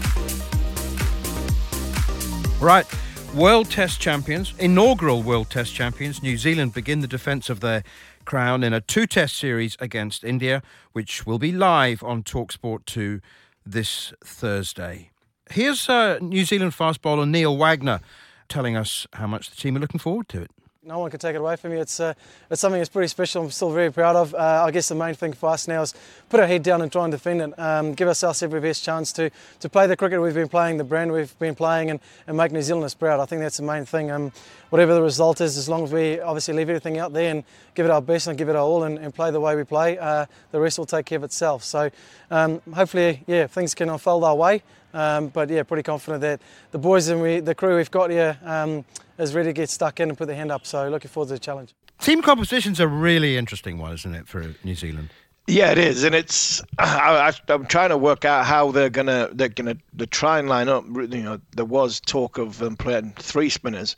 Right. 2.62 2.86
World 3.34 3.72
Test 3.72 3.99
champions, 3.99 4.53
inaugural 4.59 5.24
World 5.24 5.49
Test 5.49 5.74
champions, 5.74 6.22
New 6.22 6.38
Zealand 6.38 6.76
begin 6.76 6.99
the 6.99 7.07
defence 7.07 7.49
of 7.49 7.59
their 7.59 7.84
crown 8.24 8.64
in 8.64 8.72
a 8.72 8.80
two 8.80 9.07
test 9.07 9.36
series 9.36 9.76
against 9.80 10.24
India, 10.24 10.62
which 10.91 11.26
will 11.26 11.39
be 11.39 11.51
live 11.51 12.03
on 12.03 12.22
Talksport 12.22 12.86
2 12.86 13.20
this 13.66 14.14
Thursday. 14.24 15.09
Here's 15.49 15.89
uh, 15.89 16.20
New 16.22 16.45
Zealand 16.45 16.76
fast 16.76 17.01
bowler 17.01 17.26
Neil 17.26 17.57
Wagner 17.57 17.99
telling 18.47 18.78
us 18.78 19.07
how 19.14 19.26
much 19.26 19.49
the 19.49 19.55
team 19.55 19.76
are 19.76 19.80
looking 19.80 19.99
forward 19.99 20.30
to 20.30 20.43
it. 20.43 20.51
No 20.84 20.98
one 20.98 21.12
can 21.12 21.20
take 21.20 21.36
it 21.36 21.38
away 21.38 21.58
from 21.58 21.74
me. 21.74 21.78
It's 21.78 22.00
uh, 22.00 22.16
it's 22.50 22.60
something 22.60 22.80
that's 22.80 22.90
pretty 22.90 23.08
special. 23.08 23.44
I'm 23.44 23.52
still 23.52 23.70
very 23.70 23.92
proud 23.92 24.16
of. 24.16 24.34
Uh, 24.34 24.64
I 24.66 24.72
guess 24.72 24.88
the 24.88 24.96
main 24.96 25.14
thing 25.14 25.32
for 25.32 25.50
us 25.50 25.68
now 25.68 25.84
is 25.84 25.94
put 26.28 26.40
our 26.40 26.48
head 26.48 26.64
down 26.64 26.82
and 26.82 26.92
try 26.92 27.04
and 27.04 27.12
defend 27.12 27.40
it. 27.40 27.60
Um, 27.60 27.94
give 27.94 28.08
ourselves 28.08 28.42
every 28.42 28.60
best 28.60 28.84
chance 28.84 29.14
to 29.14 29.30
to 29.60 29.70
play 29.70 29.86
the 29.86 29.96
cricket 29.96 30.20
we've 30.20 30.34
been 30.34 30.50
playing, 30.50 30.78
the 30.78 30.84
brand 30.84 31.12
we've 31.12 31.38
been 31.38 31.54
playing, 31.54 31.92
and, 31.92 32.00
and 32.26 32.36
make 32.36 32.52
New 32.52 32.64
Zealanders 32.64 32.96
proud. 32.96 33.20
I 33.20 33.26
think 33.28 33.44
that's 33.44 33.58
the 33.58 33.64
main 33.64 33.86
thing. 33.86 34.10
Um, 34.10 34.32
whatever 34.72 34.96
the 34.96 35.04
result 35.04 35.40
is, 35.40 35.56
as 35.56 35.70
long 35.70 35.84
as 35.84 35.94
we 35.94 36.20
obviously 36.20 36.56
leave 36.56 36.68
everything 36.68 36.98
out 36.98 37.14
there 37.14 37.30
and 37.30 37.44
give 37.76 37.86
it 37.86 37.92
our 37.92 38.02
best 38.02 38.26
and 38.26 38.36
give 38.36 38.50
it 38.50 38.56
our 38.56 38.64
all 38.64 38.84
and, 38.84 38.98
and 38.98 39.14
play 39.14 39.30
the 39.30 39.40
way 39.40 39.56
we 39.56 39.64
play, 39.64 40.00
uh, 40.00 40.26
the 40.50 40.60
rest 40.60 40.80
will 40.80 40.88
take 40.88 41.06
care 41.06 41.18
of 41.18 41.24
itself. 41.24 41.64
So 41.64 41.92
um, 42.32 42.60
hopefully, 42.74 43.24
yeah, 43.28 43.46
things 43.46 43.76
can 43.76 43.88
unfold 43.88 44.24
our 44.24 44.36
way. 44.36 44.64
Um, 44.94 45.28
but 45.28 45.50
yeah, 45.50 45.64
pretty 45.64 45.84
confident 45.84 46.22
that 46.22 46.42
the 46.72 46.78
boys 46.78 47.08
and 47.08 47.22
we, 47.22 47.39
the 47.39 47.56
crew 47.56 47.78
we've 47.78 47.92
got 47.92 48.10
here 48.10 48.38
um, 48.44 48.86
is 49.18 49.34
ready 49.34 49.50
to 49.50 49.54
get 49.54 49.70
stuck 49.70 50.00
in 50.00 50.10
and 50.10 50.18
put 50.18 50.28
their 50.28 50.36
hand 50.36 50.52
up. 50.52 50.66
So 50.66 50.89
looking 50.89 51.10
forward 51.10 51.28
to 51.30 51.34
the 51.34 51.39
challenge. 51.39 51.74
Team 52.00 52.22
composition's 52.22 52.80
a 52.80 52.88
really 52.88 53.38
interesting 53.38 53.78
one, 53.78 53.94
isn't 53.94 54.16
it, 54.16 54.28
for 54.28 54.56
New 54.64 54.76
Zealand? 54.76 55.10
Yeah, 55.48 55.72
it 55.72 55.78
is, 55.78 56.04
and 56.04 56.16
it's. 56.16 56.62
I, 56.80 57.30
I, 57.30 57.54
I'm 57.54 57.66
trying 57.66 57.89
to 57.89 57.98
work 57.98 58.26
out 58.26 58.46
how 58.46 58.72
they're 58.72 58.89
gonna 58.89 59.30
they're 59.34 59.50
gonna 59.50 59.78
the 59.94 60.08
try 60.08 60.39
and 60.39 60.48
line 60.48 60.70
up. 60.70 60.86
You 60.88 61.24
know, 61.24 61.39
there 61.56 61.66
was 61.66 62.00
talk 62.00 62.38
of 62.38 62.58
them 62.60 62.78
playing 62.78 63.14
three 63.18 63.50
spinners, 63.50 63.96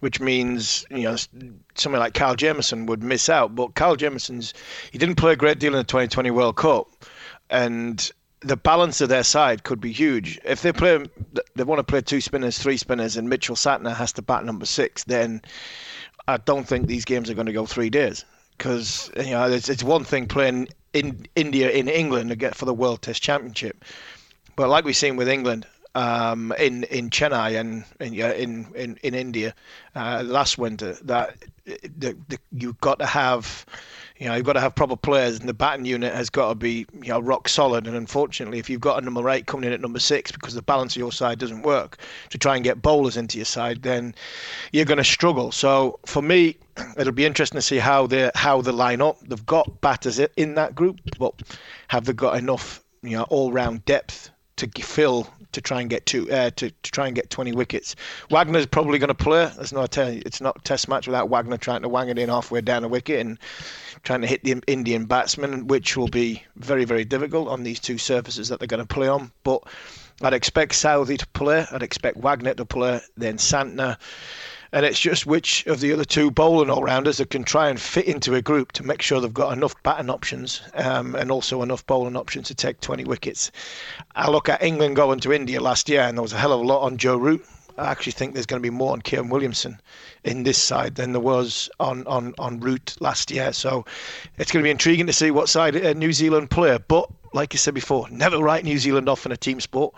which 0.00 0.20
means 0.20 0.84
you 0.90 1.02
know 1.02 1.16
something 1.74 1.98
like 1.98 2.14
Carl 2.14 2.34
Jamieson 2.34 2.86
would 2.86 3.02
miss 3.02 3.28
out. 3.28 3.54
But 3.54 3.74
Carl 3.74 3.96
Jamieson's 3.96 4.52
he 4.92 4.98
didn't 4.98 5.16
play 5.16 5.32
a 5.32 5.36
great 5.36 5.58
deal 5.58 5.72
in 5.72 5.78
the 5.78 5.84
2020 5.84 6.30
World 6.30 6.56
Cup, 6.56 6.88
and 7.48 8.10
the 8.40 8.56
balance 8.56 9.00
of 9.00 9.08
their 9.08 9.22
side 9.22 9.64
could 9.64 9.80
be 9.80 9.92
huge. 9.92 10.38
If 10.44 10.62
they 10.62 10.72
play, 10.72 11.04
they 11.54 11.62
want 11.62 11.78
to 11.78 11.84
play 11.84 12.00
two 12.00 12.20
spinners, 12.20 12.58
three 12.58 12.76
spinners, 12.76 13.16
and 13.16 13.28
Mitchell 13.28 13.56
Santner 13.56 13.94
has 13.94 14.12
to 14.12 14.22
bat 14.22 14.44
number 14.44 14.66
six, 14.66 15.04
then 15.04 15.42
I 16.26 16.38
don't 16.38 16.66
think 16.66 16.86
these 16.86 17.04
games 17.04 17.28
are 17.28 17.34
going 17.34 17.46
to 17.46 17.52
go 17.52 17.66
three 17.66 17.90
days. 17.90 18.24
Because 18.56 19.10
you 19.16 19.30
know, 19.30 19.48
it's, 19.50 19.68
it's 19.68 19.82
one 19.82 20.04
thing 20.04 20.26
playing 20.26 20.68
in 20.92 21.26
India 21.36 21.70
in 21.70 21.88
England 21.88 22.30
to 22.30 22.36
get 22.36 22.54
for 22.54 22.64
the 22.64 22.74
World 22.74 23.02
Test 23.02 23.22
Championship, 23.22 23.84
but 24.56 24.68
like 24.68 24.84
we've 24.84 24.96
seen 24.96 25.16
with 25.16 25.28
England 25.28 25.66
um, 25.94 26.52
in 26.58 26.84
in 26.84 27.10
Chennai 27.10 27.58
and 27.58 27.84
in 28.00 28.12
yeah, 28.12 28.32
in, 28.32 28.66
in 28.74 28.98
in 29.02 29.14
India 29.14 29.54
uh, 29.94 30.22
last 30.24 30.58
winter, 30.58 30.94
that 31.04 31.36
the, 31.64 32.16
the, 32.28 32.38
you've 32.52 32.80
got 32.80 32.98
to 32.98 33.06
have 33.06 33.64
you 34.20 34.28
know, 34.28 34.34
you've 34.34 34.44
got 34.44 34.52
to 34.52 34.60
have 34.60 34.74
proper 34.74 34.96
players, 34.96 35.40
and 35.40 35.48
the 35.48 35.54
batting 35.54 35.86
unit 35.86 36.14
has 36.14 36.28
got 36.28 36.50
to 36.50 36.54
be, 36.54 36.86
you 37.02 37.08
know, 37.08 37.20
rock 37.20 37.48
solid. 37.48 37.86
And 37.86 37.96
unfortunately, 37.96 38.58
if 38.58 38.68
you've 38.68 38.80
got 38.80 39.02
a 39.02 39.04
number 39.04 39.26
eight 39.30 39.46
coming 39.46 39.66
in 39.66 39.72
at 39.72 39.80
number 39.80 39.98
six 39.98 40.30
because 40.30 40.52
the 40.52 40.60
balance 40.60 40.92
of 40.92 40.98
your 40.98 41.10
side 41.10 41.38
doesn't 41.38 41.62
work 41.62 41.96
to 42.28 42.36
try 42.36 42.54
and 42.54 42.62
get 42.62 42.82
bowlers 42.82 43.16
into 43.16 43.38
your 43.38 43.46
side, 43.46 43.82
then 43.82 44.14
you're 44.72 44.84
going 44.84 44.98
to 44.98 45.04
struggle. 45.04 45.50
So 45.52 45.98
for 46.04 46.20
me, 46.20 46.58
it'll 46.98 47.14
be 47.14 47.24
interesting 47.24 47.56
to 47.56 47.62
see 47.62 47.78
how 47.78 48.06
they 48.06 48.30
how 48.34 48.60
they 48.60 48.72
line 48.72 49.00
up. 49.00 49.18
They've 49.26 49.46
got 49.46 49.80
batters 49.80 50.18
in 50.18 50.54
that 50.54 50.74
group, 50.74 51.00
but 51.18 51.40
have 51.88 52.04
they 52.04 52.12
got 52.12 52.36
enough, 52.36 52.84
you 53.02 53.16
know, 53.16 53.24
all-round 53.30 53.86
depth 53.86 54.30
to 54.56 54.68
fill 54.82 55.26
to 55.52 55.60
try 55.60 55.80
and 55.80 55.90
get 55.90 56.06
two 56.06 56.30
uh, 56.30 56.50
to, 56.50 56.70
to 56.70 56.92
try 56.92 57.06
and 57.06 57.16
get 57.16 57.30
20 57.30 57.52
wickets. 57.52 57.96
Wagner's 58.30 58.66
probably 58.66 58.98
going 58.98 59.08
to 59.08 59.14
play. 59.14 59.50
It's 59.58 59.72
not 59.72 59.96
a 59.96 60.18
it's 60.26 60.40
not 60.40 60.58
a 60.58 60.60
test 60.60 60.88
match 60.88 61.06
without 61.06 61.28
Wagner 61.28 61.56
trying 61.56 61.82
to 61.82 61.88
wang 61.88 62.08
it 62.08 62.18
in 62.18 62.28
halfway 62.28 62.60
down 62.60 62.84
a 62.84 62.88
wicket 62.88 63.20
and 63.20 63.38
trying 64.02 64.20
to 64.22 64.26
hit 64.26 64.42
the 64.44 64.62
Indian 64.66 65.04
batsmen, 65.06 65.66
which 65.66 65.96
will 65.96 66.08
be 66.08 66.42
very 66.56 66.84
very 66.84 67.04
difficult 67.04 67.48
on 67.48 67.62
these 67.62 67.80
two 67.80 67.98
surfaces 67.98 68.48
that 68.48 68.58
they're 68.58 68.66
going 68.66 68.86
to 68.86 68.94
play 68.94 69.08
on. 69.08 69.32
But 69.42 69.62
I'd 70.22 70.34
expect 70.34 70.74
Southey 70.74 71.16
to 71.16 71.26
play. 71.28 71.66
I'd 71.72 71.82
expect 71.82 72.18
Wagner 72.18 72.54
to 72.54 72.64
play. 72.64 73.00
Then 73.16 73.38
Santner. 73.38 73.96
And 74.72 74.86
it's 74.86 75.00
just 75.00 75.26
which 75.26 75.66
of 75.66 75.80
the 75.80 75.92
other 75.92 76.04
two 76.04 76.30
bowling 76.30 76.70
all 76.70 76.84
rounders 76.84 77.16
that 77.16 77.30
can 77.30 77.42
try 77.42 77.68
and 77.68 77.80
fit 77.80 78.04
into 78.04 78.36
a 78.36 78.42
group 78.42 78.70
to 78.72 78.86
make 78.86 79.02
sure 79.02 79.20
they've 79.20 79.34
got 79.34 79.52
enough 79.52 79.74
batting 79.82 80.10
options 80.10 80.60
um, 80.74 81.16
and 81.16 81.30
also 81.30 81.62
enough 81.62 81.84
bowling 81.86 82.16
options 82.16 82.46
to 82.48 82.54
take 82.54 82.80
20 82.80 83.02
wickets. 83.04 83.50
I 84.14 84.30
look 84.30 84.48
at 84.48 84.62
England 84.62 84.94
going 84.94 85.18
to 85.20 85.32
India 85.32 85.60
last 85.60 85.88
year, 85.88 86.02
and 86.02 86.16
there 86.16 86.22
was 86.22 86.34
a 86.34 86.38
hell 86.38 86.52
of 86.52 86.60
a 86.60 86.64
lot 86.64 86.82
on 86.82 86.98
Joe 86.98 87.16
Root. 87.16 87.44
I 87.80 87.90
actually 87.90 88.12
think 88.12 88.34
there's 88.34 88.46
going 88.46 88.62
to 88.62 88.66
be 88.66 88.74
more 88.74 88.92
on 88.92 89.00
Kane 89.00 89.30
Williamson 89.30 89.80
in 90.24 90.42
this 90.42 90.58
side 90.58 90.96
than 90.96 91.12
there 91.12 91.20
was 91.20 91.70
on, 91.80 92.06
on, 92.06 92.34
on 92.38 92.60
Root 92.60 92.96
last 93.00 93.30
year. 93.30 93.52
So 93.54 93.86
it's 94.36 94.52
going 94.52 94.62
to 94.62 94.66
be 94.66 94.70
intriguing 94.70 95.06
to 95.06 95.12
see 95.14 95.30
what 95.30 95.48
side 95.48 95.74
uh, 95.74 95.94
New 95.94 96.12
Zealand 96.12 96.50
play. 96.50 96.78
But 96.88 97.10
like 97.32 97.54
I 97.54 97.56
said 97.56 97.74
before, 97.74 98.08
never 98.10 98.38
write 98.38 98.64
New 98.64 98.78
Zealand 98.78 99.08
off 99.08 99.24
in 99.24 99.32
a 99.32 99.36
team 99.36 99.60
sport 99.60 99.94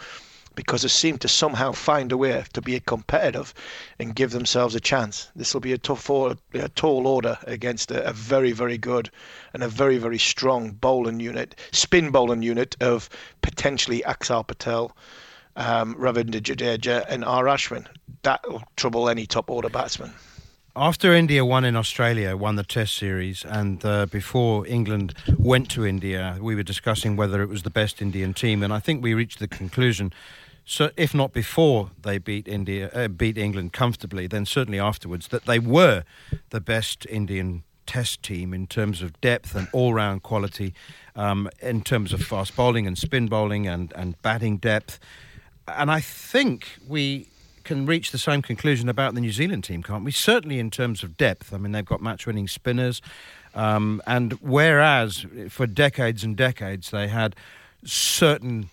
because 0.55 0.83
they 0.83 0.89
seem 0.89 1.19
to 1.19 1.29
somehow 1.29 1.73
find 1.73 2.13
a 2.13 2.17
way 2.17 2.45
to 2.53 2.61
be 2.61 2.79
competitive 2.79 3.53
and 3.99 4.15
give 4.15 4.31
themselves 4.31 4.75
a 4.75 4.81
chance. 4.81 5.31
This 5.35 5.53
will 5.53 5.61
be 5.61 5.73
a 5.73 5.79
tough, 5.79 6.09
a 6.09 6.37
tall 6.75 7.07
order 7.07 7.39
against 7.47 7.91
a, 7.91 8.07
a, 8.07 8.13
very, 8.13 8.53
very 8.53 8.79
good 8.79 9.11
and 9.55 9.63
a 9.63 9.69
very, 9.69 9.99
very 9.99 10.19
strong 10.19 10.71
bowling 10.71 11.21
unit, 11.21 11.59
spin 11.73 12.11
bowling 12.11 12.43
unit 12.43 12.77
of 12.81 13.09
potentially 13.41 14.03
Axar 14.07 14.47
Patel, 14.47 14.95
um, 15.57 15.95
Ravindra 15.97 16.41
Jadeja, 16.41 17.05
and 17.09 17.25
R. 17.25 17.45
Ashwin. 17.45 17.87
That 18.23 18.41
will 18.49 18.63
trouble 18.77 19.09
any 19.09 19.27
top 19.27 19.51
order 19.51 19.69
batsman. 19.69 20.13
After 20.75 21.13
India 21.13 21.45
won 21.45 21.67
in 21.67 21.77
Australia, 21.77 22.35
won 22.35 22.57
the 22.57 22.63
Test 22.63 22.95
series, 22.95 23.45
and 23.45 23.85
uh, 23.85 24.07
before 24.07 24.67
England 24.67 25.15
went 25.37 25.71
to 25.73 25.85
India, 25.85 26.39
we 26.41 26.55
were 26.55 26.63
discussing 26.63 27.15
whether 27.15 27.43
it 27.43 27.49
was 27.49 27.63
the 27.63 27.71
best 27.71 28.01
Indian 28.01 28.33
team, 28.33 28.63
and 28.63 28.73
I 28.73 28.79
think 28.79 29.03
we 29.03 29.13
reached 29.13 29.39
the 29.39 29.49
conclusion 29.49 30.13
so 30.65 30.91
if 30.97 31.15
not 31.15 31.33
before 31.33 31.91
they 32.01 32.19
beat 32.19 32.47
India, 32.47 32.91
uh, 32.95 33.09
beat 33.09 33.37
England 33.37 33.73
comfortably, 33.73 34.27
then 34.27 34.47
certainly 34.47 34.79
afterwards 34.79 35.29
that 35.29 35.45
they 35.45 35.59
were 35.59 36.05
the 36.51 36.61
best 36.61 37.07
Indian 37.07 37.65
Test 37.85 38.23
team 38.23 38.55
in 38.55 38.69
terms 38.69 39.03
of 39.03 39.21
depth 39.21 39.57
and 39.57 39.69
all-round 39.73 40.23
quality, 40.23 40.73
um, 41.17 41.51
in 41.61 41.83
terms 41.83 42.13
of 42.13 42.23
fast 42.23 42.55
bowling 42.55 42.87
and 42.87 42.97
spin 42.97 43.27
bowling 43.27 43.67
and 43.67 43.93
and 43.97 44.21
batting 44.23 44.59
depth, 44.59 45.01
and 45.77 45.91
I 45.91 46.01
think 46.01 46.79
we 46.87 47.29
can 47.65 47.87
reach 47.87 48.11
the 48.11 48.19
same 48.19 48.43
conclusion 48.43 48.89
about 48.89 49.15
the 49.15 49.21
New 49.21 49.33
Zealand 49.33 49.65
team, 49.65 49.83
can't 49.83 50.05
we? 50.05 50.11
Certainly 50.11 50.59
in 50.59 50.71
terms 50.71 51.03
of 51.03 51.17
depth. 51.17 51.55
I 51.55 51.59
mean, 51.59 51.73
they've 51.73 51.85
got 51.85 52.03
match-winning 52.03 52.49
spinners, 52.49 53.01
um, 53.55 54.03
and 54.07 54.33
whereas 54.41 55.27
for 55.49 55.67
decades 55.67 56.25
and 56.25 56.37
decades 56.37 56.91
they 56.91 57.09
had 57.09 57.37
certain 57.85 58.71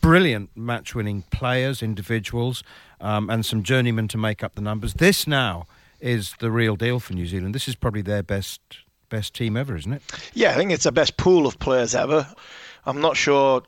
brilliant 0.00 0.50
match 0.56 0.94
winning 0.94 1.24
players, 1.30 1.82
individuals, 1.82 2.62
um, 3.00 3.28
and 3.28 3.44
some 3.44 3.62
journeymen 3.62 4.08
to 4.08 4.18
make 4.18 4.42
up 4.42 4.54
the 4.54 4.62
numbers. 4.62 4.94
This 4.94 5.26
now 5.26 5.66
is 6.00 6.34
the 6.38 6.50
real 6.50 6.76
deal 6.76 7.00
for 7.00 7.14
New 7.14 7.26
Zealand. 7.26 7.54
This 7.54 7.68
is 7.68 7.74
probably 7.74 8.02
their 8.02 8.22
best 8.22 8.60
best 9.08 9.34
team 9.34 9.58
ever, 9.58 9.76
isn't 9.76 9.92
it? 9.92 10.02
Yeah, 10.32 10.52
I 10.52 10.54
think 10.54 10.72
it's 10.72 10.84
the 10.84 10.92
best 10.92 11.18
pool 11.18 11.46
of 11.46 11.58
players 11.58 11.94
ever. 11.94 12.26
I'm 12.86 13.00
not 13.00 13.14
sure, 13.14 13.62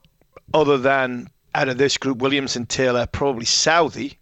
other 0.55 0.79
than 0.79 1.29
out 1.55 1.69
of 1.69 1.79
this 1.79 1.97
group, 1.97 2.19
Williamson, 2.19 2.67
Taylor, 2.67 3.07
probably 3.07 3.45
Southee 3.45 4.17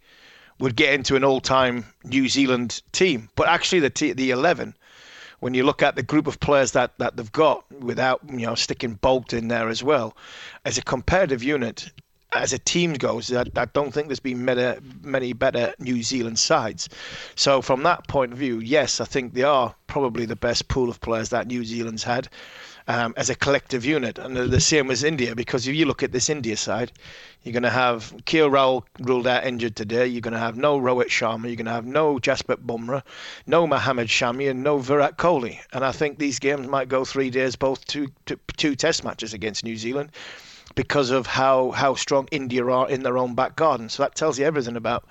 would 0.59 0.77
get 0.77 0.95
into 0.95 1.17
an 1.17 1.25
all-time 1.25 1.85
New 2.05 2.29
Zealand 2.29 2.83
team. 2.93 3.29
But 3.35 3.49
actually, 3.49 3.81
the 3.81 3.91
t- 3.91 4.13
the 4.13 4.31
11 4.31 4.75
when 5.43 5.55
you 5.55 5.65
look 5.65 5.83
at 5.83 5.97
the 5.97 6.05
group 6.05 6.29
of 6.29 6.39
players 6.39 6.71
that, 6.71 6.97
that 6.99 7.17
they've 7.17 7.33
got 7.33 7.65
without 7.73 8.21
you 8.29 8.47
know 8.47 8.55
sticking 8.55 8.97
Boult 8.99 9.33
in 9.33 9.49
there 9.49 9.69
as 9.69 9.83
well, 9.83 10.17
as 10.65 10.79
a 10.79 10.83
competitive 10.83 11.43
unit, 11.43 11.91
as 12.33 12.53
a 12.53 12.61
team 12.61 12.95
goes, 12.95 13.33
I, 13.33 13.45
I 13.57 13.65
don't 13.65 13.93
think 13.93 14.07
there's 14.07 14.21
been 14.21 14.45
many, 14.45 14.79
many 15.03 15.33
better 15.33 15.75
New 15.81 16.01
Zealand 16.05 16.39
sides. 16.39 16.89
So 17.35 17.61
from 17.61 17.83
that 17.83 18.07
point 18.07 18.33
of 18.33 18.39
view, 18.39 18.61
yes, 18.61 19.01
I 19.01 19.05
think 19.05 19.35
they 19.35 19.43
are 19.43 19.75
probably 19.89 20.27
the 20.27 20.37
best 20.37 20.69
pool 20.69 20.89
of 20.89 21.01
players 21.01 21.31
that 21.31 21.49
New 21.49 21.65
Zealand's 21.65 22.05
had 22.05 22.29
um, 22.89 23.15
as 23.17 23.31
a 23.31 23.35
collective 23.35 23.85
unit. 23.85 24.19
And 24.19 24.37
the 24.37 24.61
same 24.61 24.91
as 24.91 25.05
India, 25.05 25.35
because 25.35 25.67
if 25.67 25.75
you 25.75 25.87
look 25.87 26.03
at 26.03 26.13
this 26.13 26.29
India 26.29 26.57
side, 26.57 26.93
you're 27.43 27.53
going 27.53 27.63
to 27.65 27.71
have 27.71 28.15
KL 28.25 28.51
Rahul 28.51 28.85
ruled 29.01 29.27
out 29.27 29.45
injured 29.45 29.75
today. 29.75 30.07
You're 30.07 30.21
going 30.21 30.33
to 30.33 30.39
have 30.39 30.57
no 30.57 30.79
Rohit 30.79 31.09
Sharma. 31.09 31.47
You're 31.47 31.57
going 31.57 31.67
to 31.67 31.73
have 31.73 31.87
no 31.87 32.19
Jasprit 32.19 32.65
Bumrah, 32.65 33.03
no 33.47 33.67
Mohammad 33.67 34.09
Shami, 34.09 34.51
and 34.51 34.63
no 34.63 34.79
Virat 34.79 35.17
Kohli. 35.17 35.59
And 35.73 35.85
I 35.85 35.93
think 35.93 36.19
these 36.19 36.39
games 36.39 36.69
might 36.69 36.89
go 36.89 37.05
three 37.05 37.31
days, 37.31 37.57
both 37.57 37.85
two, 37.87 38.09
two, 38.27 38.39
two 38.57 38.77
test 38.77 39.05
matches 39.05 39.35
against 39.35 39.65
New 39.65 39.77
Zealand 39.77 40.11
because 40.75 41.11
of 41.11 41.27
how, 41.27 41.71
how 41.73 41.95
strong 41.95 42.29
India 42.31 42.65
are 42.65 42.89
in 42.89 43.03
their 43.03 43.19
own 43.19 43.35
back 43.35 43.57
garden. 43.57 43.89
So 43.89 44.03
that 44.03 44.15
tells 44.15 44.39
you 44.39 44.45
everything 44.45 44.77
about 44.77 45.05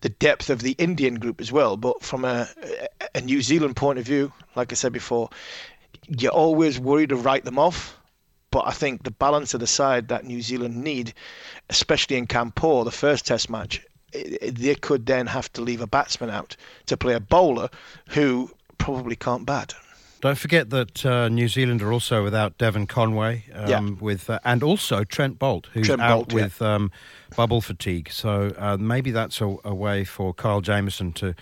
the 0.00 0.08
depth 0.08 0.50
of 0.50 0.60
the 0.60 0.72
Indian 0.72 1.14
group 1.14 1.40
as 1.40 1.52
well. 1.52 1.76
But 1.76 2.02
from 2.02 2.24
a, 2.24 2.48
a 3.14 3.20
New 3.20 3.40
Zealand 3.42 3.76
point 3.76 3.98
of 3.98 4.04
view, 4.04 4.32
like 4.54 4.72
I 4.72 4.74
said 4.74 4.92
before, 4.92 5.30
you're 6.08 6.32
always 6.32 6.78
worried 6.78 7.10
to 7.10 7.16
write 7.16 7.44
them 7.44 7.58
off. 7.58 7.96
But 8.50 8.66
I 8.66 8.70
think 8.70 9.02
the 9.02 9.10
balance 9.10 9.54
of 9.54 9.60
the 9.60 9.66
side 9.66 10.08
that 10.08 10.24
New 10.24 10.40
Zealand 10.40 10.76
need, 10.76 11.12
especially 11.68 12.16
in 12.16 12.26
Kanpur, 12.26 12.84
the 12.84 12.90
first 12.90 13.26
Test 13.26 13.50
match, 13.50 13.84
they 14.12 14.74
could 14.76 15.06
then 15.06 15.26
have 15.26 15.52
to 15.54 15.60
leave 15.60 15.80
a 15.80 15.86
batsman 15.86 16.30
out 16.30 16.56
to 16.86 16.96
play 16.96 17.14
a 17.14 17.20
bowler 17.20 17.68
who 18.08 18.50
probably 18.78 19.16
can't 19.16 19.44
bat. 19.44 19.74
Don't 20.20 20.38
forget 20.38 20.70
that 20.70 21.04
uh, 21.04 21.28
New 21.28 21.48
Zealand 21.48 21.82
are 21.82 21.92
also 21.92 22.24
without 22.24 22.56
Devon 22.56 22.86
Conway, 22.86 23.44
um, 23.52 23.68
yeah. 23.68 23.80
with 24.00 24.30
uh, 24.30 24.38
and 24.44 24.62
also 24.62 25.04
Trent 25.04 25.38
Boult, 25.38 25.66
who's 25.66 25.86
Trent 25.86 26.00
out 26.00 26.28
Boult, 26.28 26.32
with 26.32 26.60
yeah. 26.60 26.74
um, 26.74 26.90
bubble 27.36 27.60
fatigue. 27.60 28.10
So 28.10 28.54
uh, 28.56 28.78
maybe 28.78 29.10
that's 29.10 29.40
a, 29.40 29.56
a, 29.62 29.74
way 29.74 30.04
for 30.04 30.32
Kyle 30.32 30.62
Jamieson 30.62 31.12
to 31.14 31.34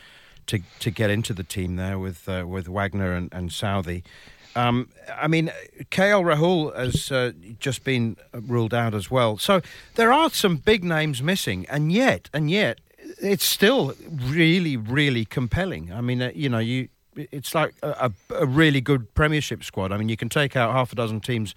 to 0.47 0.61
to 0.81 0.91
get 0.91 1.09
into 1.09 1.33
the 1.33 1.45
team 1.45 1.77
there 1.77 1.99
with 1.99 2.29
uh, 2.29 2.45
with 2.47 2.67
Wagner 2.67 3.13
and, 3.13 3.33
and 3.33 3.51
Southee. 3.51 4.03
Um, 4.57 4.89
I 5.17 5.27
mean, 5.27 5.51
KL 5.91 6.23
Rahul 6.23 6.77
has 6.77 7.11
uh, 7.11 7.33
just 7.59 7.85
been 7.85 8.17
ruled 8.33 8.73
out 8.73 8.95
as 8.95 9.11
well. 9.11 9.37
So 9.39 9.61
there 9.97 10.13
are 10.13 10.31
some 10.31 10.57
big 10.57 10.85
names 10.85 11.23
missing, 11.23 11.67
and 11.69 11.91
yet, 11.91 12.31
and 12.33 12.51
yet, 12.51 12.79
it's 13.21 13.45
still 13.45 13.95
really, 14.09 14.77
really 14.77 15.25
compelling. 15.25 15.93
I 15.93 16.01
mean, 16.01 16.23
uh, 16.23 16.31
you 16.35 16.49
know, 16.49 16.59
you 16.59 16.89
it's 17.17 17.55
like 17.55 17.75
a, 17.83 18.11
a, 18.31 18.47
really 18.47 18.81
good 18.81 19.15
Premiership 19.15 19.63
squad. 19.63 19.93
I 19.93 19.97
mean, 19.97 20.09
you 20.09 20.17
can 20.17 20.29
take 20.29 20.57
out 20.57 20.73
half 20.73 20.93
a 20.93 20.97
dozen 20.97 21.21
teams. 21.21 21.55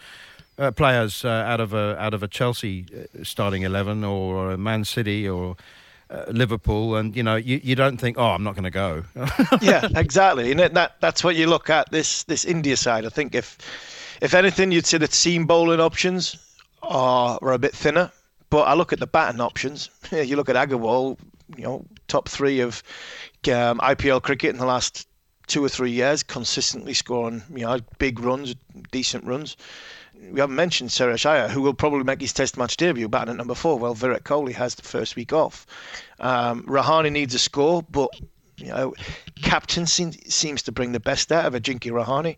Uh, 0.59 0.71
players 0.71 1.23
uh, 1.23 1.27
out 1.27 1.59
of 1.59 1.71
a 1.71 1.95
out 1.99 2.15
of 2.15 2.23
a 2.23 2.27
Chelsea 2.27 2.83
uh, 2.91 3.23
starting 3.23 3.61
eleven 3.61 4.03
or 4.03 4.51
a 4.51 4.57
Man 4.57 4.85
City 4.85 5.29
or 5.29 5.55
uh, 6.10 6.26
Liverpool, 6.30 6.95
and 6.95 7.16
you 7.16 7.24
know 7.24 7.36
you, 7.36 7.60
you 7.64 7.76
don't 7.76 7.97
think, 7.97 8.18
oh, 8.18 8.32
I'm 8.32 8.43
not 8.43 8.55
going 8.55 8.64
to 8.64 8.70
go. 8.70 9.03
yeah, 9.62 9.88
exactly, 9.95 10.51
and 10.51 10.60
that 10.60 10.95
that's 10.99 11.24
what 11.24 11.36
you 11.36 11.47
look 11.47 11.70
at 11.70 11.91
this 11.91 12.24
this 12.24 12.45
India 12.45 12.78
side. 12.78 13.05
I 13.05 13.10
think 13.10 13.36
if 13.36 13.58
if 14.22 14.34
anything, 14.34 14.72
you'd 14.72 14.86
say 14.86 14.97
the 14.97 15.08
seam 15.08 15.45
bowling 15.45 15.80
options 15.80 16.38
are, 16.84 17.39
are 17.41 17.51
a 17.53 17.60
bit 17.60 17.74
thinner. 17.74 18.12
But 18.49 18.64
I 18.64 18.74
look 18.74 18.93
at 18.93 18.99
the 18.99 19.08
batting 19.08 19.41
options. 19.41 19.89
you 20.12 20.36
look 20.36 20.49
at 20.49 20.55
Agarwal, 20.55 21.18
you 21.55 21.64
know, 21.64 21.86
top 22.08 22.30
three 22.30 22.62
of 22.62 22.82
um, 23.47 23.80
IPL 23.80 24.22
cricket 24.22 24.51
in 24.51 24.58
the 24.58 24.66
last 24.66 25.07
two 25.47 25.63
or 25.63 25.69
three 25.69 25.91
years, 25.91 26.23
consistently 26.23 26.93
scoring 26.93 27.43
you 27.49 27.65
know 27.65 27.79
big 27.97 28.19
runs, 28.19 28.55
decent 28.91 29.23
runs 29.23 29.57
we 30.31 30.39
haven't 30.39 30.55
mentioned 30.55 30.89
Shreyas 30.89 31.25
Iyer, 31.25 31.47
who 31.47 31.61
will 31.61 31.73
probably 31.73 32.03
make 32.03 32.21
his 32.21 32.33
Test 32.33 32.57
match 32.57 32.77
debut 32.77 33.07
batting 33.07 33.31
at 33.31 33.37
number 33.37 33.55
four. 33.55 33.77
Well, 33.77 33.93
Virat 33.93 34.23
Kohli 34.23 34.53
has 34.53 34.75
the 34.75 34.83
first 34.83 35.15
week 35.15 35.33
off. 35.33 35.65
Um, 36.19 36.63
Rahane 36.63 37.11
needs 37.11 37.33
a 37.33 37.39
score, 37.39 37.83
but 37.83 38.09
you 38.57 38.67
know, 38.67 38.93
captain 39.41 39.85
seems, 39.85 40.17
seems 40.33 40.63
to 40.63 40.71
bring 40.71 40.91
the 40.91 40.99
best 40.99 41.31
out 41.31 41.45
of 41.45 41.53
Ajinkya 41.53 41.91
Rahane. 41.91 42.37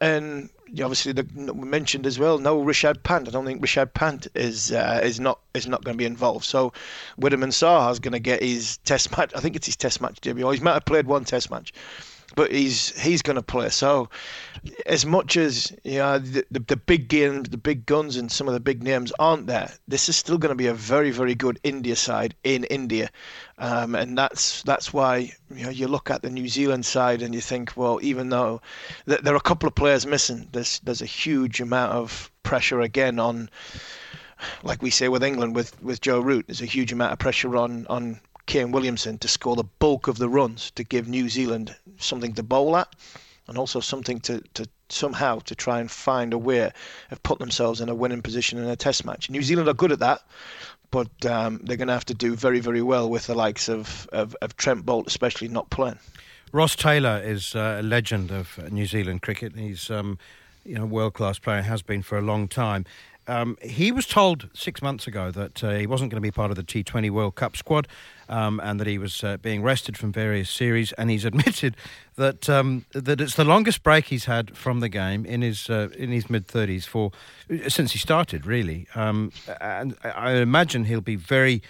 And 0.00 0.50
obviously, 0.70 1.12
the, 1.12 1.24
mentioned 1.54 2.06
as 2.06 2.18
well, 2.18 2.38
no 2.38 2.60
Rishabh 2.62 3.02
Pant. 3.04 3.28
I 3.28 3.30
don't 3.30 3.46
think 3.46 3.62
Rishabh 3.62 3.94
Pant 3.94 4.26
is 4.34 4.72
uh, 4.72 5.00
is 5.02 5.20
not 5.20 5.38
is 5.54 5.68
not 5.68 5.84
going 5.84 5.94
to 5.94 5.98
be 5.98 6.04
involved. 6.04 6.44
So, 6.44 6.72
Wriddhiman 7.20 7.52
Saha 7.52 7.92
is 7.92 8.00
going 8.00 8.12
to 8.12 8.18
get 8.18 8.42
his 8.42 8.78
Test 8.78 9.16
match. 9.16 9.30
I 9.36 9.40
think 9.40 9.54
it's 9.54 9.66
his 9.66 9.76
Test 9.76 10.00
match 10.00 10.20
debut. 10.20 10.50
He 10.50 10.60
might 10.60 10.74
have 10.74 10.84
played 10.84 11.06
one 11.06 11.24
Test 11.24 11.50
match 11.50 11.72
but 12.34 12.50
he's 12.50 12.98
he's 13.00 13.22
going 13.22 13.36
to 13.36 13.42
play. 13.42 13.68
So, 13.68 14.08
as 14.86 15.06
much 15.06 15.36
as 15.36 15.72
you 15.84 15.98
know, 15.98 16.18
the, 16.18 16.44
the, 16.50 16.60
the 16.60 16.76
big 16.76 17.08
games, 17.08 17.48
the 17.48 17.58
big 17.58 17.86
guns, 17.86 18.16
and 18.16 18.30
some 18.30 18.48
of 18.48 18.54
the 18.54 18.60
big 18.60 18.82
names 18.82 19.12
aren't 19.18 19.46
there, 19.46 19.72
this 19.88 20.08
is 20.08 20.16
still 20.16 20.38
going 20.38 20.50
to 20.50 20.56
be 20.56 20.66
a 20.66 20.74
very 20.74 21.10
very 21.10 21.34
good 21.34 21.58
India 21.62 21.96
side 21.96 22.34
in 22.44 22.64
India, 22.64 23.10
um, 23.58 23.94
and 23.94 24.16
that's 24.18 24.62
that's 24.62 24.92
why 24.92 25.32
you 25.54 25.64
know 25.64 25.70
you 25.70 25.88
look 25.88 26.10
at 26.10 26.22
the 26.22 26.30
New 26.30 26.48
Zealand 26.48 26.84
side 26.86 27.22
and 27.22 27.34
you 27.34 27.40
think, 27.40 27.72
well, 27.76 27.98
even 28.02 28.30
though 28.30 28.60
th- 29.06 29.20
there 29.20 29.34
are 29.34 29.38
a 29.38 29.40
couple 29.40 29.66
of 29.66 29.74
players 29.74 30.06
missing, 30.06 30.48
there's 30.52 30.80
there's 30.80 31.02
a 31.02 31.06
huge 31.06 31.60
amount 31.60 31.92
of 31.92 32.30
pressure 32.42 32.80
again 32.80 33.18
on. 33.18 33.50
Like 34.62 34.82
we 34.82 34.90
say 34.90 35.08
with 35.08 35.22
England, 35.22 35.54
with, 35.54 35.80
with 35.82 36.02
Joe 36.02 36.20
Root, 36.20 36.48
there's 36.48 36.60
a 36.60 36.66
huge 36.66 36.92
amount 36.92 37.12
of 37.12 37.18
pressure 37.18 37.56
on, 37.56 37.86
on 37.88 38.20
Kane 38.46 38.72
Williamson 38.72 39.18
to 39.18 39.28
score 39.28 39.56
the 39.56 39.64
bulk 39.64 40.08
of 40.08 40.18
the 40.18 40.28
runs 40.28 40.70
to 40.72 40.84
give 40.84 41.08
New 41.08 41.28
Zealand 41.28 41.74
something 41.98 42.34
to 42.34 42.42
bowl 42.42 42.76
at 42.76 42.94
and 43.48 43.58
also 43.58 43.80
something 43.80 44.20
to, 44.20 44.42
to 44.54 44.68
somehow 44.88 45.38
to 45.40 45.54
try 45.54 45.80
and 45.80 45.90
find 45.90 46.32
a 46.32 46.38
way 46.38 46.70
of 47.10 47.22
put 47.22 47.38
themselves 47.38 47.80
in 47.80 47.88
a 47.88 47.94
winning 47.94 48.22
position 48.22 48.58
in 48.58 48.68
a 48.68 48.76
test 48.76 49.04
match. 49.04 49.30
New 49.30 49.42
Zealand 49.42 49.68
are 49.68 49.74
good 49.74 49.92
at 49.92 49.98
that, 49.98 50.22
but 50.90 51.26
um, 51.26 51.60
they're 51.64 51.76
going 51.76 51.88
to 51.88 51.94
have 51.94 52.04
to 52.06 52.14
do 52.14 52.34
very, 52.34 52.60
very 52.60 52.82
well 52.82 53.08
with 53.08 53.26
the 53.26 53.34
likes 53.34 53.68
of, 53.68 54.08
of, 54.12 54.36
of 54.40 54.56
Trent 54.56 54.86
Boult, 54.86 55.06
especially 55.06 55.48
not 55.48 55.68
playing. 55.70 55.98
Ross 56.52 56.76
Taylor 56.76 57.20
is 57.22 57.54
uh, 57.56 57.78
a 57.80 57.82
legend 57.82 58.30
of 58.30 58.58
New 58.70 58.86
Zealand 58.86 59.22
cricket. 59.22 59.56
He's 59.56 59.90
um, 59.90 60.18
you 60.64 60.76
know 60.76 60.86
world 60.86 61.14
class 61.14 61.38
player, 61.38 61.62
has 61.62 61.82
been 61.82 62.02
for 62.02 62.16
a 62.16 62.22
long 62.22 62.48
time. 62.48 62.84
Um, 63.26 63.56
he 63.62 63.90
was 63.90 64.06
told 64.06 64.50
six 64.54 64.82
months 64.82 65.06
ago 65.06 65.30
that 65.30 65.64
uh, 65.64 65.70
he 65.70 65.86
wasn't 65.86 66.10
going 66.10 66.22
to 66.22 66.26
be 66.26 66.30
part 66.30 66.50
of 66.50 66.56
the 66.56 66.62
T20 66.62 67.10
World 67.10 67.34
Cup 67.34 67.56
squad 67.56 67.88
um, 68.28 68.60
and 68.60 68.80
that 68.80 68.86
he 68.86 68.98
was 68.98 69.22
uh, 69.24 69.36
being 69.38 69.62
rested 69.62 69.96
from 69.96 70.12
various 70.12 70.50
series. 70.50 70.92
And 70.92 71.10
he's 71.10 71.24
admitted 71.30 71.76
that 72.16 72.48
um, 72.48 72.84
that 72.92 73.20
it's 73.20 73.34
the 73.34 73.44
longest 73.44 73.82
break 73.82 74.06
he's 74.06 74.26
had 74.26 74.56
from 74.56 74.80
the 74.80 74.88
game 74.88 75.24
in 75.24 75.42
his 75.42 75.68
uh, 75.68 75.88
in 75.96 76.10
his 76.10 76.30
mid 76.30 76.46
thirties 76.46 76.86
for 76.86 77.10
since 77.68 77.92
he 77.92 77.98
started, 77.98 78.46
really. 78.46 78.86
Um, 78.94 79.32
and 79.60 79.96
I 80.04 80.32
imagine 80.32 80.84
he'll 80.84 81.00
be 81.00 81.16
very 81.16 81.62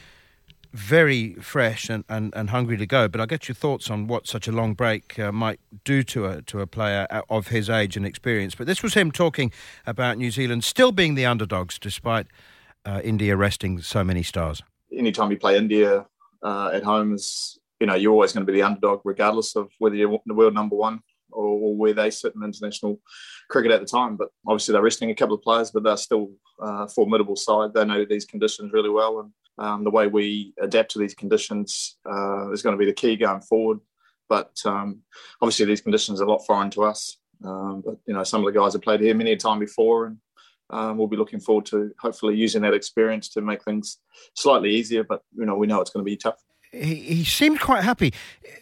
very 0.75 1.35
fresh 1.35 1.89
and, 1.89 2.03
and, 2.09 2.35
and 2.35 2.51
hungry 2.51 2.77
to 2.77 2.85
go. 2.85 3.07
But 3.07 3.21
I'll 3.21 3.29
get 3.29 3.49
your 3.49 3.55
thoughts 3.55 3.91
on 3.91 4.09
what 4.09 4.27
such 4.27 4.49
a 4.49 4.53
long 4.53 4.75
break 4.75 5.17
uh, 5.21 5.31
might 5.31 5.61
do 5.85 6.03
to 6.03 6.27
a 6.27 6.43
to 6.43 6.61
a 6.61 6.67
player 6.67 7.07
of 7.31 7.49
his 7.49 7.71
age 7.71 7.97
and 7.97 8.05
experience. 8.05 8.55
But 8.57 8.67
this 8.67 8.83
was 8.83 8.95
him 8.95 9.13
talking 9.13 9.53
about 9.87 10.19
New 10.19 10.33
Zealand 10.33 10.65
still 10.65 10.93
being 10.93 11.15
the 11.15 11.25
underdogs 11.25 11.79
despite 11.79 12.27
uh, 12.85 13.01
India 13.05 13.37
resting 13.37 13.81
so 13.81 14.03
many 14.03 14.23
stars. 14.23 14.63
Anytime 14.93 15.31
you 15.31 15.39
play 15.39 15.57
India 15.57 16.07
uh, 16.45 16.71
at 16.73 16.85
home, 16.85 17.15
is 17.15 17.59
you 17.81 17.87
know 17.87 17.95
you're 17.95 18.13
always 18.13 18.33
going 18.33 18.47
to 18.47 18.53
be 18.53 18.59
the 18.59 18.67
underdog, 18.67 19.01
regardless 19.05 19.57
of 19.57 19.71
whether 19.79 19.97
you're 19.97 20.19
the 20.27 20.35
world 20.35 20.55
number 20.55 20.77
one 20.77 21.01
or, 21.33 21.77
where 21.77 21.95
they 21.95 22.11
sit 22.11 22.35
in 22.37 22.45
international 22.45 23.01
cricket 23.51 23.73
at 23.73 23.81
the 23.81 23.87
time. 23.87 24.17
But 24.17 24.29
obviously 24.47 24.73
they're 24.73 24.83
resting 24.83 25.11
a 25.11 25.15
couple 25.15 25.35
of 25.35 25.43
players, 25.43 25.71
but 25.73 25.83
they're 25.83 25.97
still 25.97 26.31
uh, 26.63 26.85
a 26.85 26.89
formidable 26.89 27.37
side. 27.37 27.75
They 27.75 27.85
know 27.85 28.05
these 28.05 28.25
conditions 28.25 28.73
really 28.73 28.91
well 28.91 29.21
and 29.21 29.33
um, 29.59 29.85
the 29.85 29.91
way 29.91 30.07
we 30.07 30.53
adapt 30.61 30.93
to 30.93 30.99
these 30.99 31.15
conditions 31.15 31.97
uh, 32.11 32.51
is 32.53 32.63
going 32.63 32.75
to 32.75 32.79
be 32.79 32.87
the 32.87 32.93
key 32.93 33.17
going 33.17 33.41
forward. 33.41 33.81
But 34.29 34.57
um, 34.65 35.01
obviously, 35.41 35.67
these 35.67 35.81
conditions 35.81 36.21
are 36.21 36.25
a 36.25 36.31
lot 36.31 36.47
foreign 36.47 36.71
to 36.71 36.85
us. 36.85 37.19
Um, 37.45 37.83
but 37.85 37.97
you 38.07 38.15
know, 38.15 38.25
some 38.25 38.45
of 38.45 38.53
the 38.53 38.59
guys 38.59 38.73
have 38.73 38.83
played 38.83 39.01
here 39.01 39.15
many 39.15 39.33
a 39.33 39.37
time 39.37 39.59
before, 39.59 40.07
and 40.07 40.19
um, 40.71 40.97
we'll 40.97 41.07
be 41.07 41.17
looking 41.17 41.41
forward 41.41 41.67
to 41.67 41.93
hopefully 41.99 42.37
using 42.37 42.63
that 42.63 42.75
experience 42.75 43.29
to 43.31 43.41
make 43.41 43.63
things 43.63 43.99
slightly 44.35 44.71
easier. 44.71 45.05
But 45.05 45.23
you 45.37 45.45
know, 45.45 45.57
we 45.57 45.67
know 45.67 45.81
it's 45.81 45.91
going 45.91 46.05
to 46.05 46.11
be 46.11 46.17
tough 46.17 46.43
he, 46.75 46.95
he 46.95 47.25
seemed 47.25 47.61
quite 47.61 47.85
happy. 47.85 48.13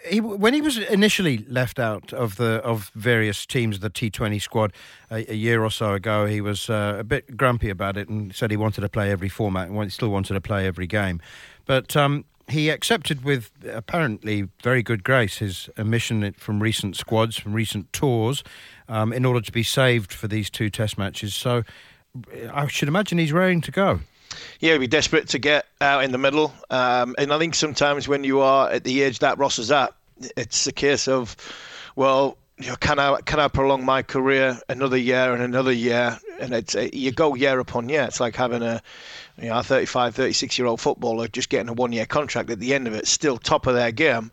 He, 0.08 0.20
when 0.20 0.54
he 0.54 0.60
was 0.60 0.78
initially 0.78 1.38
left 1.48 1.78
out 1.78 2.12
of 2.12 2.36
the 2.36 2.60
of 2.62 2.90
various 2.94 3.46
teams, 3.46 3.80
the 3.80 3.90
T20 3.90 4.40
squad, 4.40 4.72
a, 5.10 5.30
a 5.30 5.34
year 5.34 5.62
or 5.62 5.70
so 5.70 5.94
ago, 5.94 6.26
he 6.26 6.40
was 6.40 6.68
uh, 6.68 6.96
a 6.98 7.04
bit 7.04 7.36
grumpy 7.36 7.70
about 7.70 7.96
it 7.96 8.08
and 8.08 8.34
said 8.34 8.50
he 8.50 8.56
wanted 8.56 8.82
to 8.82 8.88
play 8.88 9.10
every 9.10 9.28
format 9.28 9.68
and 9.68 9.92
still 9.92 10.10
wanted 10.10 10.34
to 10.34 10.40
play 10.40 10.66
every 10.66 10.86
game. 10.86 11.20
But 11.64 11.96
um, 11.96 12.24
he 12.48 12.68
accepted 12.68 13.24
with 13.24 13.50
apparently 13.70 14.48
very 14.62 14.82
good 14.82 15.04
grace 15.04 15.38
his 15.38 15.70
omission 15.78 16.32
from 16.36 16.60
recent 16.60 16.96
squads, 16.96 17.36
from 17.36 17.52
recent 17.52 17.92
tours, 17.92 18.42
um, 18.88 19.12
in 19.12 19.24
order 19.24 19.40
to 19.40 19.52
be 19.52 19.62
saved 19.62 20.12
for 20.12 20.28
these 20.28 20.50
two 20.50 20.68
Test 20.68 20.98
matches. 20.98 21.34
So 21.34 21.62
I 22.52 22.66
should 22.66 22.88
imagine 22.88 23.18
he's 23.18 23.32
raring 23.32 23.60
to 23.62 23.70
go 23.70 24.00
yeah, 24.60 24.72
he'd 24.72 24.78
be 24.78 24.86
desperate 24.86 25.28
to 25.28 25.38
get 25.38 25.66
out 25.80 26.04
in 26.04 26.12
the 26.12 26.18
middle. 26.18 26.52
Um, 26.70 27.14
and 27.18 27.32
I 27.32 27.38
think 27.38 27.54
sometimes 27.54 28.08
when 28.08 28.24
you 28.24 28.40
are 28.40 28.70
at 28.70 28.84
the 28.84 29.02
age 29.02 29.18
that 29.20 29.38
Ross 29.38 29.58
is 29.58 29.70
at, 29.70 29.94
it's 30.36 30.66
a 30.66 30.72
case 30.72 31.08
of, 31.08 31.36
well, 31.96 32.38
you 32.58 32.68
know, 32.68 32.76
can 32.76 32.98
I 32.98 33.20
can 33.22 33.40
I 33.40 33.48
prolong 33.48 33.84
my 33.84 34.02
career 34.02 34.60
another 34.68 34.96
year 34.96 35.32
and 35.32 35.42
another 35.42 35.72
year? 35.72 36.18
And 36.38 36.52
it's 36.52 36.74
you 36.74 37.10
go 37.10 37.34
year 37.34 37.58
upon 37.58 37.88
year. 37.88 38.02
It's 38.02 38.20
like 38.20 38.36
having 38.36 38.62
a 38.62 38.80
you 39.38 39.48
know, 39.48 39.58
a 39.58 39.62
35, 39.62 40.14
36 40.14 40.58
year 40.58 40.66
old 40.66 40.80
footballer 40.80 41.26
just 41.26 41.48
getting 41.48 41.68
a 41.68 41.72
one 41.72 41.92
year 41.92 42.06
contract 42.06 42.50
at 42.50 42.60
the 42.60 42.74
end 42.74 42.86
of 42.86 42.94
it, 42.94 43.08
still 43.08 43.38
top 43.38 43.66
of 43.66 43.74
their 43.74 43.90
game, 43.90 44.30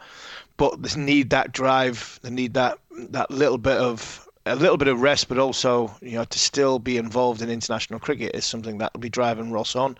but 0.57 0.81
they 0.81 0.99
need 0.99 1.31
that 1.31 1.53
drive. 1.53 2.19
They 2.21 2.29
need 2.29 2.53
that 2.53 2.77
that 2.91 3.31
little 3.31 3.57
bit 3.57 3.77
of 3.77 4.27
a 4.45 4.55
little 4.55 4.77
bit 4.77 4.87
of 4.87 5.01
rest, 5.01 5.27
but 5.27 5.37
also 5.37 5.93
you 6.01 6.13
know 6.13 6.25
to 6.25 6.39
still 6.39 6.79
be 6.79 6.97
involved 6.97 7.41
in 7.41 7.49
international 7.49 7.99
cricket 7.99 8.35
is 8.35 8.45
something 8.45 8.77
that 8.79 8.93
will 8.93 9.01
be 9.01 9.09
driving 9.09 9.51
Ross 9.51 9.75
on. 9.75 9.97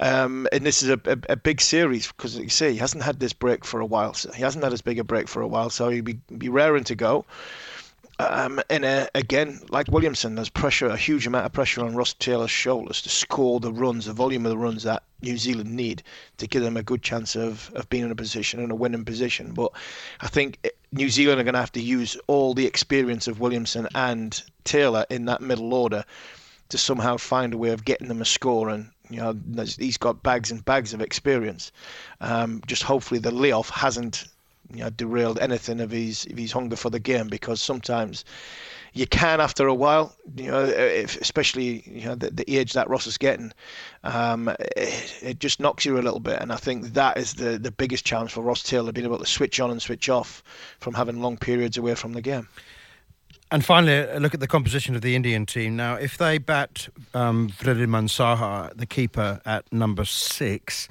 Um, 0.00 0.46
and 0.52 0.64
this 0.64 0.82
is 0.82 0.90
a, 0.90 1.00
a, 1.06 1.18
a, 1.30 1.36
big 1.36 1.60
series 1.60 2.06
because, 2.06 2.38
you 2.38 2.48
see, 2.48 2.70
he 2.70 2.76
hasn't 2.76 3.02
had 3.02 3.18
this 3.18 3.32
break 3.32 3.64
for 3.64 3.80
a 3.80 3.86
while. 3.86 4.14
So 4.14 4.30
he 4.30 4.42
hasn't 4.42 4.62
had 4.62 4.72
as 4.72 4.80
big 4.80 5.00
a 5.00 5.04
break 5.04 5.26
for 5.26 5.42
a 5.42 5.48
while, 5.48 5.70
so 5.70 5.88
he'd 5.88 6.04
be, 6.04 6.20
be 6.36 6.48
raring 6.48 6.84
to 6.84 6.94
go. 6.94 7.24
Um, 8.20 8.60
and 8.68 8.84
uh, 8.84 9.06
again, 9.14 9.60
like 9.70 9.88
Williamson, 9.88 10.34
there's 10.34 10.48
pressure, 10.48 10.86
a 10.86 10.96
huge 10.96 11.26
amount 11.26 11.46
of 11.46 11.52
pressure 11.52 11.84
on 11.84 11.94
Ross 11.94 12.14
Taylor's 12.14 12.50
shoulders 12.50 13.00
to 13.02 13.08
score 13.08 13.60
the 13.60 13.72
runs, 13.72 14.06
the 14.06 14.12
volume 14.12 14.44
of 14.44 14.50
the 14.50 14.58
runs 14.58 14.82
that 14.84 15.04
New 15.22 15.36
Zealand 15.36 15.70
need 15.70 16.02
to 16.38 16.48
give 16.48 16.62
them 16.62 16.76
a 16.76 16.82
good 16.82 17.02
chance 17.02 17.36
of, 17.36 17.70
of 17.74 17.88
being 17.88 18.04
in 18.04 18.10
a 18.10 18.16
position 18.16 18.60
and 18.60 18.72
a 18.72 18.76
winning 18.76 19.04
position. 19.04 19.52
But 19.52 19.72
I 20.20 20.26
think 20.26 20.58
New 20.92 21.08
Zealand 21.08 21.40
are 21.40 21.44
going 21.44 21.54
to 21.54 21.60
have 21.60 21.72
to 21.72 21.82
use 21.82 22.16
all 22.26 22.54
the 22.54 22.66
experience 22.66 23.28
of 23.28 23.40
Williamson 23.40 23.88
and 23.94 24.42
Taylor 24.64 25.04
in 25.10 25.26
that 25.26 25.42
middle 25.42 25.74
order 25.74 26.04
to 26.70 26.78
somehow 26.78 27.16
find 27.16 27.54
a 27.54 27.58
way 27.58 27.70
of 27.70 27.84
getting 27.84 28.08
them 28.08 28.22
a 28.22 28.24
score. 28.24 28.68
And 28.68 28.90
you 29.10 29.18
know, 29.18 29.34
he's 29.78 29.96
got 29.96 30.22
bags 30.22 30.50
and 30.50 30.64
bags 30.64 30.94
of 30.94 31.00
experience. 31.00 31.72
Um, 32.20 32.62
just 32.66 32.82
hopefully 32.82 33.20
the 33.20 33.30
layoff 33.30 33.70
hasn't 33.70 34.26
you 34.72 34.80
know, 34.80 34.90
derailed 34.90 35.38
anything 35.38 35.80
of 35.80 35.90
his 35.90 36.26
of 36.26 36.36
his 36.36 36.52
hunger 36.52 36.76
for 36.76 36.90
the 36.90 36.98
game 36.98 37.28
because 37.28 37.60
sometimes 37.60 38.24
you 38.92 39.06
can 39.06 39.40
after 39.40 39.66
a 39.66 39.74
while, 39.74 40.14
you 40.36 40.50
know, 40.50 40.64
if, 40.64 41.20
especially 41.20 41.82
you 41.86 42.04
know 42.04 42.14
the, 42.14 42.30
the, 42.30 42.56
age 42.56 42.72
that 42.72 42.88
Ross 42.88 43.06
is 43.06 43.18
getting, 43.18 43.52
um, 44.04 44.48
it, 44.76 45.18
it, 45.22 45.38
just 45.40 45.60
knocks 45.60 45.84
you 45.84 45.98
a 45.98 46.02
little 46.02 46.20
bit. 46.20 46.40
And 46.40 46.52
I 46.52 46.56
think 46.56 46.94
that 46.94 47.16
is 47.16 47.34
the 47.34 47.58
the 47.58 47.70
biggest 47.70 48.04
challenge 48.04 48.32
for 48.32 48.42
Ross 48.42 48.62
Taylor, 48.62 48.92
being 48.92 49.06
able 49.06 49.18
to 49.18 49.26
switch 49.26 49.60
on 49.60 49.70
and 49.70 49.80
switch 49.80 50.08
off 50.08 50.42
from 50.80 50.94
having 50.94 51.20
long 51.20 51.36
periods 51.36 51.76
away 51.76 51.94
from 51.94 52.12
the 52.12 52.22
game. 52.22 52.48
And 53.50 53.64
finally, 53.64 53.94
a 53.94 54.20
look 54.20 54.34
at 54.34 54.40
the 54.40 54.46
composition 54.46 54.94
of 54.94 55.00
the 55.00 55.14
Indian 55.16 55.46
team. 55.46 55.74
Now, 55.74 55.94
if 55.94 56.18
they 56.18 56.36
bat 56.36 56.88
um, 57.14 57.48
Saha, 57.48 58.76
the 58.76 58.84
keeper, 58.84 59.40
at 59.46 59.72
number 59.72 60.04
six, 60.04 60.86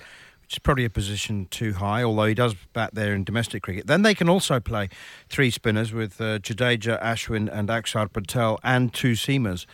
which 0.48 0.54
is 0.54 0.60
probably 0.60 0.86
a 0.86 0.90
position 0.90 1.46
too 1.52 1.74
high, 1.74 2.02
although 2.02 2.26
he 2.26 2.34
does 2.34 2.56
bat 2.72 2.92
there 2.94 3.14
in 3.14 3.26
domestic 3.26 3.64
cricket. 3.64 3.86
Then 3.86 4.04
they 4.04 4.16
can 4.16 4.30
also 4.30 4.62
play 4.62 4.88
three 5.28 5.52
spinners 5.52 5.92
with 5.92 6.22
uh, 6.22 6.40
Jadeja, 6.40 7.04
Ashwin, 7.04 7.50
and 7.52 7.68
Akshar 7.68 8.12
Patel, 8.14 8.58
and 8.64 8.94
two 8.94 9.12
seamers 9.12 9.66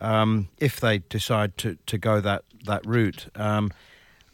um, 0.00 0.48
if 0.56 0.80
they 0.80 1.00
decide 1.00 1.58
to, 1.58 1.76
to 1.84 1.98
go 1.98 2.22
that, 2.22 2.44
that 2.64 2.80
route. 2.86 3.26
Um, 3.34 3.72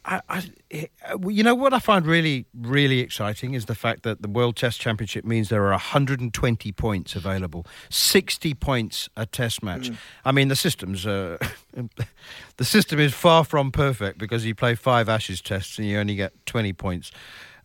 I, 0.05 0.21
I, 0.29 0.43
you 0.71 1.43
know 1.43 1.55
what 1.55 1.73
I 1.73 1.79
find 1.79 2.05
really, 2.05 2.45
really 2.53 2.99
exciting 2.99 3.53
is 3.53 3.65
the 3.65 3.75
fact 3.75 4.03
that 4.03 4.21
the 4.21 4.27
World 4.27 4.55
Test 4.55 4.79
Championship 4.79 5.25
means 5.25 5.49
there 5.49 5.65
are 5.65 5.71
120 5.71 6.71
points 6.73 7.15
available, 7.15 7.65
60 7.89 8.53
points 8.53 9.09
a 9.17 9.25
Test 9.25 9.63
match. 9.63 9.89
Mm. 9.89 9.97
I 10.25 10.31
mean, 10.31 10.47
the 10.47 10.55
system's 10.55 11.07
uh, 11.07 11.37
the 12.57 12.65
system 12.65 12.99
is 12.99 13.13
far 13.13 13.43
from 13.43 13.71
perfect 13.71 14.19
because 14.19 14.45
you 14.45 14.53
play 14.53 14.75
five 14.75 15.09
Ashes 15.09 15.41
tests 15.41 15.77
and 15.79 15.87
you 15.87 15.97
only 15.97 16.15
get 16.15 16.33
20 16.45 16.73
points. 16.73 17.11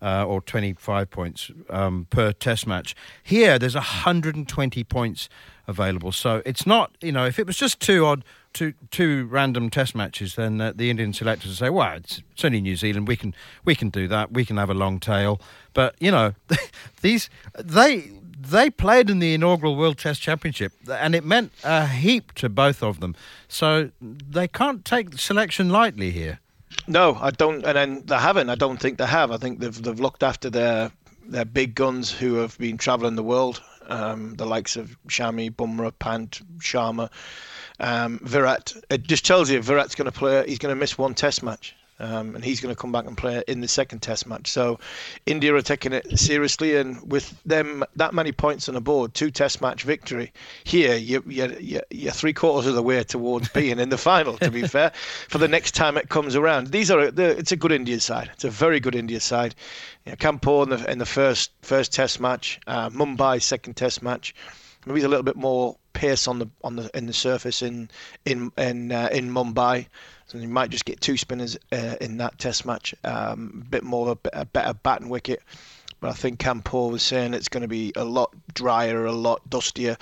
Uh, 0.02 0.22
or 0.22 0.42
25 0.42 1.09
points 1.09 1.50
um, 1.70 2.07
per 2.11 2.30
test 2.30 2.66
match. 2.66 2.94
Here, 3.22 3.59
there's 3.59 3.74
120 3.74 4.84
points 4.84 5.30
available. 5.66 6.12
So 6.12 6.42
it's 6.44 6.66
not, 6.66 6.94
you 7.00 7.12
know, 7.12 7.24
if 7.24 7.38
it 7.38 7.46
was 7.46 7.57
just 7.57 7.80
two 7.80 8.05
odd 8.05 8.22
two 8.55 8.72
two 8.90 9.26
random 9.26 9.68
test 9.68 9.94
matches, 9.94 10.36
then 10.36 10.61
uh, 10.61 10.72
the 10.74 10.88
Indian 10.88 11.12
selectors 11.12 11.59
say, 11.59 11.68
"Well, 11.68 11.96
it's, 11.96 12.22
it's, 12.32 12.44
only 12.44 12.62
New 12.62 12.76
Zealand. 12.76 13.07
We 13.07 13.16
can 13.16 13.34
we 13.64 13.74
can 13.74 13.90
do 13.90 14.09
that. 14.09 14.32
We 14.32 14.46
can 14.46 14.57
have 14.57 14.70
a 14.70 14.74
long 14.74 15.00
tail." 15.00 15.40
But 15.74 15.96
you 16.00 16.11
know, 16.11 16.32
these 17.02 17.28
they 17.59 18.12
they 18.38 18.70
played 18.70 19.11
in 19.11 19.18
the 19.18 19.34
inaugural 19.34 19.76
World 19.76 19.98
Test 19.98 20.22
Championship, 20.22 20.72
and 20.90 21.14
it 21.14 21.24
meant 21.24 21.52
a 21.62 21.86
heap 21.86 22.32
to 22.34 22.48
both 22.48 22.82
of 22.82 23.00
them. 23.00 23.14
So 23.48 23.90
they 24.00 24.48
can't 24.48 24.84
take 24.84 25.18
selection 25.18 25.68
lightly 25.68 26.11
here. 26.11 26.40
No, 26.86 27.16
I 27.20 27.30
don't, 27.30 27.64
and 27.64 27.76
then 27.76 28.02
they 28.07 28.16
haven't. 28.16 28.48
I 28.48 28.55
don't 28.55 28.80
think 28.80 28.98
they 28.98 29.07
have. 29.07 29.30
I 29.30 29.36
think 29.36 29.61
they've 29.61 29.82
they've 29.82 30.00
looked 30.00 30.22
after 30.22 30.48
their 30.48 30.90
their 31.26 31.44
big 31.44 31.74
guns 31.74 32.11
who 32.11 32.34
have 32.34 32.57
been 32.59 32.76
travelling 32.76 33.16
the 33.16 33.22
world, 33.22 33.62
um, 33.88 34.34
the 34.34 34.46
likes 34.46 34.76
of 34.76 34.96
Shami, 35.09 35.50
Bumrah, 35.50 35.92
Pant, 35.98 36.42
Sharma 36.59 37.11
um, 37.81 38.20
Virat. 38.22 38.75
It 38.91 39.03
just 39.03 39.25
tells 39.25 39.51
you 39.51 39.61
Virat's 39.61 39.95
going 39.95 40.11
to 40.11 40.16
play. 40.16 40.45
He's 40.47 40.59
going 40.59 40.75
to 40.75 40.79
miss 40.79 40.99
one 40.99 41.14
Test 41.14 41.43
match. 41.43 41.75
Um, 42.01 42.35
and 42.35 42.45
he's 42.45 42.61
going 42.61 42.75
to 42.75 42.81
come 42.81 42.91
back 42.91 43.07
and 43.07 43.16
play 43.16 43.45
in 43.47 43.61
the 43.61 43.68
second 43.68 44.01
Test 44.01 44.27
match. 44.27 44.49
So 44.51 44.81
India 45.27 45.55
are 45.55 45.62
taking 45.62 45.93
it 45.93 46.18
seriously, 46.18 46.75
and 46.75 47.11
with 47.11 47.41
them 47.45 47.85
that 47.95 48.12
many 48.12 48.33
points 48.33 48.68
on 48.68 48.75
the 48.75 48.81
board, 48.81 49.14
two 49.14 49.31
Test 49.31 49.61
match 49.61 49.85
victory 49.85 50.33
here, 50.64 50.97
you, 50.97 51.22
you, 51.27 51.81
you're 51.91 52.12
three 52.12 52.33
quarters 52.33 52.66
of 52.66 52.75
the 52.75 52.83
way 52.83 53.05
towards 53.05 53.49
being 53.55 53.79
in 53.79 53.91
the 53.91 53.99
final. 53.99 54.37
To 54.39 54.51
be 54.51 54.66
fair, 54.66 54.91
for 55.29 55.39
the 55.39 55.47
next 55.47 55.77
time 55.77 55.97
it 55.97 56.09
comes 56.09 56.35
around, 56.35 56.68
these 56.72 56.91
are 56.91 57.01
it's 57.01 57.53
a 57.53 57.57
good 57.57 57.72
India 57.72 58.01
side. 58.01 58.29
It's 58.35 58.45
a 58.45 58.51
very 58.51 58.81
good 58.81 58.97
India 58.97 59.20
side. 59.20 59.55
You 60.05 60.16
know, 60.20 60.62
in 60.62 60.70
the 60.70 60.85
in 60.91 60.99
the 60.99 61.07
first 61.07 61.53
first 61.62 61.93
Test 61.93 62.18
match, 62.18 62.59
uh, 62.66 62.91
Mumbai 62.91 63.41
second 63.41 63.75
Test 63.75 64.03
match. 64.03 64.35
Maybe 64.85 64.99
he's 64.99 65.05
a 65.05 65.09
little 65.09 65.22
bit 65.22 65.37
more 65.37 65.77
pace 65.95 66.28
on 66.28 66.38
the 66.38 66.49
on 66.62 66.76
the 66.76 66.90
in 66.95 67.07
the 67.07 67.12
surface 67.12 67.62
in 67.62 67.88
in 68.26 68.53
in 68.59 68.92
uh, 68.92 69.09
in 69.11 69.30
Mumbai. 69.30 69.86
So 70.26 70.38
you 70.38 70.49
might 70.49 70.70
just 70.70 70.84
get 70.84 71.01
two 71.01 71.16
spinners 71.16 71.57
uh, 71.72 71.97
in 72.01 72.18
that 72.18 72.38
Test 72.38 72.66
match. 72.66 72.95
Um, 73.05 73.62
a 73.66 73.70
bit 73.70 73.82
more 73.84 74.12
a, 74.12 74.40
a 74.40 74.45
better 74.45 74.74
batting 74.74 75.09
wicket. 75.09 75.42
But 76.01 76.11
I 76.11 76.12
think 76.14 76.38
Kanpur 76.38 76.90
was 76.90 77.03
saying 77.03 77.32
it's 77.32 77.49
going 77.49 77.62
to 77.62 77.68
be 77.68 77.92
a 77.97 78.05
lot 78.05 78.34
drier, 78.53 79.07
a 79.07 79.12
lot 79.12 79.49
dustier. 79.49 79.97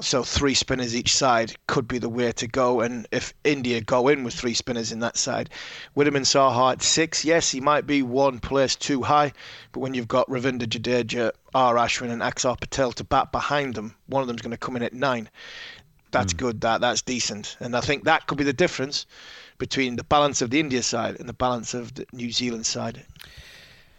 So 0.00 0.24
three 0.24 0.54
spinners 0.54 0.96
each 0.96 1.14
side 1.14 1.54
could 1.68 1.86
be 1.86 1.98
the 1.98 2.08
way 2.08 2.32
to 2.32 2.48
go. 2.48 2.80
And 2.80 3.06
if 3.12 3.32
India 3.44 3.80
go 3.80 4.08
in 4.08 4.24
with 4.24 4.34
three 4.34 4.54
spinners 4.54 4.90
in 4.90 4.98
that 5.00 5.16
side, 5.16 5.50
Wriddhiman 5.96 6.26
Saha 6.26 6.72
at 6.72 6.82
six, 6.82 7.24
yes, 7.24 7.52
he 7.52 7.60
might 7.60 7.86
be 7.86 8.02
one 8.02 8.40
place 8.40 8.74
too 8.74 9.02
high. 9.02 9.32
But 9.70 9.80
when 9.80 9.94
you've 9.94 10.08
got 10.08 10.28
Ravindra 10.28 10.66
Jadeja, 10.66 11.30
R. 11.54 11.76
Ashwin, 11.76 12.10
and 12.10 12.22
Axar 12.22 12.58
Patel 12.58 12.90
to 12.90 13.04
bat 13.04 13.30
behind 13.30 13.76
them, 13.76 13.94
one 14.06 14.20
of 14.20 14.26
them's 14.26 14.42
going 14.42 14.50
to 14.50 14.56
come 14.56 14.74
in 14.74 14.82
at 14.82 14.94
nine. 14.94 15.30
That's 16.10 16.34
mm. 16.34 16.38
good. 16.38 16.60
That 16.62 16.80
that's 16.80 17.02
decent. 17.02 17.56
And 17.60 17.76
I 17.76 17.80
think 17.80 18.02
that 18.02 18.26
could 18.26 18.38
be 18.38 18.44
the 18.44 18.52
difference 18.52 19.06
between 19.58 19.94
the 19.94 20.04
balance 20.04 20.42
of 20.42 20.50
the 20.50 20.58
India 20.58 20.82
side 20.82 21.20
and 21.20 21.28
the 21.28 21.32
balance 21.32 21.72
of 21.72 21.94
the 21.94 22.04
New 22.12 22.32
Zealand 22.32 22.66
side. 22.66 23.06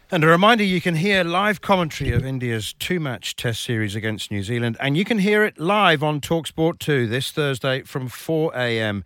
And 0.08 0.22
a 0.22 0.28
reminder 0.28 0.62
you 0.62 0.80
can 0.80 0.94
hear 0.94 1.24
live 1.24 1.60
commentary 1.60 2.12
of 2.12 2.24
India's 2.24 2.72
two 2.74 3.00
match 3.00 3.34
test 3.34 3.60
series 3.64 3.96
against 3.96 4.30
New 4.30 4.44
Zealand, 4.44 4.76
and 4.78 4.96
you 4.96 5.04
can 5.04 5.18
hear 5.18 5.42
it 5.44 5.58
live 5.58 6.04
on 6.04 6.20
Talksport 6.20 6.78
2 6.78 7.08
this 7.08 7.32
Thursday 7.32 7.82
from 7.82 8.06
4 8.06 8.52
a.m. 8.54 9.02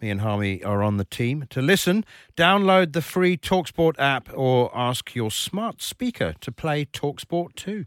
Me 0.00 0.10
and 0.10 0.22
Harmy 0.22 0.60
are 0.64 0.82
on 0.82 0.96
the 0.96 1.04
team. 1.04 1.44
To 1.50 1.62
listen, 1.62 2.04
download 2.36 2.94
the 2.94 3.00
free 3.00 3.36
Talksport 3.36 3.94
app 4.00 4.28
or 4.34 4.72
ask 4.74 5.14
your 5.14 5.30
smart 5.30 5.82
speaker 5.82 6.34
to 6.40 6.50
play 6.50 6.84
Talksport 6.84 7.54
2. 7.54 7.84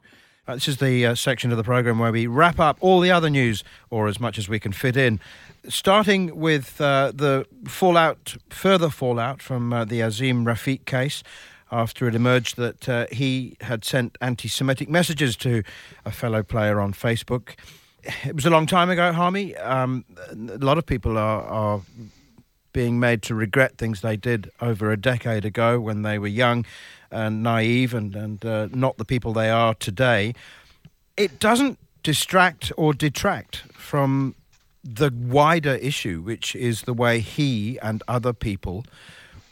Uh, 0.47 0.53
this 0.53 0.70
is 0.70 0.78
the 0.78 1.05
uh, 1.05 1.16
section 1.16 1.51
of 1.51 1.57
the 1.57 1.64
programme 1.66 1.99
where 1.99 2.14
we 2.14 2.28
wrap 2.28 2.61
up 2.61 2.78
all 2.80 3.01
the 3.01 3.11
other 3.11 3.30
news, 3.30 3.66
or 3.89 4.07
as 4.07 4.22
much 4.22 4.38
as 4.38 4.47
we 4.47 4.59
can 4.59 4.72
fit 4.72 4.95
in. 4.95 5.20
Starting 5.68 6.34
with 6.39 6.80
uh, 6.80 7.11
the 7.14 7.45
fallout, 7.68 8.38
further 8.49 8.89
fallout 8.89 9.41
from 9.41 9.74
uh, 9.74 9.84
the 9.84 9.99
Azeem 9.99 10.45
Rafiq 10.45 10.86
case 10.86 11.24
after 11.74 12.07
it 12.07 12.15
emerged 12.15 12.55
that 12.57 12.88
uh, 12.88 13.07
he 13.11 13.57
had 13.61 13.84
sent 13.84 14.17
anti 14.21 14.47
Semitic 14.47 14.89
messages 14.89 15.36
to 15.38 15.63
a 16.05 16.11
fellow 16.11 16.43
player 16.43 16.80
on 16.80 16.93
Facebook. 16.93 17.55
It 18.24 18.36
was 18.36 18.45
a 18.45 18.49
long 18.49 18.67
time 18.67 18.89
ago, 18.89 19.11
Harmy. 19.11 19.55
Um, 19.57 20.05
a 20.30 20.57
lot 20.57 20.78
of 20.78 20.86
people 20.86 21.17
are, 21.17 21.41
are 21.41 21.82
being 22.74 22.99
made 22.99 23.21
to 23.24 23.36
regret 23.36 23.78
things 23.78 24.01
they 24.01 24.17
did 24.17 24.51
over 24.61 24.91
a 24.91 24.97
decade 24.97 25.45
ago 25.45 25.80
when 25.80 26.01
they 26.01 26.19
were 26.19 26.28
young 26.28 26.65
and 27.11 27.41
naive 27.41 27.93
and, 27.93 28.15
and 28.15 28.45
uh, 28.45 28.67
not 28.71 28.97
the 28.97 29.05
people 29.05 29.34
they 29.34 29.49
are 29.49 29.74
today. 29.74 30.34
It 31.15 31.39
doesn't 31.39 31.80
distract 32.01 32.71
or 32.76 32.93
detract 32.93 33.57
from 33.74 34.36
the 34.84 35.11
wider 35.15 35.76
issue, 35.76 36.21
which 36.21 36.55
is 36.55 36.82
the 36.82 36.93
way 36.93 37.19
he 37.19 37.80
and 37.80 38.03
other 38.07 38.34
people 38.34 38.86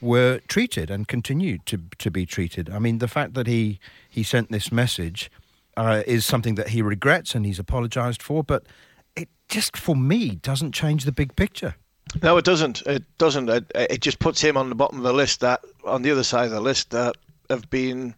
were 0.01 0.39
treated 0.47 0.89
and 0.89 1.07
continued 1.07 1.65
to 1.67 1.79
to 1.99 2.11
be 2.11 2.25
treated. 2.25 2.69
I 2.69 2.79
mean, 2.79 2.97
the 2.97 3.07
fact 3.07 3.33
that 3.35 3.47
he 3.47 3.79
he 4.09 4.23
sent 4.23 4.51
this 4.51 4.71
message 4.71 5.31
uh, 5.77 6.03
is 6.05 6.25
something 6.25 6.55
that 6.55 6.69
he 6.69 6.81
regrets 6.81 7.35
and 7.35 7.45
he's 7.45 7.59
apologised 7.59 8.21
for, 8.21 8.43
but 8.43 8.63
it 9.15 9.29
just 9.47 9.77
for 9.77 9.95
me 9.95 10.35
doesn't 10.35 10.73
change 10.73 11.05
the 11.05 11.11
big 11.11 11.35
picture. 11.35 11.75
No, 12.21 12.35
it 12.37 12.43
doesn't. 12.43 12.81
It 12.81 13.03
doesn't. 13.17 13.49
It, 13.49 13.71
it 13.75 14.01
just 14.01 14.19
puts 14.19 14.41
him 14.41 14.57
on 14.57 14.69
the 14.69 14.75
bottom 14.75 14.97
of 14.97 15.03
the 15.03 15.13
list. 15.13 15.39
That 15.39 15.61
on 15.85 16.01
the 16.01 16.11
other 16.11 16.23
side 16.23 16.45
of 16.45 16.51
the 16.51 16.61
list 16.61 16.89
that 16.89 17.15
have 17.49 17.69
been. 17.69 18.15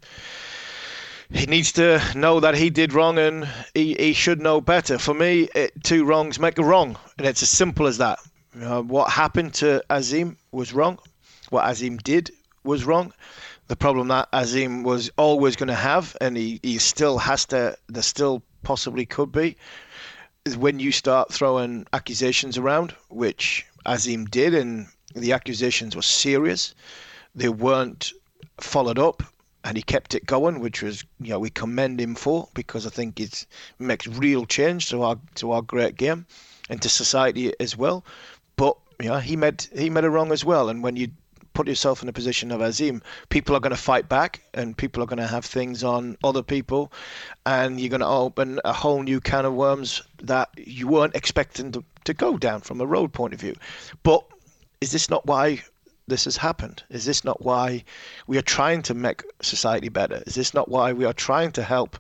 He 1.32 1.48
needs 1.48 1.72
to 1.74 2.00
know 2.16 2.40
that 2.42 2.54
he 2.54 2.70
did 2.70 2.94
wrong 2.94 3.18
and 3.18 3.50
he, 3.74 3.96
he 3.96 4.14
should 4.14 4.40
know 4.40 4.62
better. 4.62 5.00
For 5.00 5.16
me, 5.16 5.50
it, 5.56 5.72
two 5.84 6.06
wrongs 6.06 6.38
make 6.38 6.60
a 6.60 6.64
wrong, 6.64 6.96
and 7.18 7.26
it's 7.26 7.42
as 7.42 7.50
simple 7.50 7.88
as 7.88 7.98
that. 7.98 8.20
Uh, 8.62 8.84
what 8.84 9.10
happened 9.10 9.56
to 9.56 9.84
Azeem 9.90 10.36
was 10.52 10.74
wrong 10.74 11.00
what 11.54 11.66
Azeem 11.66 12.02
did 12.02 12.32
was 12.64 12.84
wrong. 12.84 13.14
The 13.68 13.76
problem 13.76 14.08
that 14.08 14.32
Azeem 14.32 14.84
was 14.84 15.12
always 15.18 15.56
going 15.56 15.68
to 15.68 15.76
have, 15.76 16.18
and 16.20 16.36
he, 16.36 16.60
he 16.64 16.80
still 16.80 17.20
has 17.20 17.46
to, 17.46 17.78
there 17.88 18.04
still 18.04 18.42
possibly 18.64 19.06
could 19.06 19.32
be, 19.32 19.56
is 20.46 20.58
when 20.58 20.80
you 20.80 20.92
start 20.92 21.32
throwing 21.32 21.86
accusations 21.94 22.58
around, 22.58 22.96
which 23.10 23.66
Azeem 23.86 24.30
did, 24.30 24.54
and 24.56 24.88
the 25.16 25.32
accusations 25.32 25.96
were 25.96 26.02
serious. 26.02 26.74
They 27.36 27.50
weren't 27.50 28.12
followed 28.60 29.00
up, 29.00 29.22
and 29.64 29.78
he 29.78 29.84
kept 29.84 30.16
it 30.16 30.26
going, 30.26 30.60
which 30.60 30.82
was, 30.82 31.06
you 31.22 31.30
know, 31.30 31.40
we 31.40 31.50
commend 31.50 32.02
him 32.02 32.16
for 32.16 32.50
because 32.54 32.86
I 32.86 32.90
think 32.90 33.20
it 33.20 33.46
makes 33.80 34.08
real 34.08 34.46
change 34.46 34.90
to 34.90 35.04
our 35.04 35.18
to 35.36 35.52
our 35.52 35.62
great 35.62 35.96
game 35.96 36.26
and 36.70 36.82
to 36.82 36.90
society 36.90 37.54
as 37.60 37.78
well. 37.78 38.04
But 38.56 38.76
you 39.00 39.10
know, 39.10 39.20
he 39.20 39.36
made 39.36 39.68
he 39.74 39.90
made 39.90 40.04
a 40.04 40.10
wrong 40.10 40.32
as 40.32 40.44
well, 40.44 40.70
and 40.70 40.84
when 40.84 40.96
you 40.96 41.10
put 41.54 41.68
yourself 41.68 42.02
in 42.02 42.10
a 42.10 42.14
position 42.14 42.52
of 42.52 42.62
Azeem, 42.62 43.02
people 43.30 43.56
are 43.56 43.60
going 43.60 43.76
to 43.76 43.82
fight 43.82 44.10
back 44.10 44.42
and 44.54 44.78
people 44.78 45.04
are 45.04 45.06
going 45.06 45.18
to 45.18 45.28
have 45.28 45.46
things 45.46 45.84
on 45.84 46.18
other 46.24 46.44
people, 46.44 46.92
and 47.46 47.80
you're 47.80 47.90
going 47.90 48.02
to 48.02 48.08
open 48.08 48.60
a 48.66 48.74
whole 48.74 49.04
new 49.04 49.20
can 49.20 49.46
of 49.46 49.54
worms 49.54 50.02
that 50.22 50.50
you 50.58 50.88
weren't 50.88 51.16
expecting 51.16 51.72
to, 51.72 51.84
to 52.06 52.14
go 52.14 52.38
down 52.38 52.62
from 52.62 52.82
a 52.82 52.86
road 52.86 53.14
point 53.14 53.34
of 53.34 53.40
view. 53.40 53.56
But 54.04 54.24
is 54.82 54.92
this 54.92 55.10
not 55.10 55.26
why 55.26 55.64
this 56.08 56.26
has 56.26 56.38
happened? 56.38 56.84
Is 56.90 57.06
this 57.06 57.24
not 57.24 57.42
why 57.42 57.84
we 58.28 58.38
are 58.38 58.42
trying 58.44 58.82
to 58.84 58.94
make 58.94 59.24
society 59.42 59.90
better? 59.90 60.22
Is 60.28 60.36
this 60.36 60.54
not 60.54 60.70
why 60.70 60.94
we 60.94 61.06
are 61.06 61.14
trying 61.14 61.52
to 61.54 61.64
help 61.64 61.98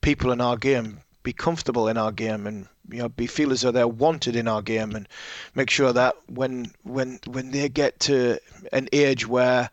people 0.00 0.30
in 0.32 0.40
our 0.40 0.56
game 0.56 1.00
be 1.22 1.32
comfortable 1.32 1.88
in 1.88 1.96
our 1.96 2.12
game 2.12 2.46
and 2.46 2.68
you 2.90 2.98
know 2.98 3.08
be 3.08 3.26
feel 3.26 3.52
as 3.52 3.62
though 3.62 3.70
they're 3.70 3.88
wanted 3.88 4.36
in 4.36 4.48
our 4.48 4.62
game 4.62 4.94
and 4.94 5.08
make 5.54 5.70
sure 5.70 5.92
that 5.92 6.16
when 6.28 6.66
when 6.84 7.18
when 7.26 7.50
they 7.50 7.68
get 7.68 7.98
to 8.00 8.38
an 8.72 8.88
age 8.92 9.26
where 9.26 9.70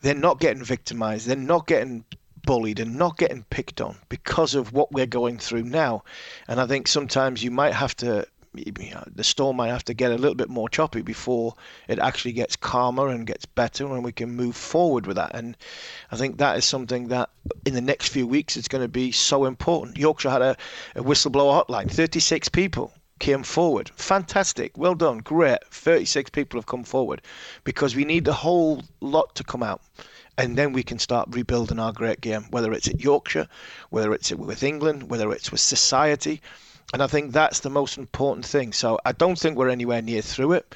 they're 0.00 0.14
not 0.14 0.40
getting 0.40 0.64
victimized 0.64 1.26
they're 1.26 1.36
not 1.36 1.66
getting 1.66 2.04
bullied 2.44 2.80
and 2.80 2.96
not 2.96 3.16
getting 3.18 3.44
picked 3.50 3.80
on 3.80 3.96
because 4.08 4.54
of 4.54 4.72
what 4.72 4.90
we're 4.90 5.06
going 5.06 5.38
through 5.38 5.62
now. 5.62 6.02
And 6.48 6.60
i 6.60 6.66
think 6.66 6.88
sometimes 6.88 7.42
you 7.42 7.50
might 7.50 7.72
have 7.74 7.94
to 7.96 8.26
you 8.54 8.90
know, 8.90 9.04
the 9.14 9.24
storm 9.24 9.56
might 9.56 9.68
have 9.68 9.84
to 9.84 9.94
get 9.94 10.12
a 10.12 10.16
little 10.16 10.34
bit 10.34 10.48
more 10.48 10.68
choppy 10.68 11.02
before 11.02 11.54
it 11.88 11.98
actually 11.98 12.32
gets 12.32 12.56
calmer 12.56 13.08
and 13.08 13.26
gets 13.26 13.46
better 13.46 13.86
and 13.86 14.04
we 14.04 14.12
can 14.12 14.30
move 14.30 14.56
forward 14.56 15.06
with 15.06 15.16
that. 15.16 15.34
And 15.34 15.56
I 16.10 16.16
think 16.16 16.38
that 16.38 16.58
is 16.58 16.64
something 16.64 17.08
that 17.08 17.30
in 17.64 17.74
the 17.74 17.80
next 17.80 18.08
few 18.08 18.26
weeks 18.26 18.56
it's 18.56 18.68
going 18.68 18.84
to 18.84 18.88
be 18.88 19.12
so 19.12 19.46
important. 19.46 19.96
Yorkshire 19.96 20.30
had 20.30 20.42
a, 20.42 20.56
a 20.96 21.02
whistleblower 21.02 21.66
hotline, 21.66 21.90
36 21.90 22.48
people 22.50 22.92
came 23.22 23.44
forward. 23.44 23.90
Fantastic. 23.94 24.76
Well 24.76 24.96
done. 24.96 25.18
Great. 25.18 25.64
36 25.70 26.30
people 26.30 26.58
have 26.58 26.66
come 26.66 26.82
forward 26.82 27.22
because 27.62 27.94
we 27.94 28.04
need 28.04 28.24
the 28.24 28.32
whole 28.32 28.82
lot 29.00 29.34
to 29.36 29.44
come 29.44 29.62
out. 29.62 29.80
And 30.36 30.58
then 30.58 30.72
we 30.72 30.82
can 30.82 30.98
start 30.98 31.28
rebuilding 31.30 31.78
our 31.78 31.92
great 31.92 32.20
game, 32.20 32.46
whether 32.50 32.72
it's 32.72 32.88
at 32.88 33.00
Yorkshire, 33.00 33.46
whether 33.90 34.12
it's 34.12 34.32
with 34.32 34.62
England, 34.62 35.08
whether 35.08 35.30
it's 35.30 35.52
with 35.52 35.60
society. 35.60 36.40
And 36.92 37.02
I 37.02 37.06
think 37.06 37.32
that's 37.32 37.60
the 37.60 37.70
most 37.70 37.96
important 37.96 38.44
thing. 38.44 38.72
So 38.72 38.98
I 39.04 39.12
don't 39.12 39.38
think 39.38 39.56
we're 39.56 39.68
anywhere 39.68 40.02
near 40.02 40.22
through 40.22 40.52
it. 40.52 40.74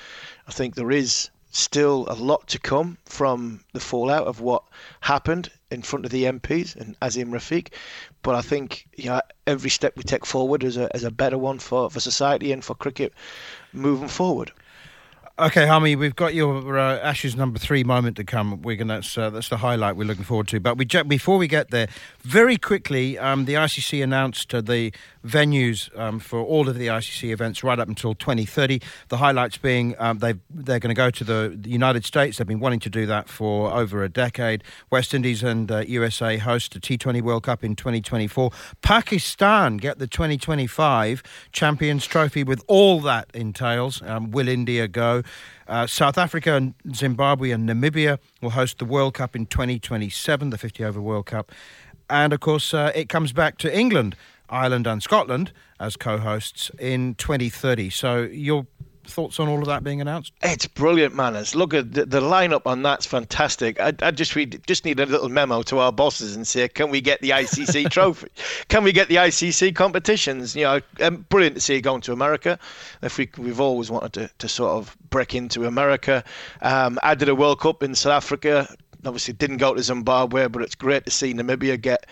I 0.48 0.52
think 0.52 0.74
there 0.74 0.90
is 0.90 1.30
still 1.50 2.07
a 2.09 2.14
lot 2.14 2.46
to 2.48 2.59
come 2.59 2.98
from 3.07 3.61
the 3.72 3.80
fallout 3.80 4.26
of 4.26 4.40
what 4.40 4.62
happened 5.00 5.50
in 5.70 5.82
front 5.82 6.04
of 6.04 6.11
the 6.11 6.24
MPs 6.24 6.76
and 6.76 6.98
Azeem 7.00 7.30
Rafiq. 7.30 7.68
But 8.22 8.34
I 8.34 8.42
think 8.42 8.86
you 8.96 9.07
know, 9.07 9.20
every 9.46 9.70
step 9.70 9.96
we 9.96 10.02
take 10.02 10.26
forward 10.26 10.62
is 10.64 10.76
a, 10.76 10.94
is 10.94 11.04
a 11.04 11.11
better 11.11 11.38
one 11.38 11.59
for, 11.59 11.90
for 11.90 12.00
society 12.00 12.52
and 12.52 12.64
for 12.64 12.74
cricket 12.74 13.12
moving 13.72 14.09
forward. 14.09 14.52
Okay, 15.39 15.66
Harmy, 15.66 15.97
we've 15.97 16.16
got 16.16 16.32
your 16.32 16.78
uh, 16.78 16.99
Ashes 17.01 17.37
number 17.37 17.59
three 17.59 17.84
moment 17.84 18.16
to 18.16 18.24
come. 18.24 18.62
We're 18.62 18.76
going 18.76 18.89
that's 18.89 19.18
uh, 19.18 19.28
that's 19.28 19.51
the 19.51 19.59
highlight 19.59 19.95
we're 19.95 20.07
looking 20.07 20.24
forward 20.24 20.49
to. 20.49 20.61
But 20.61 20.78
we 20.78 20.87
before 20.87 21.37
we 21.37 21.47
get 21.47 21.70
there, 21.70 21.89
very 22.22 22.57
quickly, 22.57 23.18
um, 23.18 23.45
the 23.45 23.53
ICC 23.53 24.03
announced 24.03 24.55
uh, 24.55 24.62
the 24.62 24.95
venues 25.26 25.95
um, 25.99 26.20
for 26.20 26.41
all 26.41 26.70
of 26.70 26.78
the 26.78 26.87
ICC 26.87 27.32
events 27.32 27.62
right 27.62 27.78
up 27.78 27.87
until 27.87 28.14
2030. 28.14 28.80
The 29.09 29.18
highlights 29.18 29.59
being 29.59 29.95
um, 29.99 30.20
they 30.20 30.37
they're 30.49 30.78
going 30.78 30.95
to 30.95 30.95
go 30.95 31.11
to 31.11 31.22
the, 31.22 31.55
the, 31.55 31.68
United 31.68 32.07
States. 32.07 32.39
They've 32.39 32.47
been 32.47 32.61
wanting 32.61 32.80
to 32.80 32.91
do 32.91 33.05
that 33.05 33.28
for 33.28 33.70
over 33.70 34.03
a 34.03 34.09
decade. 34.09 34.64
West 34.89 35.12
Indies 35.12 35.43
and 35.43 35.70
USA 35.87 36.37
uh, 36.37 36.41
host 36.41 36.72
the 36.72 36.80
T20 36.80 37.20
World 37.20 37.43
Cup 37.43 37.62
in 37.62 37.76
2024. 37.76 38.53
Pakistan 38.80 39.76
get 39.76 39.99
the 39.99 40.07
2025 40.07 41.22
Champions 41.53 42.07
Trophy 42.07 42.43
with 42.43 42.64
all 42.68 43.01
that 43.01 43.28
entails. 43.34 44.01
Um, 44.01 44.30
will 44.30 44.49
India 44.49 44.89
go? 44.89 45.24
Uh, 45.68 45.87
South 45.87 46.18
Africa 46.18 46.55
and 46.55 46.74
Zimbabwe 46.95 47.51
and 47.51 47.68
Namibia 47.68 48.18
will 48.41 48.51
host 48.51 48.79
the 48.79 48.85
World 48.85 49.14
Cup 49.14 49.35
in 49.35 49.47
2027, 49.47 50.51
the 50.51 50.59
50 50.59 50.85
over 50.85 51.01
World 51.01 51.27
Cup. 51.27 51.53
And 52.09 52.33
of 52.33 52.41
course, 52.41 52.72
uh, 52.72 52.93
it 52.95 53.09
comes 53.09 53.33
back 53.33 53.59
to 53.59 53.77
England, 53.77 54.16
Ireland, 54.49 54.87
and 54.87 55.03
Scotland 55.03 55.53
as 55.81 55.97
co 55.97 56.18
hosts 56.18 56.70
in 56.79 57.14
2030. 57.16 57.91
So 57.91 58.22
you'll 58.22 58.66
thoughts 59.09 59.40
on 59.40 59.48
all 59.48 59.59
of 59.59 59.66
that 59.66 59.84
being 59.84 60.00
announced? 60.00 60.32
It's 60.42 60.66
brilliant, 60.66 61.14
manners. 61.14 61.54
Look 61.54 61.74
at 61.74 61.92
the, 61.92 62.07
the 62.07 62.20
lineup 62.20 62.62
on 62.66 62.82
that's 62.82 63.07
fantastic. 63.07 63.80
I, 63.80 63.92
I 64.00 64.11
just 64.11 64.34
we 64.34 64.46
just 64.46 64.84
need 64.84 65.00
a 65.00 65.07
little 65.07 65.28
memo 65.28 65.62
to 65.62 65.78
our 65.78 65.92
bosses 65.92 66.36
and 66.36 66.46
say, 66.46 66.68
can 66.68 66.90
we 66.90 67.00
get 67.00 67.20
the 67.20 67.30
ICC 67.30 67.90
trophy? 67.90 68.28
Can 68.68 68.84
we 68.84 68.92
get 68.92 69.09
the 69.09 69.16
ICC 69.16 69.74
competitions? 69.74 70.54
You 70.54 70.64
know, 70.64 70.80
um, 71.00 71.26
brilliant 71.28 71.57
to 71.57 71.61
see 71.61 71.76
it 71.76 71.82
going 71.82 72.00
to 72.02 72.12
America. 72.12 72.59
If 73.02 73.18
we 73.18 73.28
we've 73.38 73.61
always 73.61 73.90
wanted 73.90 74.12
to, 74.14 74.30
to 74.38 74.48
sort 74.48 74.72
of 74.72 74.96
break 75.11 75.34
into 75.34 75.64
America. 75.66 76.24
Um, 76.62 76.98
I 77.02 77.14
did 77.14 77.28
a 77.28 77.34
World 77.34 77.61
Cup 77.61 77.82
in 77.82 77.94
South 77.94 78.12
Africa. 78.12 78.68
Obviously, 79.04 79.34
didn't 79.34 79.59
go 79.59 79.74
to 79.74 79.82
Zimbabwe, 79.82 80.48
but 80.48 80.62
it's 80.62 80.74
great 80.74 81.04
to 81.04 81.11
see 81.11 81.32
Namibia 81.32 81.80
get 81.80 82.07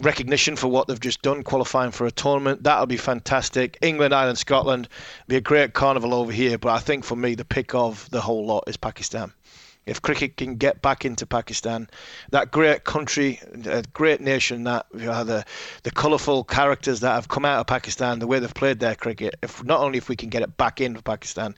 recognition 0.00 0.56
for 0.56 0.68
what 0.68 0.88
they've 0.88 1.00
just 1.00 1.22
done, 1.22 1.42
qualifying 1.42 1.90
for 1.90 2.06
a 2.06 2.10
tournament. 2.10 2.62
That'll 2.62 2.86
be 2.86 2.96
fantastic. 2.96 3.78
England, 3.80 4.14
Ireland, 4.14 4.38
Scotland 4.38 4.88
be 5.28 5.36
a 5.36 5.40
great 5.40 5.74
carnival 5.74 6.14
over 6.14 6.32
here. 6.32 6.58
But 6.58 6.70
I 6.70 6.78
think 6.78 7.04
for 7.04 7.16
me, 7.16 7.34
the 7.34 7.44
pick 7.44 7.74
of 7.74 8.08
the 8.10 8.20
whole 8.20 8.46
lot 8.46 8.64
is 8.66 8.76
Pakistan. 8.76 9.32
If 9.86 10.02
cricket 10.02 10.36
can 10.36 10.56
get 10.56 10.82
back 10.82 11.04
into 11.04 11.26
Pakistan, 11.26 11.88
that 12.30 12.50
great 12.50 12.84
country, 12.84 13.40
a 13.64 13.82
great 13.92 14.20
nation, 14.20 14.64
that 14.64 14.86
you 14.94 15.06
know, 15.06 15.24
the 15.24 15.44
the 15.82 15.90
colourful 15.90 16.44
characters 16.44 17.00
that 17.00 17.14
have 17.14 17.28
come 17.28 17.44
out 17.44 17.60
of 17.60 17.66
Pakistan, 17.66 18.18
the 18.18 18.26
way 18.26 18.38
they've 18.38 18.54
played 18.54 18.78
their 18.78 18.94
cricket. 18.94 19.36
If 19.42 19.64
not 19.64 19.80
only 19.80 19.98
if 19.98 20.08
we 20.08 20.16
can 20.16 20.28
get 20.28 20.42
it 20.42 20.56
back 20.56 20.80
into 20.80 21.02
Pakistan, 21.02 21.56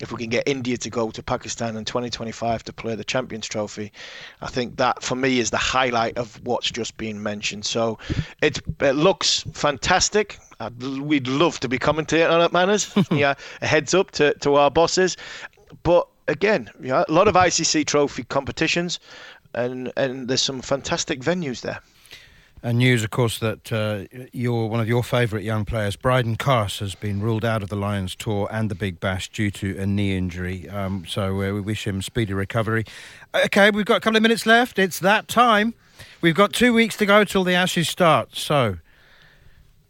if 0.00 0.10
we 0.10 0.18
can 0.18 0.28
get 0.28 0.48
India 0.48 0.76
to 0.76 0.90
go 0.90 1.10
to 1.10 1.22
Pakistan 1.22 1.76
in 1.76 1.84
2025 1.84 2.64
to 2.64 2.72
play 2.72 2.94
the 2.94 3.04
Champions 3.04 3.46
Trophy, 3.46 3.92
I 4.40 4.48
think 4.48 4.76
that 4.76 5.02
for 5.02 5.14
me 5.14 5.38
is 5.38 5.50
the 5.50 5.56
highlight 5.56 6.18
of 6.18 6.40
what's 6.44 6.70
just 6.70 6.96
been 6.96 7.22
mentioned. 7.22 7.64
So 7.64 7.98
it, 8.42 8.60
it 8.80 8.92
looks 8.92 9.44
fantastic. 9.52 10.38
I'd, 10.58 10.82
we'd 10.82 11.28
love 11.28 11.60
to 11.60 11.68
be 11.68 11.78
commentating 11.78 12.30
on 12.30 12.40
it, 12.40 12.52
Manners. 12.52 12.92
yeah, 13.10 13.34
a 13.62 13.66
heads 13.66 13.94
up 13.94 14.10
to, 14.12 14.34
to 14.40 14.56
our 14.56 14.70
bosses. 14.70 15.16
But 15.82 16.08
again, 16.28 16.70
yeah, 16.80 17.04
a 17.08 17.12
lot 17.12 17.28
of 17.28 17.34
ICC 17.34 17.86
Trophy 17.86 18.24
competitions, 18.24 18.98
and 19.54 19.92
and 19.96 20.28
there's 20.28 20.42
some 20.42 20.60
fantastic 20.60 21.20
venues 21.20 21.60
there. 21.60 21.80
And 22.64 22.78
news, 22.78 23.04
of 23.04 23.10
course, 23.10 23.38
that 23.40 23.70
uh, 23.70 24.04
your 24.32 24.70
one 24.70 24.80
of 24.80 24.88
your 24.88 25.04
favourite 25.04 25.44
young 25.44 25.66
players, 25.66 25.96
Bryden 25.96 26.36
Carse, 26.36 26.78
has 26.78 26.94
been 26.94 27.20
ruled 27.20 27.44
out 27.44 27.62
of 27.62 27.68
the 27.68 27.76
Lions 27.76 28.16
tour 28.16 28.48
and 28.50 28.70
the 28.70 28.74
Big 28.74 29.00
Bash 29.00 29.28
due 29.28 29.50
to 29.50 29.76
a 29.78 29.86
knee 29.86 30.16
injury. 30.16 30.66
Um, 30.70 31.04
so 31.06 31.42
uh, 31.42 31.52
we 31.52 31.60
wish 31.60 31.86
him 31.86 32.00
speedy 32.00 32.32
recovery. 32.32 32.86
Okay, 33.34 33.70
we've 33.70 33.84
got 33.84 33.98
a 33.98 34.00
couple 34.00 34.16
of 34.16 34.22
minutes 34.22 34.46
left. 34.46 34.78
It's 34.78 34.98
that 35.00 35.28
time. 35.28 35.74
We've 36.22 36.34
got 36.34 36.54
two 36.54 36.72
weeks 36.72 36.96
to 36.96 37.04
go 37.04 37.22
till 37.22 37.44
the 37.44 37.52
Ashes 37.52 37.90
start. 37.90 38.34
So, 38.34 38.78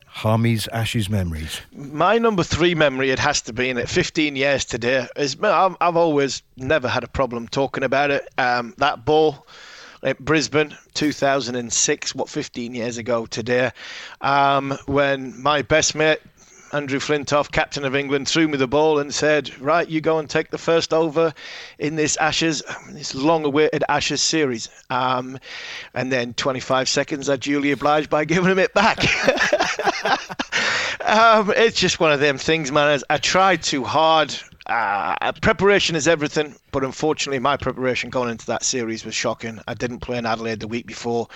Harmy's 0.06 0.66
Ashes 0.66 1.08
memories. 1.08 1.60
My 1.72 2.18
number 2.18 2.42
three 2.42 2.74
memory, 2.74 3.10
it 3.10 3.20
has 3.20 3.40
to 3.42 3.52
be 3.52 3.70
in 3.70 3.78
it. 3.78 3.88
15 3.88 4.34
years 4.34 4.64
today. 4.64 5.06
Is 5.14 5.36
I've, 5.40 5.76
I've 5.80 5.96
always 5.96 6.42
never 6.56 6.88
had 6.88 7.04
a 7.04 7.08
problem 7.08 7.46
talking 7.46 7.84
about 7.84 8.10
it. 8.10 8.28
Um, 8.36 8.74
that 8.78 9.04
ball 9.04 9.46
at 10.04 10.18
Brisbane, 10.18 10.76
2006, 10.94 12.14
what 12.14 12.28
15 12.28 12.74
years 12.74 12.98
ago 12.98 13.26
today, 13.26 13.70
um, 14.20 14.76
when 14.86 15.40
my 15.42 15.62
best 15.62 15.94
mate 15.94 16.20
Andrew 16.74 16.98
Flintoff, 16.98 17.52
captain 17.52 17.84
of 17.84 17.94
England, 17.94 18.26
threw 18.26 18.48
me 18.48 18.56
the 18.56 18.66
ball 18.66 18.98
and 18.98 19.14
said, 19.14 19.48
"Right, 19.60 19.88
you 19.88 20.00
go 20.00 20.18
and 20.18 20.28
take 20.28 20.50
the 20.50 20.58
first 20.58 20.92
over 20.92 21.32
in 21.78 21.94
this 21.94 22.16
Ashes, 22.16 22.64
this 22.90 23.14
long-awaited 23.14 23.84
Ashes 23.88 24.20
series." 24.20 24.68
Um, 24.90 25.38
and 25.94 26.10
then 26.10 26.34
25 26.34 26.88
seconds, 26.88 27.30
I 27.30 27.36
duly 27.36 27.70
obliged 27.70 28.10
by 28.10 28.24
giving 28.24 28.50
him 28.50 28.58
it 28.58 28.74
back. 28.74 28.98
um, 31.00 31.52
it's 31.56 31.78
just 31.78 32.00
one 32.00 32.10
of 32.10 32.18
them 32.18 32.38
things, 32.38 32.72
man. 32.72 33.00
I 33.08 33.18
tried 33.18 33.62
too 33.62 33.84
hard. 33.84 34.34
Uh, 34.66 35.30
preparation 35.42 35.94
is 35.94 36.08
everything, 36.08 36.56
but 36.74 36.82
unfortunately, 36.82 37.38
my 37.38 37.56
preparation 37.56 38.10
going 38.10 38.30
into 38.30 38.46
that 38.46 38.64
series 38.64 39.04
was 39.04 39.14
shocking. 39.14 39.60
I 39.68 39.74
didn't 39.74 40.00
play 40.00 40.18
in 40.18 40.26
Adelaide 40.26 40.58
the 40.58 40.66
week 40.66 40.88
before. 40.88 41.28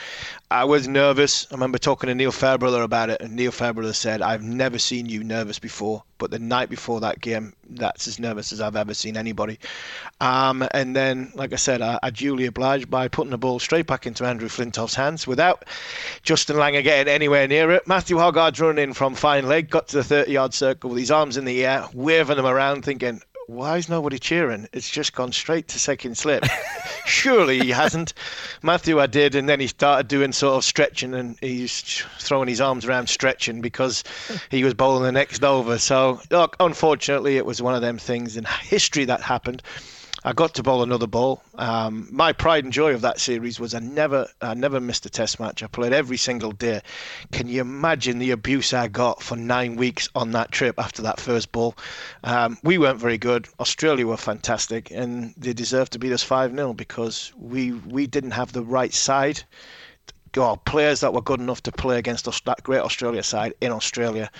I 0.50 0.64
was 0.64 0.88
nervous. 0.88 1.46
I 1.48 1.54
remember 1.54 1.78
talking 1.78 2.08
to 2.08 2.14
Neil 2.16 2.32
Fairbrother 2.32 2.82
about 2.82 3.08
it, 3.08 3.22
and 3.22 3.36
Neil 3.36 3.52
Fairbrother 3.52 3.92
said, 3.92 4.20
I've 4.20 4.42
never 4.42 4.80
seen 4.80 5.08
you 5.08 5.22
nervous 5.22 5.60
before, 5.60 6.02
but 6.18 6.32
the 6.32 6.40
night 6.40 6.70
before 6.70 6.98
that 7.02 7.20
game, 7.20 7.52
that's 7.70 8.08
as 8.08 8.18
nervous 8.18 8.52
as 8.52 8.60
I've 8.60 8.74
ever 8.74 8.94
seen 8.94 9.16
anybody. 9.16 9.60
Um, 10.20 10.66
and 10.72 10.96
then, 10.96 11.30
like 11.36 11.52
I 11.52 11.56
said, 11.56 11.82
I, 11.82 12.00
I 12.02 12.10
duly 12.10 12.46
obliged 12.46 12.90
by 12.90 13.06
putting 13.06 13.30
the 13.30 13.38
ball 13.38 13.60
straight 13.60 13.86
back 13.86 14.08
into 14.08 14.26
Andrew 14.26 14.48
Flintoff's 14.48 14.96
hands 14.96 15.24
without 15.24 15.66
Justin 16.24 16.56
Langer 16.56 16.82
getting 16.82 17.14
anywhere 17.14 17.46
near 17.46 17.70
it. 17.70 17.86
Matthew 17.86 18.16
Hoggard's 18.16 18.58
running 18.58 18.82
in 18.82 18.92
from 18.92 19.14
fine 19.14 19.46
leg, 19.46 19.70
got 19.70 19.86
to 19.88 19.98
the 19.98 20.02
30 20.04 20.32
yard 20.32 20.52
circle 20.52 20.90
with 20.90 20.98
his 20.98 21.12
arms 21.12 21.36
in 21.36 21.44
the 21.44 21.64
air, 21.64 21.86
waving 21.94 22.38
them 22.38 22.46
around, 22.46 22.84
thinking, 22.84 23.22
why 23.48 23.78
is 23.78 23.88
nobody 23.88 24.18
cheering? 24.18 24.68
It's 24.74 24.90
just 24.90 25.14
gone 25.14 25.32
straight 25.32 25.68
to 25.68 25.78
second 25.78 26.18
slip. 26.18 26.44
Surely 27.06 27.58
he 27.58 27.70
hasn't. 27.70 28.12
Matthew, 28.62 29.00
I 29.00 29.06
did, 29.06 29.34
and 29.34 29.48
then 29.48 29.58
he 29.58 29.66
started 29.66 30.06
doing 30.06 30.32
sort 30.32 30.56
of 30.56 30.64
stretching, 30.64 31.14
and 31.14 31.34
he's 31.40 32.04
throwing 32.18 32.48
his 32.48 32.60
arms 32.60 32.84
around 32.84 33.08
stretching 33.08 33.62
because 33.62 34.04
he 34.50 34.64
was 34.64 34.74
bowling 34.74 35.04
the 35.04 35.12
next 35.12 35.42
over. 35.42 35.78
So, 35.78 36.20
look, 36.30 36.56
unfortunately, 36.60 37.38
it 37.38 37.46
was 37.46 37.62
one 37.62 37.74
of 37.74 37.80
them 37.80 37.96
things 37.96 38.36
in 38.36 38.44
history 38.44 39.06
that 39.06 39.22
happened. 39.22 39.62
I 40.24 40.32
got 40.32 40.54
to 40.54 40.64
bowl 40.64 40.82
another 40.82 41.06
ball. 41.06 41.42
Um, 41.54 42.08
my 42.10 42.32
pride 42.32 42.64
and 42.64 42.72
joy 42.72 42.92
of 42.92 43.02
that 43.02 43.20
series 43.20 43.60
was 43.60 43.72
I 43.72 43.78
never, 43.78 44.28
I 44.40 44.54
never 44.54 44.80
missed 44.80 45.06
a 45.06 45.10
Test 45.10 45.38
match. 45.38 45.62
I 45.62 45.68
played 45.68 45.92
every 45.92 46.16
single 46.16 46.50
day. 46.50 46.82
Can 47.30 47.46
you 47.46 47.60
imagine 47.60 48.18
the 48.18 48.32
abuse 48.32 48.72
I 48.72 48.88
got 48.88 49.22
for 49.22 49.36
nine 49.36 49.76
weeks 49.76 50.08
on 50.16 50.32
that 50.32 50.50
trip 50.50 50.74
after 50.78 51.02
that 51.02 51.20
first 51.20 51.52
ball? 51.52 51.76
Um, 52.24 52.58
we 52.64 52.78
weren't 52.78 52.98
very 52.98 53.18
good. 53.18 53.48
Australia 53.60 54.06
were 54.06 54.16
fantastic, 54.16 54.90
and 54.90 55.34
they 55.36 55.52
deserved 55.52 55.92
to 55.92 56.00
beat 56.00 56.12
us 56.12 56.22
five 56.24 56.52
0 56.52 56.74
because 56.74 57.32
we 57.36 57.72
we 57.72 58.06
didn't 58.06 58.32
have 58.32 58.52
the 58.52 58.64
right 58.64 58.92
side. 58.92 59.44
God, 60.32 60.64
players 60.64 61.00
that 61.00 61.12
were 61.12 61.20
good 61.20 61.40
enough 61.40 61.62
to 61.64 61.72
play 61.72 61.98
against 61.98 62.24
that 62.44 62.62
great 62.62 62.80
Australia 62.80 63.22
side 63.22 63.54
in 63.60 63.72
Australia. 63.72 64.30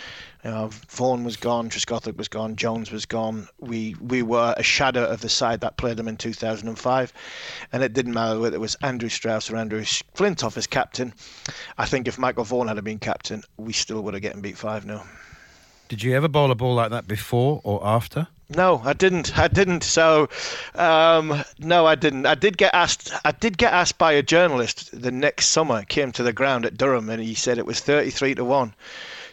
You 0.45 0.51
know, 0.51 0.71
Vaughan 0.89 1.25
was 1.25 1.37
gone, 1.37 1.69
Trescothick 1.69 2.17
was 2.17 2.29
gone, 2.29 2.57
Jones 2.57 2.91
was 2.91 3.07
gone. 3.07 3.49
We 3.59 3.97
we 4.01 4.23
were 4.23 4.55
a 4.57 4.63
shadow 4.63 5.05
of 5.05 5.21
the 5.21 5.29
side 5.29 5.61
that 5.61 5.77
played 5.77 5.97
them 5.97 6.09
in 6.09 6.17
2005, 6.17 7.13
and 7.73 7.83
it 7.83 7.93
didn't 7.93 8.15
matter 8.15 8.39
whether 8.39 8.57
it 8.57 8.61
was 8.61 8.77
Andrew 8.83 9.09
Strauss 9.09 9.51
or 9.51 9.57
Andrew 9.57 9.83
Flintoff 9.83 10.57
as 10.57 10.67
captain. 10.67 11.13
I 11.77 11.87
think 11.87 12.07
if 12.07 12.19
Michael 12.19 12.45
Vaughan 12.45 12.69
had 12.69 12.83
been 12.85 12.99
captain, 12.99 13.43
we 13.57 13.73
still 13.73 14.03
would 14.03 14.15
have 14.15 14.23
gotten 14.23 14.41
beat 14.41 14.57
5 14.57 14.85
0. 14.85 15.03
Did 15.89 16.03
you 16.03 16.15
ever 16.15 16.29
bowl 16.29 16.51
a 16.51 16.55
ball 16.55 16.75
like 16.75 16.91
that 16.91 17.09
before 17.09 17.61
or 17.65 17.85
after? 17.85 18.29
No, 18.51 18.81
I 18.83 18.95
didn't. 18.95 19.39
I 19.39 19.49
didn't. 19.49 19.85
So, 19.85 20.29
um, 20.75 21.45
no, 21.59 21.85
I 21.85 21.95
didn't. 21.97 22.25
I 22.25 22.35
did 22.35 22.57
get 22.57 22.75
asked. 22.75 23.13
I 23.25 23.33
did 23.33 23.59
get 23.59 23.75
asked 23.75 23.99
by 23.99 24.13
a 24.13 24.23
journalist 24.23 24.89
the 24.99 25.11
next 25.11 25.49
summer. 25.49 25.85
Came 25.85 26.13
to 26.13 26.23
the 26.23 26.33
ground 26.33 26.65
at 26.65 26.79
Durham, 26.79 27.11
and 27.11 27.23
he 27.23 27.35
said 27.35 27.59
it 27.59 27.67
was 27.67 27.81
thirty-three 27.81 28.37
to 28.37 28.45
one 28.45 28.75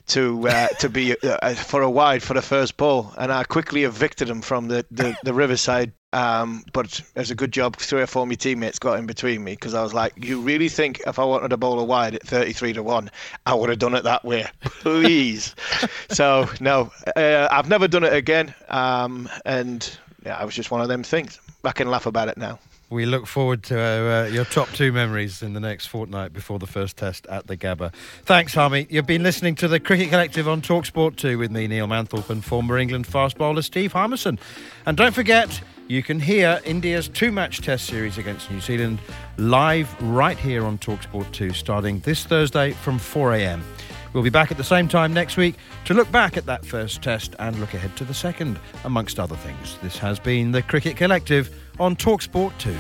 to 0.08 0.48
uh, 0.48 0.68
to 0.80 0.90
be 0.90 1.16
uh, 1.24 1.54
for 1.54 1.82
a 1.82 1.90
wide 1.90 2.24
for 2.24 2.34
the 2.34 2.42
first 2.42 2.76
ball, 2.78 3.14
and 3.18 3.32
I 3.32 3.46
quickly 3.46 3.86
evicted 3.86 4.30
him 4.30 4.42
from 4.42 4.68
the 4.68 4.86
the, 4.92 5.18
the 5.24 5.34
Riverside. 5.34 5.94
Um, 6.16 6.64
but 6.72 6.98
it 7.00 7.20
was 7.20 7.30
a 7.30 7.36
good 7.36 7.52
job. 7.52 7.76
Three 7.76 8.02
or 8.02 8.08
four 8.08 8.24
of 8.24 8.30
my 8.30 8.36
teammates 8.36 8.80
got 8.80 8.98
in 8.98 9.06
between 9.06 9.44
me 9.44 9.52
because 9.52 9.74
I 9.74 9.84
was 9.84 9.94
like, 9.94 10.14
"You 10.16 10.40
really 10.40 10.70
think 10.70 11.02
if 11.06 11.20
I 11.20 11.26
wanted 11.26 11.52
a 11.52 11.58
bowl 11.58 11.78
a 11.78 11.84
wide 11.84 12.16
at 12.16 12.26
thirty-three 12.26 12.72
to 12.74 12.84
one, 12.84 13.12
I 13.46 13.54
would 13.54 13.70
have 13.70 13.80
done 13.80 13.94
it 13.96 14.06
that 14.06 14.24
way, 14.24 14.48
please?" 14.62 15.54
so 16.10 16.50
no, 16.62 16.90
uh, 17.18 17.50
I've 17.52 17.68
never 17.68 17.90
done 17.90 18.06
it 18.06 18.14
again, 18.14 18.56
um, 18.70 19.28
and 19.44 19.98
yeah, 20.26 20.42
it 20.42 20.46
was 20.46 20.56
just 20.56 20.72
one 20.72 20.80
of 20.80 20.88
them 20.88 21.04
things. 21.04 21.38
I 21.66 21.74
can 21.74 21.90
laugh 21.90 22.06
about 22.06 22.30
it 22.30 22.38
now. 22.38 22.60
We 22.90 23.06
look 23.06 23.28
forward 23.28 23.64
to 23.64 23.78
uh, 23.78 24.30
your 24.32 24.46
top 24.46 24.70
two 24.70 24.94
memories 24.94 25.42
in 25.42 25.52
the 25.52 25.60
next 25.60 25.88
fortnight 25.88 26.32
before 26.32 26.60
the 26.60 26.68
first 26.68 26.96
test 26.96 27.26
at 27.28 27.48
the 27.48 27.58
Gabba. 27.58 27.94
Thanks, 28.24 28.54
Harmy. 28.54 28.88
You've 28.90 29.08
been 29.08 29.24
listening 29.24 29.56
to 29.56 29.68
the 29.68 29.82
Cricket 29.82 30.10
Collective 30.10 30.48
on 30.48 30.62
Talksport 30.62 31.18
2 31.18 31.38
with 31.38 31.52
me, 31.52 31.68
Neil 31.68 31.88
Manthorp, 31.88 32.30
and 32.30 32.46
former 32.46 32.78
England 32.78 33.08
fast 33.08 33.38
bowler 33.38 33.64
Steve 33.64 33.92
Harmison. 33.92 34.40
And 34.86 34.96
don't 34.96 35.16
forget, 35.16 35.60
you 35.88 36.02
can 36.02 36.20
hear 36.20 36.60
India's 36.66 37.08
two 37.08 37.32
match 37.32 37.62
test 37.62 37.86
series 37.86 38.18
against 38.18 38.50
New 38.50 38.60
Zealand 38.60 39.00
live 39.38 39.94
right 40.02 40.38
here 40.38 40.66
on 40.66 40.78
Talksport 40.78 41.32
2 41.32 41.54
starting 41.54 42.00
this 42.00 42.26
Thursday 42.26 42.72
from 42.72 42.98
4 42.98 43.36
a.m. 43.36 43.64
We'll 44.14 44.24
be 44.24 44.30
back 44.30 44.50
at 44.50 44.58
the 44.58 44.64
same 44.64 44.88
time 44.88 45.14
next 45.14 45.38
week 45.38 45.56
to 45.86 45.94
look 45.94 46.12
back 46.12 46.38
at 46.38 46.46
that 46.46 46.66
first 46.66 47.02
test 47.02 47.36
and 47.38 47.60
look 47.60 47.74
ahead 47.74 47.96
to 47.98 48.06
the 48.06 48.14
second, 48.14 48.60
amongst 48.84 49.20
other 49.20 49.36
things. 49.36 49.78
This 49.84 49.98
has 49.98 50.20
been 50.20 50.52
the 50.52 50.62
Cricket 50.62 50.96
Collective 50.96 51.54
on 51.80 51.96
Talksport 51.96 52.58
2. 52.58 52.76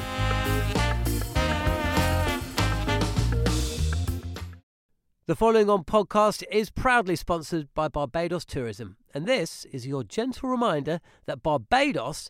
The 5.27 5.35
following 5.35 5.71
on 5.71 5.83
podcast 5.83 6.43
is 6.51 6.69
proudly 6.69 7.15
sponsored 7.15 7.73
by 7.73 7.87
Barbados 7.87 8.45
Tourism, 8.45 8.95
and 9.11 9.25
this 9.25 9.65
is 9.65 9.87
your 9.87 10.03
gentle 10.03 10.49
reminder 10.49 11.01
that 11.25 11.41
Barbados 11.41 12.29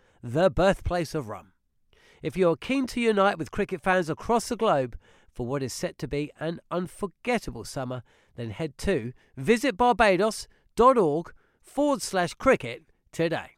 the 0.23 0.49
birthplace 0.49 1.15
of 1.15 1.27
rum. 1.29 1.53
If 2.21 2.37
you're 2.37 2.55
keen 2.55 2.87
to 2.87 3.01
unite 3.01 3.37
with 3.37 3.51
cricket 3.51 3.81
fans 3.81 4.09
across 4.09 4.49
the 4.49 4.55
globe 4.55 4.97
for 5.31 5.45
what 5.45 5.63
is 5.63 5.73
set 5.73 5.97
to 5.99 6.07
be 6.07 6.31
an 6.39 6.59
unforgettable 6.69 7.65
summer, 7.65 8.03
then 8.35 8.51
head 8.51 8.77
to 8.79 9.13
visitbarbados.org 9.39 11.33
forward 11.61 12.01
slash 12.01 12.33
cricket 12.35 12.83
today. 13.11 13.57